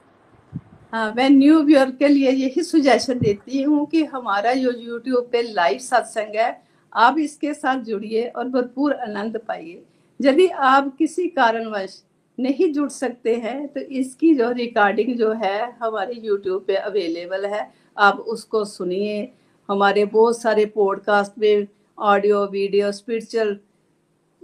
हाँ 0.93 1.11
मैं 1.15 1.29
न्यू 1.29 1.61
व्यूअर 1.63 1.91
के 1.91 2.07
लिए 2.07 2.31
यही 2.31 2.63
सुजेशन 2.63 3.19
देती 3.19 3.61
हूँ 3.61 3.85
कि 3.85 4.03
हमारा 4.05 4.53
जो 4.53 4.71
यूट्यूब 4.71 5.29
पे 5.31 5.41
लाइव 5.43 5.77
सत्संग 5.79 6.35
है। 6.35 6.49
आप 6.93 7.17
इसके 7.19 7.53
साथ 7.53 7.81
जुड़िए 7.83 8.27
और 8.27 8.47
भरपूर 8.47 8.93
आनंद 8.93 9.37
पाइए। 9.47 9.81
यदि 10.19 10.47
आप 10.47 10.95
किसी 10.97 11.27
कारणवश 11.29 12.01
नहीं 12.37 12.71
जुड़ 12.73 12.89
सकते 12.89 13.35
हैं 13.35 13.67
तो 13.67 13.79
इसकी 13.79 14.33
जो 14.35 14.49
रिकॉर्डिंग 14.51 15.15
जो 15.17 15.31
है 15.33 15.71
हमारे 15.81 16.13
यूट्यूब 16.15 16.63
पे 16.67 16.75
अवेलेबल 16.75 17.45
है, 17.45 17.71
आप 17.97 18.19
उसको 18.19 18.63
सुनिए। 18.65 19.29
हमारे 19.69 20.05
बहुत 20.05 20.41
सारे 20.41 20.65
पॉडकास्ट 20.65 21.39
में 21.39 21.67
ऑडियो 21.97 22.45
वीडियो 22.47 22.91
स्पिरिचुअल 22.91 23.57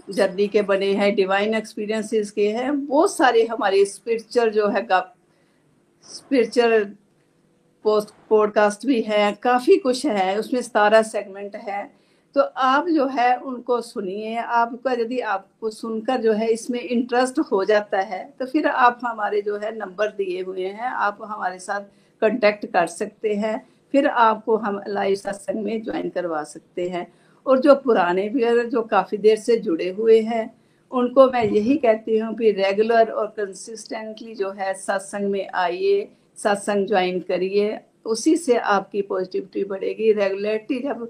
जर्नी 0.09 0.47
के 0.47 0.61
बने 0.61 0.91
हैं 0.93 1.13
डिवाइन 1.15 1.53
एक्सपीरियंसेस 1.53 2.31
के 2.31 2.49
हैं। 2.51 2.85
बहुत 2.85 3.15
सारे 3.15 3.45
हमारे 3.45 3.85
स्पिरिचुअल 3.85 4.49
जो 4.49 4.67
है 4.67 4.87
स्पिरिचुअल 6.05 6.83
पोस्ट 7.85 8.09
पॉडकास्ट 8.29 8.85
भी 8.85 9.01
है, 9.01 9.31
काफ़ी 9.33 9.77
कुछ 9.77 10.05
है, 10.05 10.39
उसमें 10.39 10.61
सतारह 10.61 11.01
सेगमेंट 11.03 11.55
है। 11.55 12.02
तो 12.35 12.41
आप 12.41 12.87
जो 12.89 13.05
है 13.07 13.35
उनको 13.37 13.79
सुनिए, 13.81 14.35
आपका 14.37 14.91
यदि 14.93 15.19
आपको 15.19 15.69
सुनकर 15.71 16.21
जो 16.21 16.33
है 16.33 16.47
इसमें 16.47 16.79
इंटरेस्ट 16.79 17.39
हो 17.51 17.63
जाता 17.65 17.99
है 18.01 18.23
तो 18.39 18.45
फिर 18.45 18.67
आप 18.67 18.99
हमारे 19.05 19.41
जो 19.41 19.57
है 19.57 19.75
नंबर 19.77 20.09
दिए 20.11 20.41
हुए 20.41 20.67
हैं, 20.67 20.87
आप 20.87 21.17
हमारे 21.23 21.59
साथ 21.59 21.81
कांटेक्ट 22.21 22.65
कर 22.65 22.87
सकते 22.87 23.33
हैं, 23.35 23.65
फिर 23.93 24.07
आपको 24.07 24.57
हम 24.57 24.81
लाइव 24.87 25.15
सत्संग 25.15 25.63
में 25.63 25.81
ज्वाइन 25.83 26.09
करवा 26.09 26.43
सकते 26.45 26.87
हैं। 26.89 27.07
और 27.45 27.59
जो 27.59 27.75
पुराने 27.75 28.27
भी 28.29 28.43
जो 28.65 28.81
काफ़ी 28.83 29.17
देर 29.17 29.37
से 29.37 29.57
जुड़े 29.59 29.89
हुए 29.91 30.19
हैं, 30.21 30.53
उनको 30.91 31.25
मैं 31.31 31.43
यही 31.45 31.75
कहती 31.77 32.17
हूँ 32.17 32.33
कि 32.35 32.51
रेगुलर 32.53 33.09
और 33.11 33.25
कंसिस्टेंटली 33.37 34.35
जो 34.35 34.51
है 34.51 34.73
सत्संग 34.75 35.29
में 35.31 35.47
आइए 35.47 36.07
सत्संग 36.37 36.87
ज्वाइन 36.87 37.19
करिए, 37.19 37.79
उसी 38.05 38.35
से 38.37 38.57
आपकी 38.57 39.01
पॉजिटिविटी 39.03 39.63
बढ़ेगी। 39.63 40.11
रेगुलरिटी 40.13 40.79
जब 40.79 41.07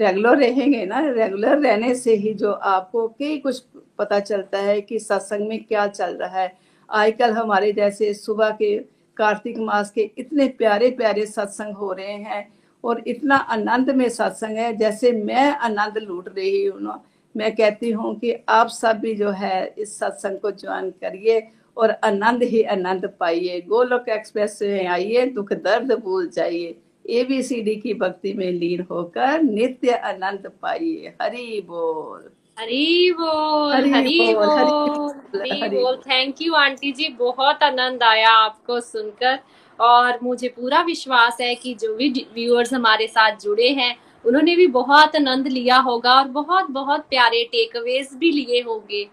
रेगुलर 0.00 0.36
रहेंगे 0.38 0.84
ना, 0.86 1.00
रेगुलर 1.00 1.58
रहने 1.58 1.94
से 1.94 2.14
ही 2.14 2.32
जो 2.34 2.52
आपको 2.52 3.06
कई 3.08 3.38
कुछ 3.38 3.62
पता 3.98 4.20
चलता 4.20 4.58
है 4.58 4.80
कि 4.80 4.98
सत्संग 4.98 5.48
में 5.48 5.62
क्या 5.64 5.86
चल 5.88 6.16
रहा 6.16 6.38
है। 6.38 6.52
आजकल 6.88 7.30
हमारे 7.32 7.72
जैसे 7.72 8.12
सुबह 8.14 8.50
के 8.52 8.76
कार्तिक 9.16 9.58
मास 9.58 9.90
के 9.90 10.10
इतने 10.18 10.46
प्यारे 10.58 10.90
प्यारे 10.90 11.26
सत्संग 11.26 11.74
हो 11.76 11.92
रहे 11.92 12.12
हैं 12.14 12.46
और 12.84 13.02
इतना 13.06 13.36
आनंद 13.36 13.90
में 13.90 14.08
सत्संग 14.08 14.56
है, 14.56 14.76
जैसे 14.76 15.12
मैं 15.12 15.48
आनंद 15.50 15.98
लूट 15.98 16.28
रही 16.28 16.64
हूँ 16.64 16.80
ना। 16.82 17.02
मैं 17.34 17.54
कहती 17.56 17.90
हूँ 17.90 18.14
कि 18.18 18.34
आप 18.48 18.68
सब 18.68 18.98
भी 18.98 19.14
जो 19.14 19.30
है 19.30 19.74
इस 19.78 19.98
सत्संग 19.98 20.38
को 20.38 20.50
ज्वाइन 20.52 20.90
करिए 21.02 21.42
और 21.76 21.90
आनंद 22.04 22.42
ही 22.42 22.62
आनंद 22.64 23.08
पाइए। 23.20 23.60
गोलोक 23.60 24.08
एक्सप्रेस 24.08 24.58
में 24.62 24.86
आइए, 24.86 25.26
दुख 25.26 25.52
दर्द 25.54 25.92
भूल 25.94 26.28
जाइए। 26.28 26.76
एबीसीडी 27.10 27.74
की 27.76 27.94
भक्ति 27.94 28.32
में 28.32 28.50
लीन 28.52 28.86
होकर 28.90 29.42
नित्य 29.42 29.90
अनंत 29.90 30.46
पाइए। 30.62 31.14
हरि 31.22 31.62
बोल। 31.68 32.28
हरी 32.58 33.12
बोल 33.12 33.72
हरी 33.92 34.34
बोल 34.34 35.40
हरी 35.40 35.68
बोल 35.70 35.96
थैंक 35.98 36.42
यू 36.42 36.54
आंटी 36.54 36.92
जी 36.92 37.08
बहुत 37.18 37.62
आनंद 37.62 38.02
आया 38.02 38.30
आपको 38.30 38.80
सुनकर। 38.80 39.38
और 39.78 40.18
मुझे 40.22 40.48
पूरा 40.48 40.80
विश्वास 40.82 41.36
है 41.40 41.54
कि 41.54 41.74
जो 41.74 41.94
भी 41.96 42.08
व्यूअर्स 42.34 42.72
हमारे 42.74 43.06
साथ 43.06 43.36
जुड़े 43.42 43.68
हैं 43.70 43.94
उन्होंने 44.24 44.56
भी 44.56 44.66
बहुत 44.68 45.16
आनंद 45.16 45.46
लिया 45.48 45.76
होगा 45.78 46.14
और 46.14 46.28
बहुत 46.30 46.70
बहुत 46.70 47.06
प्यारे 47.10 47.42
टेकअवेज 47.52 48.08
भी 48.14 48.30
लिए 48.30 48.60
होंगे। 48.62 49.06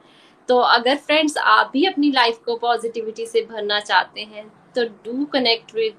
तो 0.50 0.58
अगर 0.58 0.96
फ्रेंड्स 0.98 1.38
आप 1.38 1.70
भी 1.74 1.86
अपनी 1.86 2.12
लाइफ 2.12 2.38
को 2.46 2.56
पॉजिटिविटी 2.58 3.26
से 3.26 3.42
भरना 3.52 3.80
चाहते 3.80 4.22
हैं 4.22 4.46
तो 4.76 4.84
डू 5.06 5.26
कनेक्ट 5.26 5.74
विद 5.76 5.94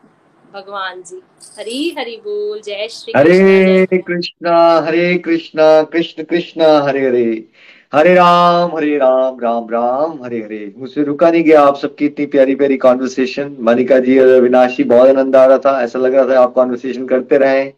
भगवान 0.54 1.02
जी। 1.02 1.20
हरी 1.58 1.94
हरी 1.98 2.16
बोल। 2.24 2.60
जय 2.60 2.88
श्री 2.90 3.12
हरे 3.16 3.98
कृष्णा 3.98 4.58
हरे 4.86 5.14
कृष्णा 5.18 5.82
कृष्ण 5.82 6.22
कृष्णा 6.24 6.68
हरे 6.82 7.06
हरे। 7.06 7.44
हरे 7.92 8.14
राम 8.14 8.76
हरे 8.76 8.96
राम 8.98 9.38
राम 9.40 9.68
राम 9.70 10.22
हरे 10.24 10.38
हरे। 10.38 10.72
मुझसे 10.78 11.04
रुका 11.04 11.30
नहीं 11.30 11.42
गया 11.44 11.62
आप 11.62 11.76
सबकी 11.76 12.06
इतनी 12.06 12.26
प्यारी 12.26 12.54
प्यारी 12.54 12.76
कॉन्वर्सेशन 12.78 13.56
मनिका 13.60 13.98
जी 13.98 14.18
और 14.18 14.28
अविनाशी 14.28 14.84
बहुत 14.84 15.08
आनंद 15.08 15.36
आ 15.36 15.44
रहा 15.46 15.58
था। 15.58 15.80
ऐसा 15.82 15.98
लग 15.98 16.14
रहा 16.14 16.24
था 16.28 16.40
आप 16.40 16.52
कॉन्वर्सेशन 16.54 17.06
करते 17.06 17.38
रहे 17.38 17.68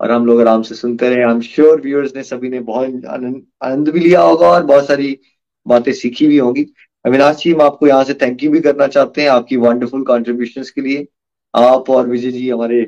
और 0.00 0.10
हम 0.10 0.26
लोग 0.26 0.40
आराम 0.40 0.62
से 0.62 0.74
सुनते 0.74 1.08
रहे। 1.08 1.22
आई 1.24 1.30
एम 1.30 1.40
श्योर 1.42 1.80
व्यूअर्स 1.80 2.16
ने 2.16 2.22
सभी 2.22 2.48
ने 2.48 2.60
बहुत 2.60 3.04
आनंद 3.06 3.88
भी 3.88 4.00
लिया 4.00 4.20
होगा 4.22 4.48
और 4.48 4.62
बहुत 4.64 4.86
सारी 4.86 5.18
बातें 5.66 5.92
सीखी 5.92 6.26
भी 6.26 6.38
होंगी। 6.38 6.66
अविनाश 7.04 7.36
जी 7.36 7.52
हम 7.52 7.62
आपको 7.62 7.86
यहाँ 7.86 8.04
से 8.04 8.14
थैंक 8.14 8.42
यू 8.44 8.50
भी 8.50 8.60
करना 8.60 8.86
चाहते 8.88 9.22
हैं 9.22 9.28
आपकी 9.30 9.56
वंडरफुल 9.58 10.02
कॉन्ट्रीब्यूशन 10.04 10.62
के 10.74 10.80
लिए। 10.80 11.06
आप 11.54 11.90
और 11.90 12.08
विजय 12.08 12.30
जी 12.30 12.48
हमारे 12.50 12.82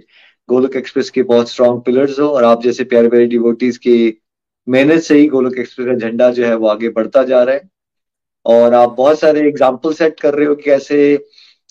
गोलक 0.49 0.77
एक्सप्रेस 0.77 1.11
के 1.11 1.23
बहुत 1.25 1.51
स्ट्रॉन्ग 1.51 1.83
पिलर्स 1.83 2.19
हो 2.21 2.29
और 2.29 2.45
आप 2.45 2.63
जैसे 2.63 2.85
प्यारे 2.85 3.09
प्यारे 3.09 3.27
डिवोटीज 3.27 3.77
के 3.79 3.97
मेहनत 4.69 5.03
से 5.03 5.19
ही 5.19 5.27
गोलक 5.29 5.59
एक्सप्रेस 5.59 5.89
का 5.89 6.09
झंडा 6.09 6.31
जो 6.31 6.47
है 6.47 6.55
वो 6.57 6.67
आगे 6.69 6.89
बढ़ता 6.91 7.23
जा 7.25 7.43
रहा 7.43 7.55
है। 7.55 7.69
और 8.47 8.75
आप 8.75 8.95
बहुत 8.99 9.19
सारे 9.21 9.41
एग्ज़ाम्पल 9.49 9.93
सेट 9.95 10.21
कर 10.21 10.35
रहे 10.35 10.47
हो 10.47 10.55
कि 10.55 10.63
कैसे 10.63 10.99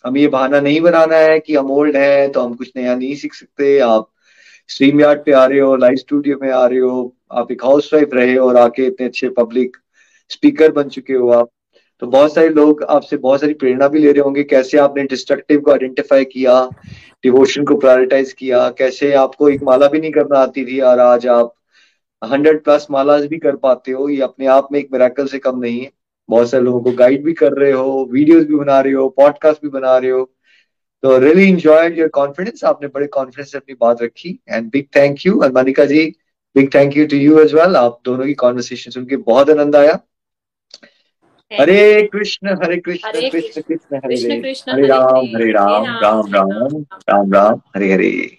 हम 0.06 0.18
ये 0.18 0.28
बहाना 0.28 0.60
नहीं 0.60 0.82
बनाना 0.82 1.16
है 1.18 1.40
कि 1.40 1.56
हम 1.56 1.72
ओल्ड 1.72 1.98
हैं 1.98 2.32
तो 2.32 2.42
हम 2.42 2.54
कुछ 2.56 2.72
नया 2.78 2.96
नहीं 2.96 3.16
सीख 3.16 3.34
सकते। 3.34 3.78
आप 3.80 4.10
स्ट्रीम 4.70 5.02
यार्ड 5.02 5.24
पे 5.26 5.32
आ 5.32 5.46
रहे 5.46 5.60
हो 5.60 5.76
लाइव 5.76 5.96
स्टूडियो 5.98 6.38
में 6.42 6.50
आ 6.52 6.66
रहे 6.66 6.80
हो, 6.80 7.16
आप 7.32 7.52
एक 7.52 7.64
हाउस 7.66 7.94
वाइफ 7.94 8.14
रहे 8.14 8.36
हो 8.36 8.48
और 8.48 8.58
आके 8.58 8.86
इतने 8.86 9.06
अच्छे 9.06 9.30
पब्लिक 9.38 9.78
स्पीकर 10.32 10.72
बन 10.72 10.90
चुके 10.90 11.14
हो 11.14 11.30
आप। 11.32 11.50
तो 12.02 12.08
बहुत 12.08 12.34
सारे 12.34 12.50
लोग 12.50 12.84
आपसे 12.84 13.18
बहुत 13.18 13.42
सारी 13.42 13.54
प्रेरणा 13.54 13.88
भी 13.88 14.00
ले 14.00 14.12
रहे 14.12 14.22
होंगे, 14.22 14.44
कैसे 14.44 14.78
आपने 14.78 15.04
डिस्ट्रक्टिव 15.06 15.60
को 15.62 15.72
आइडेंटिफाई 15.72 16.26
किया 16.26 16.54
डिवोशन 17.24 17.64
को 17.66 17.76
प्रायोरिटाइज 17.78 18.32
किया, 18.34 18.70
कैसे 18.70 19.14
आपको 19.16 19.50
एक 19.50 19.64
माला 19.64 19.88
भी 19.88 20.00
नहीं 20.00 20.12
करना 20.12 20.40
आती 20.40 20.66
थी 20.66 20.80
और 20.82 21.00
आज 21.00 21.28
आप 21.30 21.54
हंड्रेड 22.22 22.64
प्लस 22.64 22.88
मालाज 22.92 23.26
भी 23.26 23.38
कर 23.40 23.56
पाते 23.58 23.92
हो, 23.92 24.10
ये 24.10 24.22
अपने 24.22 24.46
आप 24.48 24.68
में 24.72 24.80
एक 24.80 24.90
मेराकल 24.94 25.28
से 25.28 25.40
कम 25.40 25.60
नहीं 25.60 25.80
है। 25.82 25.90
बहुत 26.30 26.50
सारे 26.50 26.64
लोगों 26.64 26.82
को 26.82 26.92
गाइड 26.98 27.24
भी 27.26 27.34
कर 27.34 27.54
रहे 27.54 27.72
हो 27.72 28.08
वीडियोस 28.12 28.46
भी 28.46 28.56
बना 28.56 28.80
रहे 28.80 28.94
हो 28.94 29.08
पॉडकास्ट 29.18 29.62
भी 29.64 29.70
बना 29.70 29.98
रहे 29.98 30.12
हो। 30.12 30.24
तो 31.04 31.18
रियली 31.20 31.48
इंजॉय 31.50 31.90
योर 32.00 32.08
कॉन्फिडेंस 32.14 32.64
आपने 32.64 32.88
बड़े 32.88 33.08
कॉन्फिडेंस 33.10 33.52
से 33.52 33.58
अपनी 33.58 33.76
बात 33.82 34.02
रखी। 34.02 34.40
एंड 34.50 34.70
बिग 34.72 34.86
थैंक 34.96 35.26
यू 35.26 35.42
और 35.42 35.52
Manika 35.54 35.86
ji 35.86 36.06
big 36.56 36.74
thank 36.76 36.98
you 36.98 37.06
to 37.08 37.18
you 37.18 37.40
as 37.40 37.54
well 37.54 37.76
आप 37.78 38.00
दोनों 38.06 38.26
की 38.26 38.34
कॉन्वर्सेशन 38.36 38.92
सुन 38.92 39.06
के 39.06 39.18
बहुत 39.28 39.50
आनंद 39.50 39.76
आया। 39.76 40.00
हरे 41.52 42.02
कृष्ण 42.14 42.50
हरे 42.64 42.78
कृष्ण 42.78 43.30
कृष्ण 43.30 43.62
कृष्ण 43.62 43.98
हरे 43.98 44.16
हरे। 44.16 44.36
हरे 44.72 44.88
राम 44.88 45.26
हरे 45.36 45.52
राम 45.52 45.86
राम 46.04 46.34
राम। 46.34 46.52
राम 47.10 47.34
राम 47.34 47.60
हरे 47.76 47.92
हरे। 47.94 48.38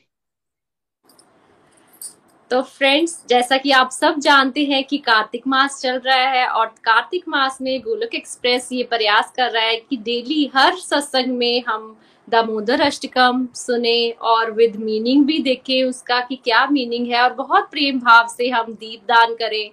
तो 2.50 2.60
फ्रेंड्स 2.62 3.24
जैसा 3.28 3.56
कि 3.56 3.70
आप 3.70 3.90
सब 3.90 4.18
जानते 4.18 4.64
हैं 4.64 4.82
कि 4.84 4.98
कार्तिक 4.98 5.42
मास 5.46 5.80
चल 5.80 5.98
रहा 5.98 6.16
है 6.16 6.46
और 6.46 6.66
कार्तिक 6.66 7.24
मास 7.28 7.58
में 7.62 7.80
गोलक 7.80 8.14
एक्सप्रेस 8.14 8.68
ये 8.72 8.82
प्रयास 8.82 9.32
कर 9.36 9.50
रहा 9.50 9.64
है 9.64 9.76
कि 9.76 9.96
डेली 9.96 10.50
हर 10.54 10.76
सत्संग 10.76 11.36
में 11.36 11.62
हम 11.68 11.96
दामोदर 12.28 12.80
अष्टकम 12.80 13.46
सुने 13.54 14.10
और 14.10 14.50
विद 14.50 14.76
मीनिंग 14.76 15.24
भी 15.24 15.38
देखे 15.38 15.82
उसका 15.82 16.20
कि 16.20 16.36
क्या 16.44 16.66
मीनिंग 16.66 17.06
है 17.06 17.22
और 17.22 17.32
बहुत 17.32 17.68
प्रेम 17.70 18.00
भाव 18.00 18.26
से 18.36 18.48
हम 18.48 18.72
दीप 18.72 19.00
दान 19.08 19.34
करें। 19.34 19.70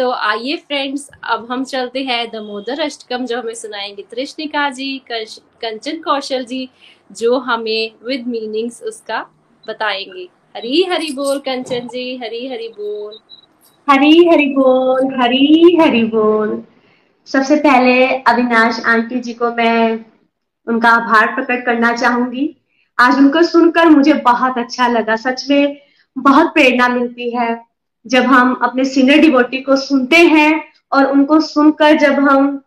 तो 0.00 0.10
आइए 0.10 0.56
फ्रेंड्स 0.56 1.08
अब 1.24 1.46
हम 1.50 1.64
चलते 1.64 2.02
हैं 2.04 2.30
दमोदर 2.30 2.80
अष्टकम 2.80 3.24
जो 3.26 3.40
हमें 3.40 3.54
सुनाएँगे 3.54 4.02
तृष्णिका 4.10 4.68
जी 4.70 4.86
कंचन 5.12 6.00
कौशल 6.00 6.44
जी, 6.44 6.68
जो 7.12 7.38
हमें 7.38 7.90
विद 8.04 8.26
मीनिंग्स 8.26 8.82
उसका 8.82 9.20
बताएँगे। 9.66 10.28
हरी 10.56 10.82
हरी 10.84 11.12
बोल 11.12 11.38
कंचन 11.38 11.88
जी, 11.88 12.16
हरी 12.16 12.46
हरी 12.48 12.68
बोल। 12.68 13.18
हरी 13.88 14.28
हरी 14.28 14.46
बोल, 14.54 15.14
हरी 15.22 15.76
हरी 15.80 16.02
बोल। 16.04 16.62
सबसे 17.28 17.56
पहले 17.56 18.06
अविनाश 18.06 18.82
आंटी 18.86 19.20
जी 19.20 19.34
को 19.34 19.50
मैं 19.54 20.04
उनका 20.66 20.88
आभार 20.88 21.34
प्रकट 21.34 21.64
करना 21.66 21.96
चाहूँगी। 21.96 22.56
आज 22.98 23.18
उनको 23.18 23.42
सुनकर 23.42 23.88
मुझे 23.88 24.12
बहुत 24.12 24.58
अच्छा 24.58 24.88
लगा। 24.88 25.16
सच 25.16 25.44
में 25.50 25.76
बहुत 26.16 26.46
प्रेरणा 26.46 26.88
मिलती 26.88 27.30
है। 27.36 27.69
जब 28.06 28.22
हम 28.22 28.54
अपने 28.54 28.84
सीनियर 28.84 29.18
डिवोटी 29.18 29.60
को 29.62 29.76
सुनते 29.76 30.16
हैं 30.16 30.62
और 30.92 31.04
उनको 31.04 31.40
सुनकर 31.40 31.96
जब 31.96 32.12
हम 32.12 32.62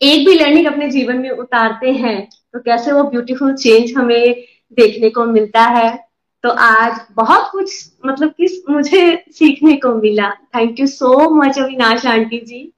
एक 0.00 0.26
भी 0.26 0.34
लर्निंग 0.34 0.66
अपने 0.66 0.88
जीवन 0.90 1.16
में 1.16 1.30
उतारते 1.30 1.92
हैं 1.92 2.28
तो 2.52 2.58
कैसे 2.58 2.92
वो 2.92 3.02
ब्यूटीफुल 3.02 3.54
चेंज 3.54 3.92
हमें 3.96 4.44
देखने 4.72 5.10
को 5.10 5.24
मिलता 5.24 5.62
है? 5.62 6.08
तो 6.44 6.48
आज 6.48 7.00
बहुत 7.12 7.48
कुछ 7.52 7.72
मतलब 8.06 8.28
कि 8.30 8.62
मुझे 8.70 9.24
सीखने 9.30 9.76
को 9.76 9.94
मिला। 9.94 10.30
Thank 10.56 10.80
you 10.80 10.86
so 10.86 11.30
much 11.30 11.58
Avinash 11.58 12.06
aunty 12.06 12.38
ji. 12.38 12.72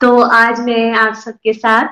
तो 0.00 0.20
आज 0.20 0.60
मैं 0.60 0.92
आप 0.92 1.14
सबके 1.14 1.52
साथ 1.52 1.88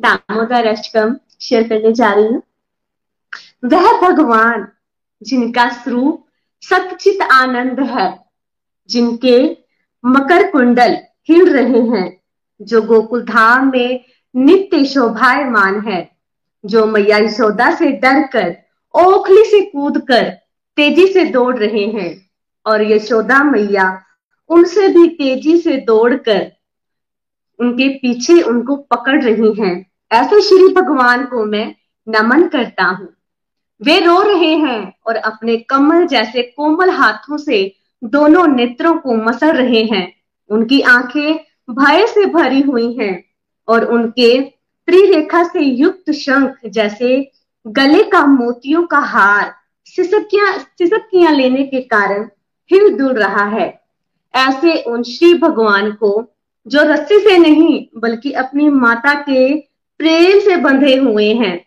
दामोदर 0.00 0.66
अष्टकम 0.66 1.16
शेयर 1.40 1.68
करने 1.68 1.92
जा 1.92 2.12
रही 2.12 2.24
हूँ। 2.24 2.42
वह 3.64 4.00
भगवान 4.00 4.66
जिनका 5.22 5.68
स्वरूप 5.68 6.24
सचित 6.62 7.22
आनंद 7.22 7.80
है। 7.80 8.27
जिनके 8.88 9.56
मकर 10.06 10.50
कुंडल 10.50 10.96
हिल 11.28 11.48
रहे 11.52 11.80
हैं, 11.80 12.20
जो 12.62 12.82
गोकुल 12.82 13.22
धाम 13.22 13.72
में 13.72 14.04
नित्य 14.36 14.84
शोभायमान 14.84 15.80
है, 15.80 16.16
जो 16.66 16.86
मैया 16.86 17.18
यशोदा 17.18 17.74
से 17.74 17.92
डर 17.92 18.26
कर 18.26 18.56
ओखली 18.94 19.44
से 19.44 19.60
कूद 19.60 19.98
कर 19.98 20.24
तेज़ी 20.76 21.06
से 21.06 21.24
दौड़ 21.24 21.56
रहे 21.58 21.86
हैं। 21.86 22.30
और 22.66 22.82
यशोदा 22.82 23.44
मैया 23.44 24.02
उनसे 24.48 24.88
भी 24.88 25.08
तेज़ी 25.08 25.58
से 25.58 25.76
दौड़कर, 25.76 26.52
उनके 27.60 27.88
पीछे 27.88 28.42
उनको 28.42 28.76
पकड़ 28.76 29.22
रही 29.24 29.52
हैं। 29.52 29.90
ऐसे 30.12 30.40
श्री 30.40 30.74
भगवान 30.74 31.24
को 31.24 31.44
मैं 31.44 31.74
नमन 32.08 32.48
करता 32.48 32.84
हूँ। 32.84 33.14
वे 33.82 34.00
रो 34.00 34.22
रहे 34.22 34.54
हैं 34.54 34.94
और 35.06 35.16
अपने 35.16 35.56
कमल 35.56 36.06
जैसे 36.06 36.42
कोमल 36.42 36.90
हाथों 36.90 37.36
से 37.36 37.77
दोनों 38.04 38.46
नेत्रों 38.46 38.94
को 38.94 39.14
मसल 39.14 39.50
रहे 39.50 39.82
हैं। 39.84 40.12
उनकी 40.50 40.80
आँखें 40.80 41.36
भय 41.70 42.06
से 42.06 42.26
भरी 42.26 42.60
हुई 42.60 42.92
हैं 42.92 43.24
और 43.68 43.84
उनके 43.84 44.40
त्रिरेखा 44.88 45.44
से 45.44 45.60
युक्त 45.60 46.10
शंख 46.10 46.56
जैसे 46.66 47.30
गले 47.66 48.02
का 48.02 48.26
मोतियों 48.26 48.86
का 48.86 48.98
हार 48.98 49.54
सिसकियाँ 49.84 50.58
सिसकियाँ 50.58 51.32
लेने 51.32 51.64
के 51.64 51.80
कारण 51.80 52.28
हिल 52.70 52.96
दुल 52.96 53.12
रहा 53.12 53.44
है। 53.44 53.80
ऐसे 54.34 54.82
उन 54.82 55.02
श्री 55.02 55.34
भगवान 55.34 55.92
को, 55.92 56.34
जो 56.66 56.82
रस्सी 56.82 57.18
से 57.18 57.38
नहीं, 57.38 57.86
बल्कि 57.96 58.32
अपनी 58.32 58.68
माता 58.68 59.14
के 59.14 59.60
प्रेम 60.00 60.40
से 60.40 60.56
बंधे 60.56 60.96
हुए 60.96 61.34
हैं। 61.34 61.66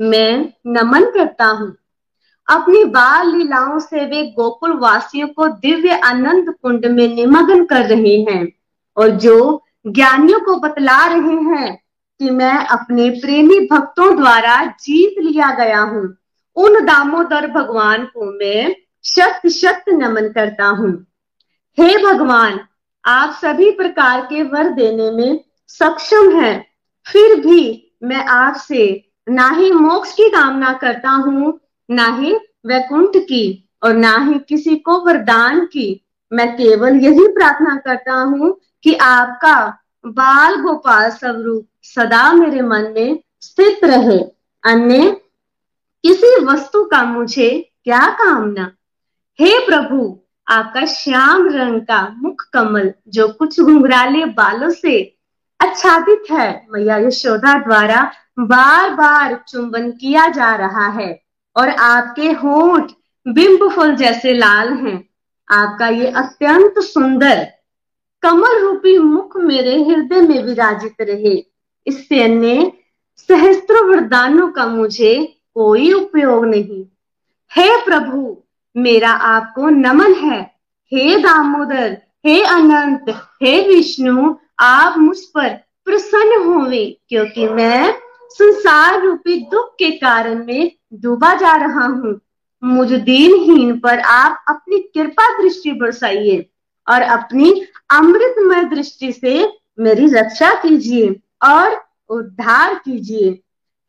मैं 0.00 0.52
नमन 0.66 1.04
करता 1.04 1.44
हूँ। 1.44 1.77
अपनी 2.48 2.84
बाल 2.84 3.36
लीलाओं 3.36 3.78
से 3.78 4.04
वे 4.04 4.22
गोकुल 4.32 4.72
वासियों 4.78 5.28
को 5.28 5.48
दिव्य 5.58 5.98
आनंद 6.04 6.54
कुंड 6.62 6.86
में 6.86 7.06
निमग्न 7.14 7.64
कर 7.64 7.84
रहे 7.86 8.16
हैं 8.22 8.46
और 8.96 9.10
जो 9.18 9.62
ज्ञानियों 9.86 10.40
को 10.40 10.56
बतला 10.58 11.04
रहे 11.06 11.36
हैं 11.50 11.76
कि 12.20 12.30
मैं 12.30 12.56
अपने 12.66 13.08
प्रेमी 13.20 13.58
भक्तों 13.66 14.16
द्वारा 14.16 14.64
जीत 14.80 15.18
लिया 15.20 15.50
गया 15.54 15.80
हूँ, 15.80 16.02
उन 16.56 16.84
दामोदर 16.84 17.46
भगवान 17.50 18.04
को 18.06 18.32
मैं 18.38 18.74
शत 19.04 19.46
शत 19.50 19.84
नमन 19.88 20.28
करता 20.28 20.66
हूँ। 20.68 20.92
हे 21.78 21.96
भगवान, 22.04 22.58
आप 23.04 23.38
सभी 23.42 23.70
प्रकार 23.70 24.20
के 24.20 24.42
वर 24.44 24.68
देने 24.70 25.10
में 25.10 25.40
सक्षम 25.70 26.30
हैं, 26.36 26.66
फिर 27.06 27.40
भी 27.40 27.92
मैं 28.02 28.24
आपसे 28.26 29.04
ना 29.28 29.48
ही 29.50 29.70
मोक्ष 29.72 30.12
की 30.12 30.28
कामना 30.30 30.72
करता 30.74 31.10
हूँ 31.10 31.58
ना 31.90 32.06
ही 32.16 32.34
वैकुंठ 32.66 33.16
की 33.16 33.68
और 33.82 33.94
ना 33.94 34.16
ही 34.18 34.38
किसी 34.38 34.76
को 34.76 35.00
वरदान 35.00 35.64
की। 35.64 36.04
मैं 36.32 36.56
केवल 36.56 36.96
यही 36.96 37.26
प्रार्थना 37.26 37.76
करता 37.76 38.12
हूँ 38.12 38.60
कि 38.82 38.94
आपका 38.94 39.78
बाल 40.06 40.54
गोपाल 40.54 41.10
स्वरूप 41.10 41.68
सदा 41.82 42.32
मेरे 42.32 42.62
मन 42.62 42.92
में 42.96 43.18
स्थित 43.40 43.84
रहे। 43.84 44.18
अन्य 44.64 45.20
किसी 46.04 46.44
वस्तु 46.44 46.84
का 46.84 47.02
मुझे 47.04 47.70
क्या 47.84 48.06
कामना? 48.06 48.72
हे 49.40 49.58
प्रभु, 49.66 50.20
आपका 50.48 50.84
श्याम 50.86 51.48
रंग 51.48 51.80
का 51.80 52.14
मुख 52.18 52.42
कमल 52.52 52.92
जो 53.08 53.28
कुछ 53.28 53.60
घुंघराले 53.60 54.24
बालों 54.24 54.70
से 54.70 55.16
आच्छादित 55.60 56.22
है, 56.30 56.66
मैया 56.70 56.96
यशोदा 56.96 57.58
द्वारा 57.58 58.12
बार 58.38 58.90
बार 58.90 59.44
चुंबन 59.48 59.90
किया 59.90 60.28
जा 60.28 60.54
रहा 60.56 60.86
है। 60.86 61.27
और 61.58 61.68
आपके 61.68 62.30
होंठ 62.32 62.90
बिंब 63.28 63.70
फुल 63.70 63.94
जैसे 63.96 64.32
लाल 64.32 64.72
हैं। 64.72 65.08
आपका 65.50 65.88
ये 65.88 66.06
अत्यंत 66.06 66.74
सुंदर, 66.78 67.46
कमल 68.22 68.60
रूपी 68.60 68.98
मुख 68.98 69.36
मेरे 69.36 69.82
हृदय 69.84 70.20
में 70.20 70.42
विराजित 70.42 70.96
रहे। 71.00 71.46
इससे 71.86 72.22
अन्य 72.22 72.72
सहस्त्र 73.18 73.84
वरदानों 73.84 74.48
का 74.48 74.66
मुझे 74.66 75.14
कोई 75.54 75.92
उपयोग 75.92 76.44
नहीं। 76.44 76.84
हे 77.52 77.84
प्रभु, 77.84 78.42
मेरा 78.76 79.10
आपको 79.10 79.68
नमन 79.68 80.12
है। 80.14 80.40
हे 80.92 81.16
दामोदर, 81.18 81.96
हे 82.26 82.42
अनंत, 82.42 83.04
हे 83.42 83.68
विष्णु, 83.68 84.34
आप 84.60 84.98
मुझ 84.98 85.18
पर 85.20 85.48
प्रसन्न 85.84 86.42
होवे 86.44 87.00
क्योंकि 87.08 87.48
मैं 87.48 87.94
संसार 88.30 89.00
रूपी 89.02 89.36
दुख 89.50 89.74
के 89.78 89.90
कारण 89.90 90.44
में 90.46 90.72
डूबा 90.94 91.34
जा 91.34 91.54
रहा 91.56 91.86
हूँ। 91.86 92.20
मुझ 92.62 92.92
दीनहीन 92.92 93.78
पर 93.78 93.98
आप 93.98 94.44
अपनी 94.48 94.78
कृपा 94.94 95.26
दृष्टि 95.42 95.72
बरसाइए 95.72 96.46
और 96.86 97.02
अपनी 97.02 97.50
अमृतमय 97.90 98.64
दृष्टि 98.64 99.12
से 99.12 99.52
मेरी 99.80 100.06
रक्षा 100.06 100.52
कीजिए 100.54 101.10
और 101.44 101.80
उद्धार 102.10 102.74
कीजिए। 102.74 103.30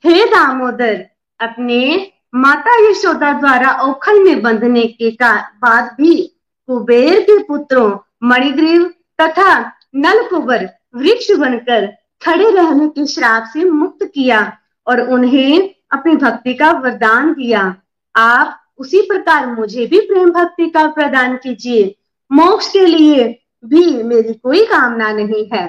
हे 0.04 0.26
दामोदर, 0.26 1.06
अपने 1.40 2.12
माता 2.36 2.76
यशोदा 2.90 3.32
द्वारा 3.34 3.72
ओखल 3.82 4.24
में 4.24 4.42
बंधने 4.42 4.86
के 5.02 5.10
बाद 5.22 5.96
भी 5.98 6.16
कुबेर 6.70 7.20
के 7.22 7.38
पुत्रों, 7.44 7.98
मणिग्रीव 8.24 8.84
तथा 9.22 9.60
नलकुबर 9.96 10.70
वृक्ष 10.96 11.32
बनकर 11.32 11.86
खड़े 12.22 12.50
रहने 12.52 12.88
के 12.88 13.06
श्राप 13.06 13.50
से 13.54 13.64
मुक्त 13.64 14.06
किया 14.06 14.58
और 14.88 15.02
उन्हें 15.02 15.70
अपनी 15.92 16.16
भक्ति 16.16 16.54
का 16.54 16.72
वरदान 16.72 17.34
दिया। 17.34 17.76
आप 18.16 18.60
उसी 18.78 19.02
प्रकार 19.02 19.48
मुझे 19.48 19.86
भी 19.86 20.00
प्रेम 20.00 20.32
भक्ति 20.32 20.70
का 20.70 20.86
प्रदान 20.88 21.36
कीजिए। 21.38 21.96
मोक्ष 22.32 22.72
के 22.72 22.86
लिए 22.86 23.28
भी 23.66 24.04
मेरी 24.04 24.34
कोई 24.34 24.66
कामना 24.66 25.12
नहीं 25.12 25.46
है। 25.54 25.66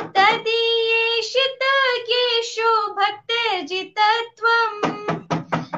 तदीयेषितज्ञेषु 0.00 2.92
भक्तजितत्वम्। 2.92 4.80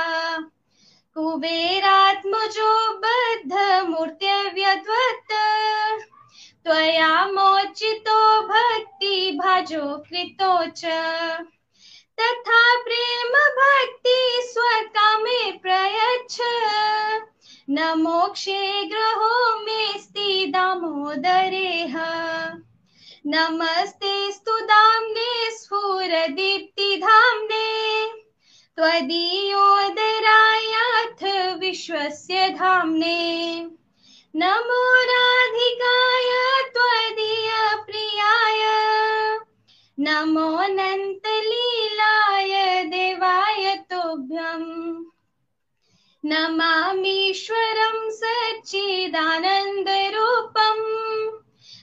कुबेरात्मजो 1.15 2.93
बद्धमूर्त्यव्यद्वत्। 2.93 5.33
त्वया 6.65 7.25
मोचितो 7.25 8.41
भक्तिभाजो 8.41 9.97
कृतो 9.97 10.65
च। 10.65 10.85
तथा 12.19 12.83
प्रेम 12.83 13.29
भक्ति 13.29 14.39
स्वकामे 14.43 15.51
प्रयच्छ। 15.51 16.41
न 17.69 17.93
मोक्षे 17.97 18.85
ग्रहो 18.85 19.59
मेऽस्ति 19.59 20.45
दामोदरेह। 20.49 21.93
नमस्ते 23.27 24.31
स्तु 24.31 24.59
दाम्ने 24.59 25.51
स्फुरदीप्तिधाम्ने। 25.51 28.07
त्वदीयोदरायाथ 28.75 31.59
विश्वस्य 31.59 32.49
धाम्ने। 32.49 33.67
नमो 34.35 35.03
राधिकाय 35.03 36.69
त्वदीयप्रियाय 36.73 38.63
नमोऽनन्तलीलाय 39.99 42.83
देवाय 42.83 43.75
तोभ्यम्। 43.75 44.72
नमामीश्वरं 46.25 48.09
सच्चिदानन्दरूपम् 48.09 49.17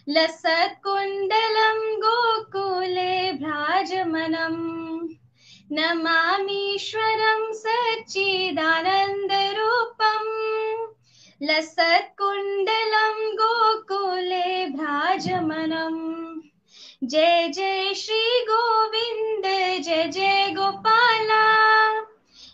लसत्कुण्डलं 0.09 2.01
गोकुले 2.01 3.33
भ्राजमनम् 3.33 5.09
नमामीश्वरं 5.73 7.53
सच्चिदानन्दरूपम् 7.53 8.65
लसत्कुण्डलं 11.43 13.35
गोकुले 13.35 14.67
भ्राजमनम् 14.67 16.41
जय 17.05 17.49
जय 17.49 17.95
श्री 17.95 18.41
गोविन्द, 18.41 19.45
जय 19.83 20.09
जय 20.09 20.55
गोपाला। 20.57 22.00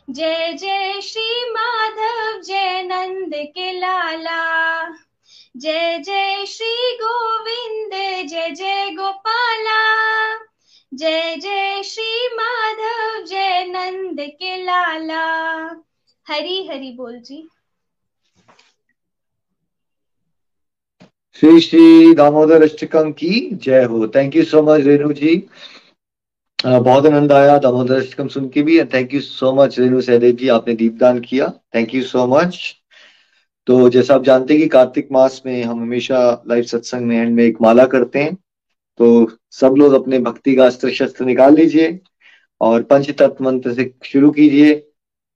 जय 0.08 0.52
जय 0.52 1.00
श्री 1.00 1.50
माधव, 1.50 2.40
जय 2.42 2.82
नंद 2.82 3.34
के 3.34 3.72
लाला। 3.80 4.42
जय 5.56 5.98
जय 5.98 6.44
श्री 6.46 6.96
गोविंद, 6.96 7.92
जय 8.28 8.50
जय 8.50 8.90
गोपाला। 8.90 9.80
जय 10.94 11.36
जय 11.36 11.82
श्री 11.82 12.28
माधव, 12.34 13.24
जय 13.24 13.64
नंद 13.66 14.20
के 14.20 14.56
लाला। 14.64 15.24
हरी 16.26 16.66
हरी 16.66 16.92
बोल 16.96 17.20
जी। 17.20 17.48
श्री 21.36 21.60
श्री 21.60 22.14
दामोदर 22.14 22.62
अष्टकम 22.62 23.10
की 23.12 23.30
जय 23.64 23.84
हो। 23.84 24.06
Thank 24.08 24.36
you 24.36 24.44
so 24.44 24.62
much 24.62 24.80
Renu 24.80 25.12
ji. 25.12 25.34
बहुत 26.66 27.06
आनंद 27.06 27.32
आया 27.32 27.56
दामोदर 27.58 27.96
अष्टकम 27.96 28.28
सुन 28.28 28.48
के 28.48 28.62
भी 28.62 28.78
thank 28.84 29.12
you 29.14 29.20
so 29.20 29.52
much 29.54 29.78
Renu 29.78 30.00
Sahdev 30.00 30.34
ji, 30.36 30.48
आपने 30.48 30.74
दीपदान 30.74 31.18
किया। 31.20 31.48
थैंक 31.74 31.94
यू 31.94 32.02
सो 32.02 32.26
मच 32.26 32.58
तो 33.66 33.88
जैसा 33.90 34.14
आप 34.14 34.24
जानते 34.24 34.54
हैं 34.54 34.62
कि 34.62 34.68
कार्तिक 34.68 35.08
मास 35.12 35.40
में 35.46 35.62
हम 35.62 35.80
हमेशा 35.80 36.20
लाइव 36.48 36.62
सत्संग 36.62 37.06
में 37.06 37.16
एंड 37.16 37.34
में 37.34 37.42
एक 37.44 37.60
माला 37.62 37.84
करते 37.86 38.18
हैं। 38.18 38.34
तो 39.00 39.30
सब 39.50 39.74
लोग 39.78 39.92
अपने 39.92 40.18
भक्ति 40.18 40.54
का 40.56 40.66
अस्त्र 40.66 40.90
शस्त्र 40.90 41.24
निकाल 41.24 41.54
लीजिए 41.54 41.98
और 42.60 42.82
पंच 42.82 43.10
तत्व 43.10 43.44
मंत्र 43.44 43.74
से 43.74 43.90
शुरू 44.04 44.30
कीजिए। 44.30 44.74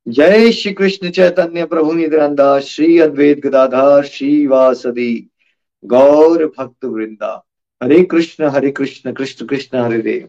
जय 0.07 0.51
श्री 0.53 0.73
कृष्ण 0.73 1.11
चैतन्य 1.11 1.65
प्रभु 1.67 1.93
नित्यानंदा 1.93 2.59
श्री 2.61 2.99
अद्वैत 2.99 3.47
गदाधर 3.47 4.05
श्री 4.07 4.47
वासदी 4.47 5.15
गौर 5.85 6.47
भक्त 6.59 6.85
वृंदा। 6.85 7.33
हरे 7.81 8.03
कृष्ण 8.05 8.49
हरे 8.49 8.71
कृष्ण 8.71 9.13
कृष्ण 9.13 9.47
कृष्ण, 9.47 9.79
हरे 9.79 9.99
हरे 9.99 10.29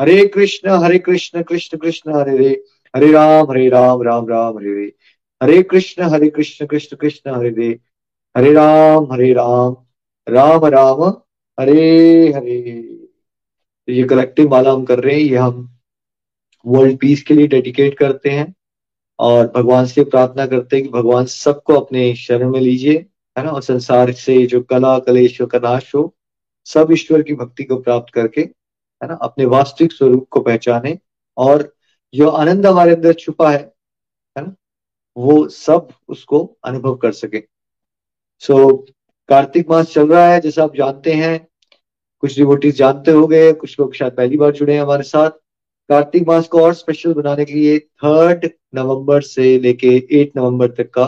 हरे 0.00 0.26
कृष्ण 0.26 0.70
हरे 0.70 0.98
कृष्ण 0.98 1.42
कृष्ण 1.42 1.78
कृष्ण, 1.78 2.14
हरे 2.14 2.32
हरे 2.32 2.64
हरे 2.96 3.12
राम 3.12 3.50
हरे 3.50 3.68
राम 3.68 4.02
राम 4.02 4.28
राम, 4.28 4.58
हरे 4.58 4.70
हरे 4.70 4.92
हरे 5.42 5.62
कृष्ण 5.62 6.02
हरे 6.02 6.30
कृष्ण 6.30 6.66
कृष्ण 6.66 6.96
कृष्ण, 6.96 7.34
हरे 7.34 7.48
हरे 7.48 7.80
हरे 8.36 8.52
राम 8.52 9.12
हरे 9.12 9.32
राम 9.32 9.76
राम 10.28 10.64
राम, 10.64 11.02
हरे 11.60 12.32
हरे। 12.32 12.90
ये 13.88 14.04
कलेक्टिव 14.04 14.50
माला 14.50 14.72
हम 14.72 14.84
कर 14.84 15.00
रहे 15.00 15.14
हैं, 15.14 15.20
ये 15.20 15.36
हम 15.36 15.78
वर्ल्ड 16.66 16.98
पीस 16.98 17.22
के 17.22 17.34
लिए 17.34 17.46
डेडिकेट 17.46 17.98
करते 17.98 18.30
हैं। 18.30 18.54
और 19.18 19.52
भगवान 19.56 19.86
से 19.86 20.04
प्रार्थना 20.04 20.46
करते 20.46 20.76
हैं 20.76 20.84
कि 20.84 20.90
भगवान 20.90 21.24
सबको 21.24 21.72
अपने 21.72 22.14
शरण 22.14 22.50
में 22.50 22.60
लीजिए, 22.60 23.06
है 23.38 23.44
ना? 23.44 23.50
और 23.50 23.62
संसार 23.62 24.12
से 24.12 24.46
जो 24.46 24.62
कला, 24.62 24.98
कलेश 24.98 25.38
का 25.42 25.58
नाश 25.58 25.94
हो, 25.94 26.14
सब 26.64 26.88
ईश्वर 26.92 27.22
की 27.22 27.34
भक्ति 27.34 27.64
को 27.64 27.76
प्राप्त 27.76 28.14
करके 28.14 28.63
है 29.04 29.10
ना 29.10 29.18
अपने 29.22 29.44
वास्तविक 29.44 29.92
स्वरूप 29.92 30.26
को 30.30 30.40
पहचाने 30.40 30.98
और 31.36 31.74
जो 32.14 32.28
आनंद 32.28 32.66
हमारे 32.66 32.94
अंदर 32.94 33.12
छुपा 33.12 33.50
है 33.50 33.72
है 34.38 34.44
ना 34.44 34.54
वो 35.16 35.48
सब 35.48 35.88
उसको 36.08 36.56
अनुभव 36.64 36.94
कर 36.94 37.12
सके। 37.12 37.42
सो 38.38 38.54
so, 38.54 38.94
कार्तिक 39.28 39.70
मास 39.70 39.92
चल 39.92 40.08
रहा 40.08 40.26
है 40.28 40.40
जैसा 40.40 40.62
आप 40.64 40.76
जानते 40.76 41.12
हैं 41.12 41.46
कुछ 42.20 42.36
डिवोटीज 42.36 42.76
जानते 42.76 43.10
हो 43.10 43.26
गए 43.26 43.52
कुछ 43.52 43.80
लोग 43.80 43.94
शायद 43.94 44.12
पहली 44.12 44.36
बार 44.36 44.52
जुड़े 44.52 44.74
हैं 44.74 44.82
हमारे 44.82 45.02
साथ। 45.02 45.30
कार्तिक 45.88 46.28
मास 46.28 46.48
को 46.48 46.62
और 46.62 46.74
स्पेशल 46.74 47.12
बनाने 47.12 47.44
के 47.44 47.52
लिए 47.52 47.78
थर्ड 47.78 48.50
नवंबर 48.74 49.20
से 49.20 49.58
लेके 49.58 49.88
एट 50.12 50.32
नवंबर 50.36 50.68
तक 50.68 50.90
का 50.90 51.06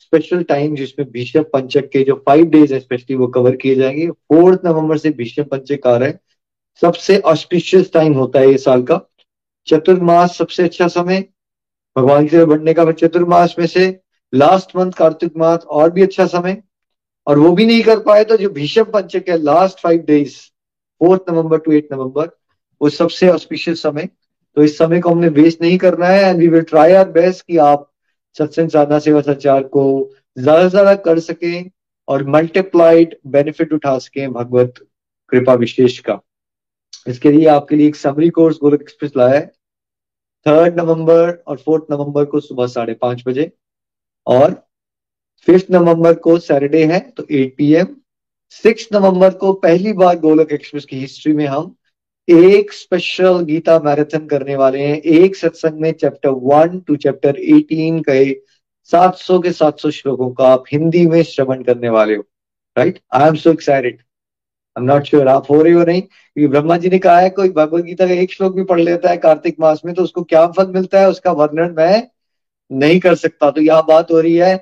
स्पेशल 0.00 0.42
टाइम 0.42 0.76
जिसमें 0.76 1.10
भीष्म 1.10 1.42
पंचक 1.42 1.88
के 1.88 2.02
जो 2.04 2.22
फाइव 2.26 2.46
डेज़ 2.46 2.74
है 2.74 2.80
स्पेशली 2.80 3.16
वो 3.16 3.26
कवर 3.26 3.56
किए 3.56 3.74
जाएँगे। 3.74 4.10
फोर्थ 4.10 4.60
नवंबर 4.64 4.98
से 4.98 5.10
भीष्म 5.10 5.44
पंचक 5.44 5.86
आ 5.86 5.96
रहा 5.96 6.08
है। 6.08 6.20
सबसे 6.82 7.18
ऑस्पिशियस 7.26 7.92
टाइम 7.92 8.12
होता 8.14 8.40
है 8.40 8.50
ये 8.50 8.58
साल 8.58 8.82
का। 8.82 9.00
चतुर्मास 9.68 10.36
सबसे 10.38 10.62
अच्छा 10.62 10.88
समय। 10.88 11.24
भगवान 11.96 12.24
की 12.24 12.30
तरफ़ 12.30 12.48
बढ़ने 12.48 12.74
का 12.74 12.90
चतुर्मास 12.92 13.54
में 13.58 13.66
से 13.66 13.88
लास्ट 14.32 14.76
मंथ 14.76 14.92
कार्तिक 14.92 15.36
मास 15.36 15.64
और 15.70 15.90
भी 15.90 16.02
अच्छा 16.02 16.26
समय। 16.28 16.62
और 17.26 17.38
वो 17.38 17.50
भी 17.52 17.66
नहीं 17.66 17.82
कर 17.82 17.98
पाए 18.00 18.24
तो 18.24 18.36
जो 18.36 18.48
भीषम 18.50 18.84
पंचक 18.92 19.28
है 19.28 19.36
last 19.38 19.80
five 19.80 20.04
days 20.06 20.36
fourth 21.00 21.30
November 21.30 21.58
to 21.58 21.72
eight 21.72 21.88
November, 21.92 22.28
वो 22.80 22.88
सबसे 22.90 23.28
ऑस्पिशियस 23.28 23.82
समय। 23.82 24.08
तो 24.56 24.62
इस 24.62 24.78
समय 24.78 25.00
को 25.00 25.10
हमने 25.10 25.28
वेस्ट 25.30 25.62
नहीं 25.62 25.78
करना 25.78 26.06
है 26.06 26.22
and 26.24 26.38
we 26.40 26.48
will 26.48 26.62
try 26.64 26.92
our 26.92 27.08
best 27.10 27.44
कि 27.46 27.56
आप 27.56 27.90
सत्संग, 28.36 28.68
साधना, 28.70 28.98
सेवा, 28.98 29.20
संचार 29.22 29.62
को 29.64 30.10
ज़्यादा 30.36 30.62
से 30.62 30.68
ज़्यादा 30.68 30.94
कर 30.96 31.18
सकें 31.20 31.70
और 32.08 32.24
मल्टीप्लाइड 32.28 33.16
बेनिफिट 33.26 33.72
उठा 33.72 33.98
सकें 33.98 34.32
भगवत 34.32 34.74
कृपा 35.32 35.54
विशेष 35.56 35.98
का। 35.98 36.20
इसके 37.08 37.30
लिए 37.32 37.46
आपके 37.48 37.76
लिए 37.76 37.88
एक 37.88 37.96
समरी 37.96 38.28
कोर्स 38.30 38.58
गोलक 38.62 38.80
एक्सप्रेस 38.80 39.12
लाया 39.16 39.34
है। 39.34 39.46
थर्ड 40.46 40.80
नवंबर 40.80 41.30
और 41.46 41.56
फोर्थ 41.56 41.92
नवंबर 41.92 42.24
को 42.24 42.40
सुबह 42.40 42.66
साढ़े 42.66 42.94
पाँच 42.94 43.22
बजे 43.26 43.50
और 44.26 44.52
फिफ्थ 45.48 45.66
नवंबर 45.70 46.14
को 46.14 46.38
सैटरडे 46.38 46.84
है 46.84 46.98
तो 47.10 47.26
eight 47.30 47.54
P 47.56 47.72
M 47.74 47.96
six 48.52 48.88
November 48.92 49.34
को 49.34 49.52
पहली 49.62 49.92
बार 49.92 50.18
गोलक 50.18 50.52
एक्सप्रेस 50.52 50.84
की 50.84 50.98
हिस्ट्री 51.00 51.32
में 51.32 51.46
हम 51.46 51.74
एक 52.28 52.72
स्पेशल 52.72 53.40
गीता 53.44 53.78
मैराथन 53.78 54.26
करने 54.26 54.56
वाले 54.56 54.80
हैं। 54.80 54.96
एक 54.96 55.36
सत्संग 55.36 55.80
में 55.80 55.92
chapter 55.92 56.30
one 56.44 56.78
to 56.80 56.96
chapter 56.96 57.36
eighteen 57.50 58.00
के 58.08 58.18
700 58.90 59.38
के 59.42 59.52
700 59.52 59.90
श्लोकों 59.90 60.30
का 60.32 60.48
आप 60.48 60.64
हिंदी 60.72 61.06
में 61.06 61.22
श्रवण 61.22 61.62
करने 61.62 61.88
वाले 61.88 62.16
हो 62.16 62.24
right 62.76 63.00
I 63.12 63.28
am 63.28 63.34
so 63.34 63.52
excited 63.52 64.02
I 64.78 64.82
am 64.82 64.86
not 64.86 65.04
sure 65.04 65.28
आप 65.28 65.50
हो 65.50 65.60
रहे 65.62 65.72
हो 65.72 65.84
नहीं, 65.84 66.00
क्योंकि 66.00 66.48
ब्रह्मा 66.48 66.76
जी 66.76 66.88
ने 66.88 66.98
कहा 66.98 67.18
है, 67.20 67.30
कोई 67.30 67.48
भगवत 67.50 67.84
गीता 67.84 68.06
का 68.06 68.12
एक 68.12 68.32
श्लोक 68.32 68.54
भी 68.56 68.64
पढ़ 68.64 68.80
लेता 68.80 69.10
है 69.10 69.16
कार्तिक 69.16 69.56
मास 69.60 69.80
में 69.84 69.94
तो 69.94 70.02
उसको 70.02 70.22
क्या 70.24 70.46
फल 70.48 70.66
मिलता 70.72 71.00
है, 71.00 71.08
उसका 71.08 71.32
वर्णन 71.32 71.74
मैं 71.78 72.02
नहीं 72.70 72.98
कर 73.00 73.14
सकता। 73.14 73.50
तो 73.50 73.60
यह 73.60 73.80
बात 73.80 74.10
हो 74.12 74.20
रही 74.20 74.34
है 74.36 74.56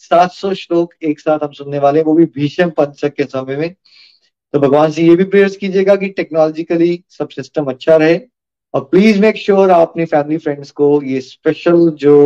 700 0.00 0.52
श्लोक 0.54 0.94
एक 1.02 1.20
साथ 1.20 1.44
हम 1.44 1.52
सुनने 1.52 1.78
वाले 1.78 2.02
वो 2.02 2.14
भी 2.14 2.24
भीषम 2.34 2.70
पंचक 2.70 3.14
के 3.14 3.24
समय 3.24 3.56
में। 3.56 3.74
तो 4.54 4.58
भगवान 4.60 4.90
से 4.90 5.02
ये 5.02 5.14
भी 5.16 5.24
प्रेयर्स 5.24 5.56
कीजिएगा 5.56 5.96
कि 5.96 6.08
टेक्नोलॉजिकली 6.10 7.04
सब 7.10 7.28
सिस्टम 7.28 7.64
अच्छा 7.64 7.96
रहे। 7.96 8.20
और 8.74 8.84
प्लीज़ 8.84 9.20
मेक 9.20 9.36
श्योर 9.36 9.70
आप 9.70 9.88
अपनी 9.88 10.04
फैमिली 10.04 10.38
फ्रेंड्स 10.38 10.70
को 10.70 11.00
ये 11.02 11.20
स्पेशल 11.20 11.88
जो 11.96 12.16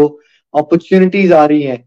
अपॉर्चुनिटीज़ 0.54 1.32
आ 1.34 1.44
रही 1.44 1.62
हैं, 1.62 1.84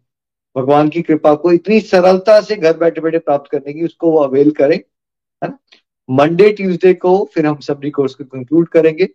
भगवान 0.55 0.89
की 0.89 1.01
कृपा 1.01 1.33
को 1.35 1.51
इतनी 1.51 1.79
सरलता 1.81 2.39
से 2.41 2.55
घर 2.55 2.77
बैठे 2.77 3.01
बैठे 3.01 3.19
प्राप्त 3.19 3.51
करने 3.51 3.73
की, 3.73 3.85
उसको 3.85 4.11
वो 4.11 4.19
अवेल 4.19 4.51
करें। 4.51 4.79
है 5.41 5.49
ना? 5.49 5.57
मंडे 6.09 6.51
ट्यूसडे 6.51 6.93
को 6.93 7.13
फिर 7.33 7.45
हम 7.45 7.59
सबरी 7.59 7.89
कोर्स 7.89 8.13
को 8.15 8.23
कंक्लूड 8.23 8.67
करेंगे 8.69 9.05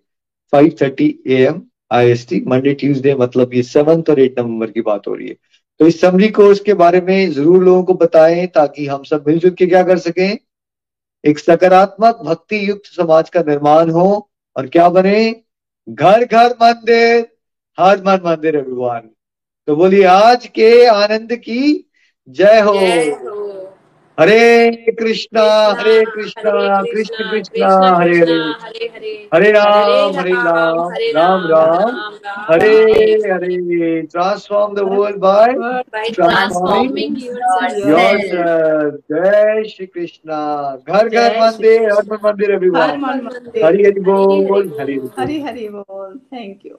5:30 0.52 0.80
thirty 0.82 1.08
A 1.26 1.42
M 1.46 1.62
I 1.92 2.10
S 2.10 2.26
T 2.28 2.40
Monday 2.46 2.74
Tuesday 2.74 3.14
मतलब 3.14 3.54
ये 3.54 3.62
सेवंथ 3.62 4.10
और 4.10 4.20
एट 4.20 4.38
नवंबर 4.38 4.70
की 4.70 4.80
बात 4.80 5.06
हो 5.08 5.14
रही 5.14 5.28
है। 5.28 5.36
तो 5.80 5.86
इस 5.86 6.00
समरी 6.00 6.28
कोर्स 6.28 6.60
के 6.60 6.74
बारे 6.74 7.00
में 7.00 7.30
ज़रूर 7.32 7.64
लोगों 7.64 7.82
को 7.84 7.94
बताएँ 7.94 8.46
ताकि 8.46 8.86
हम 8.86 9.02
सब 9.02 9.24
मिलजुल 9.28 9.50
के 9.50 9.66
क्या 9.66 9.82
कर 9.82 9.98
सकें। 9.98 10.38
एक 11.24 11.38
सकारात्मक 11.38 12.20
भक्ति 12.24 12.68
युक्त 12.68 12.86
समाज 12.86 13.30
का 13.30 13.40
निर्माण 13.40 13.90
हो 13.90 14.06
और 14.56 14.66
क्या 14.66 14.88
बने? 14.88 15.42
घर 15.88 16.24
घर 16.24 16.54
मंदिर 16.62 17.26
हर 17.78 18.02
मन 18.02 18.20
मंदिर 18.24 18.60
भगवान। 18.60 19.10
तो 19.68 19.76
बोलिए 19.76 20.04
आज 20.04 20.46
के 20.46 20.86
आनंद 20.86 21.34
की 21.36 21.90
जय 22.28 22.60
हो, 22.60 22.74
जय 22.74 23.10
हो। 23.12 23.65
Hare 24.18 24.92
Krishna 24.98 25.42
Hare 25.78 26.04
Krishna 26.04 26.52
Krishna 26.82 27.24
Krishna 27.30 27.68
Hare 27.96 28.18
Hare 28.20 29.10
Hare 29.34 29.50
Ram 29.52 30.16
Hare 30.18 30.32
Ram 30.32 30.78
Ram 31.16 31.44
Ram 31.48 31.98
Hare 32.50 32.70
Hare 33.24 34.00
transform 34.04 34.74
the 34.74 34.86
world 34.92 35.18
by 35.20 35.52
transforming 36.10 37.16
yourself 37.90 38.98
जय 39.12 39.62
श्री 39.68 39.86
कृष्णा 39.86 40.40
घर 40.88 41.08
घर 41.08 41.40
मंदिर 41.40 41.90
हर 41.92 42.18
मंदिर 42.24 42.50
एवरीवन 42.50 43.04
हरि 43.64 43.84
हरि 43.84 44.00
बोल 44.10 44.72
हरि 44.80 45.00
हरि 45.18 45.40
हरि 45.40 45.68
बोल 45.68 46.18
थैंक 46.32 46.66
यू 46.66 46.78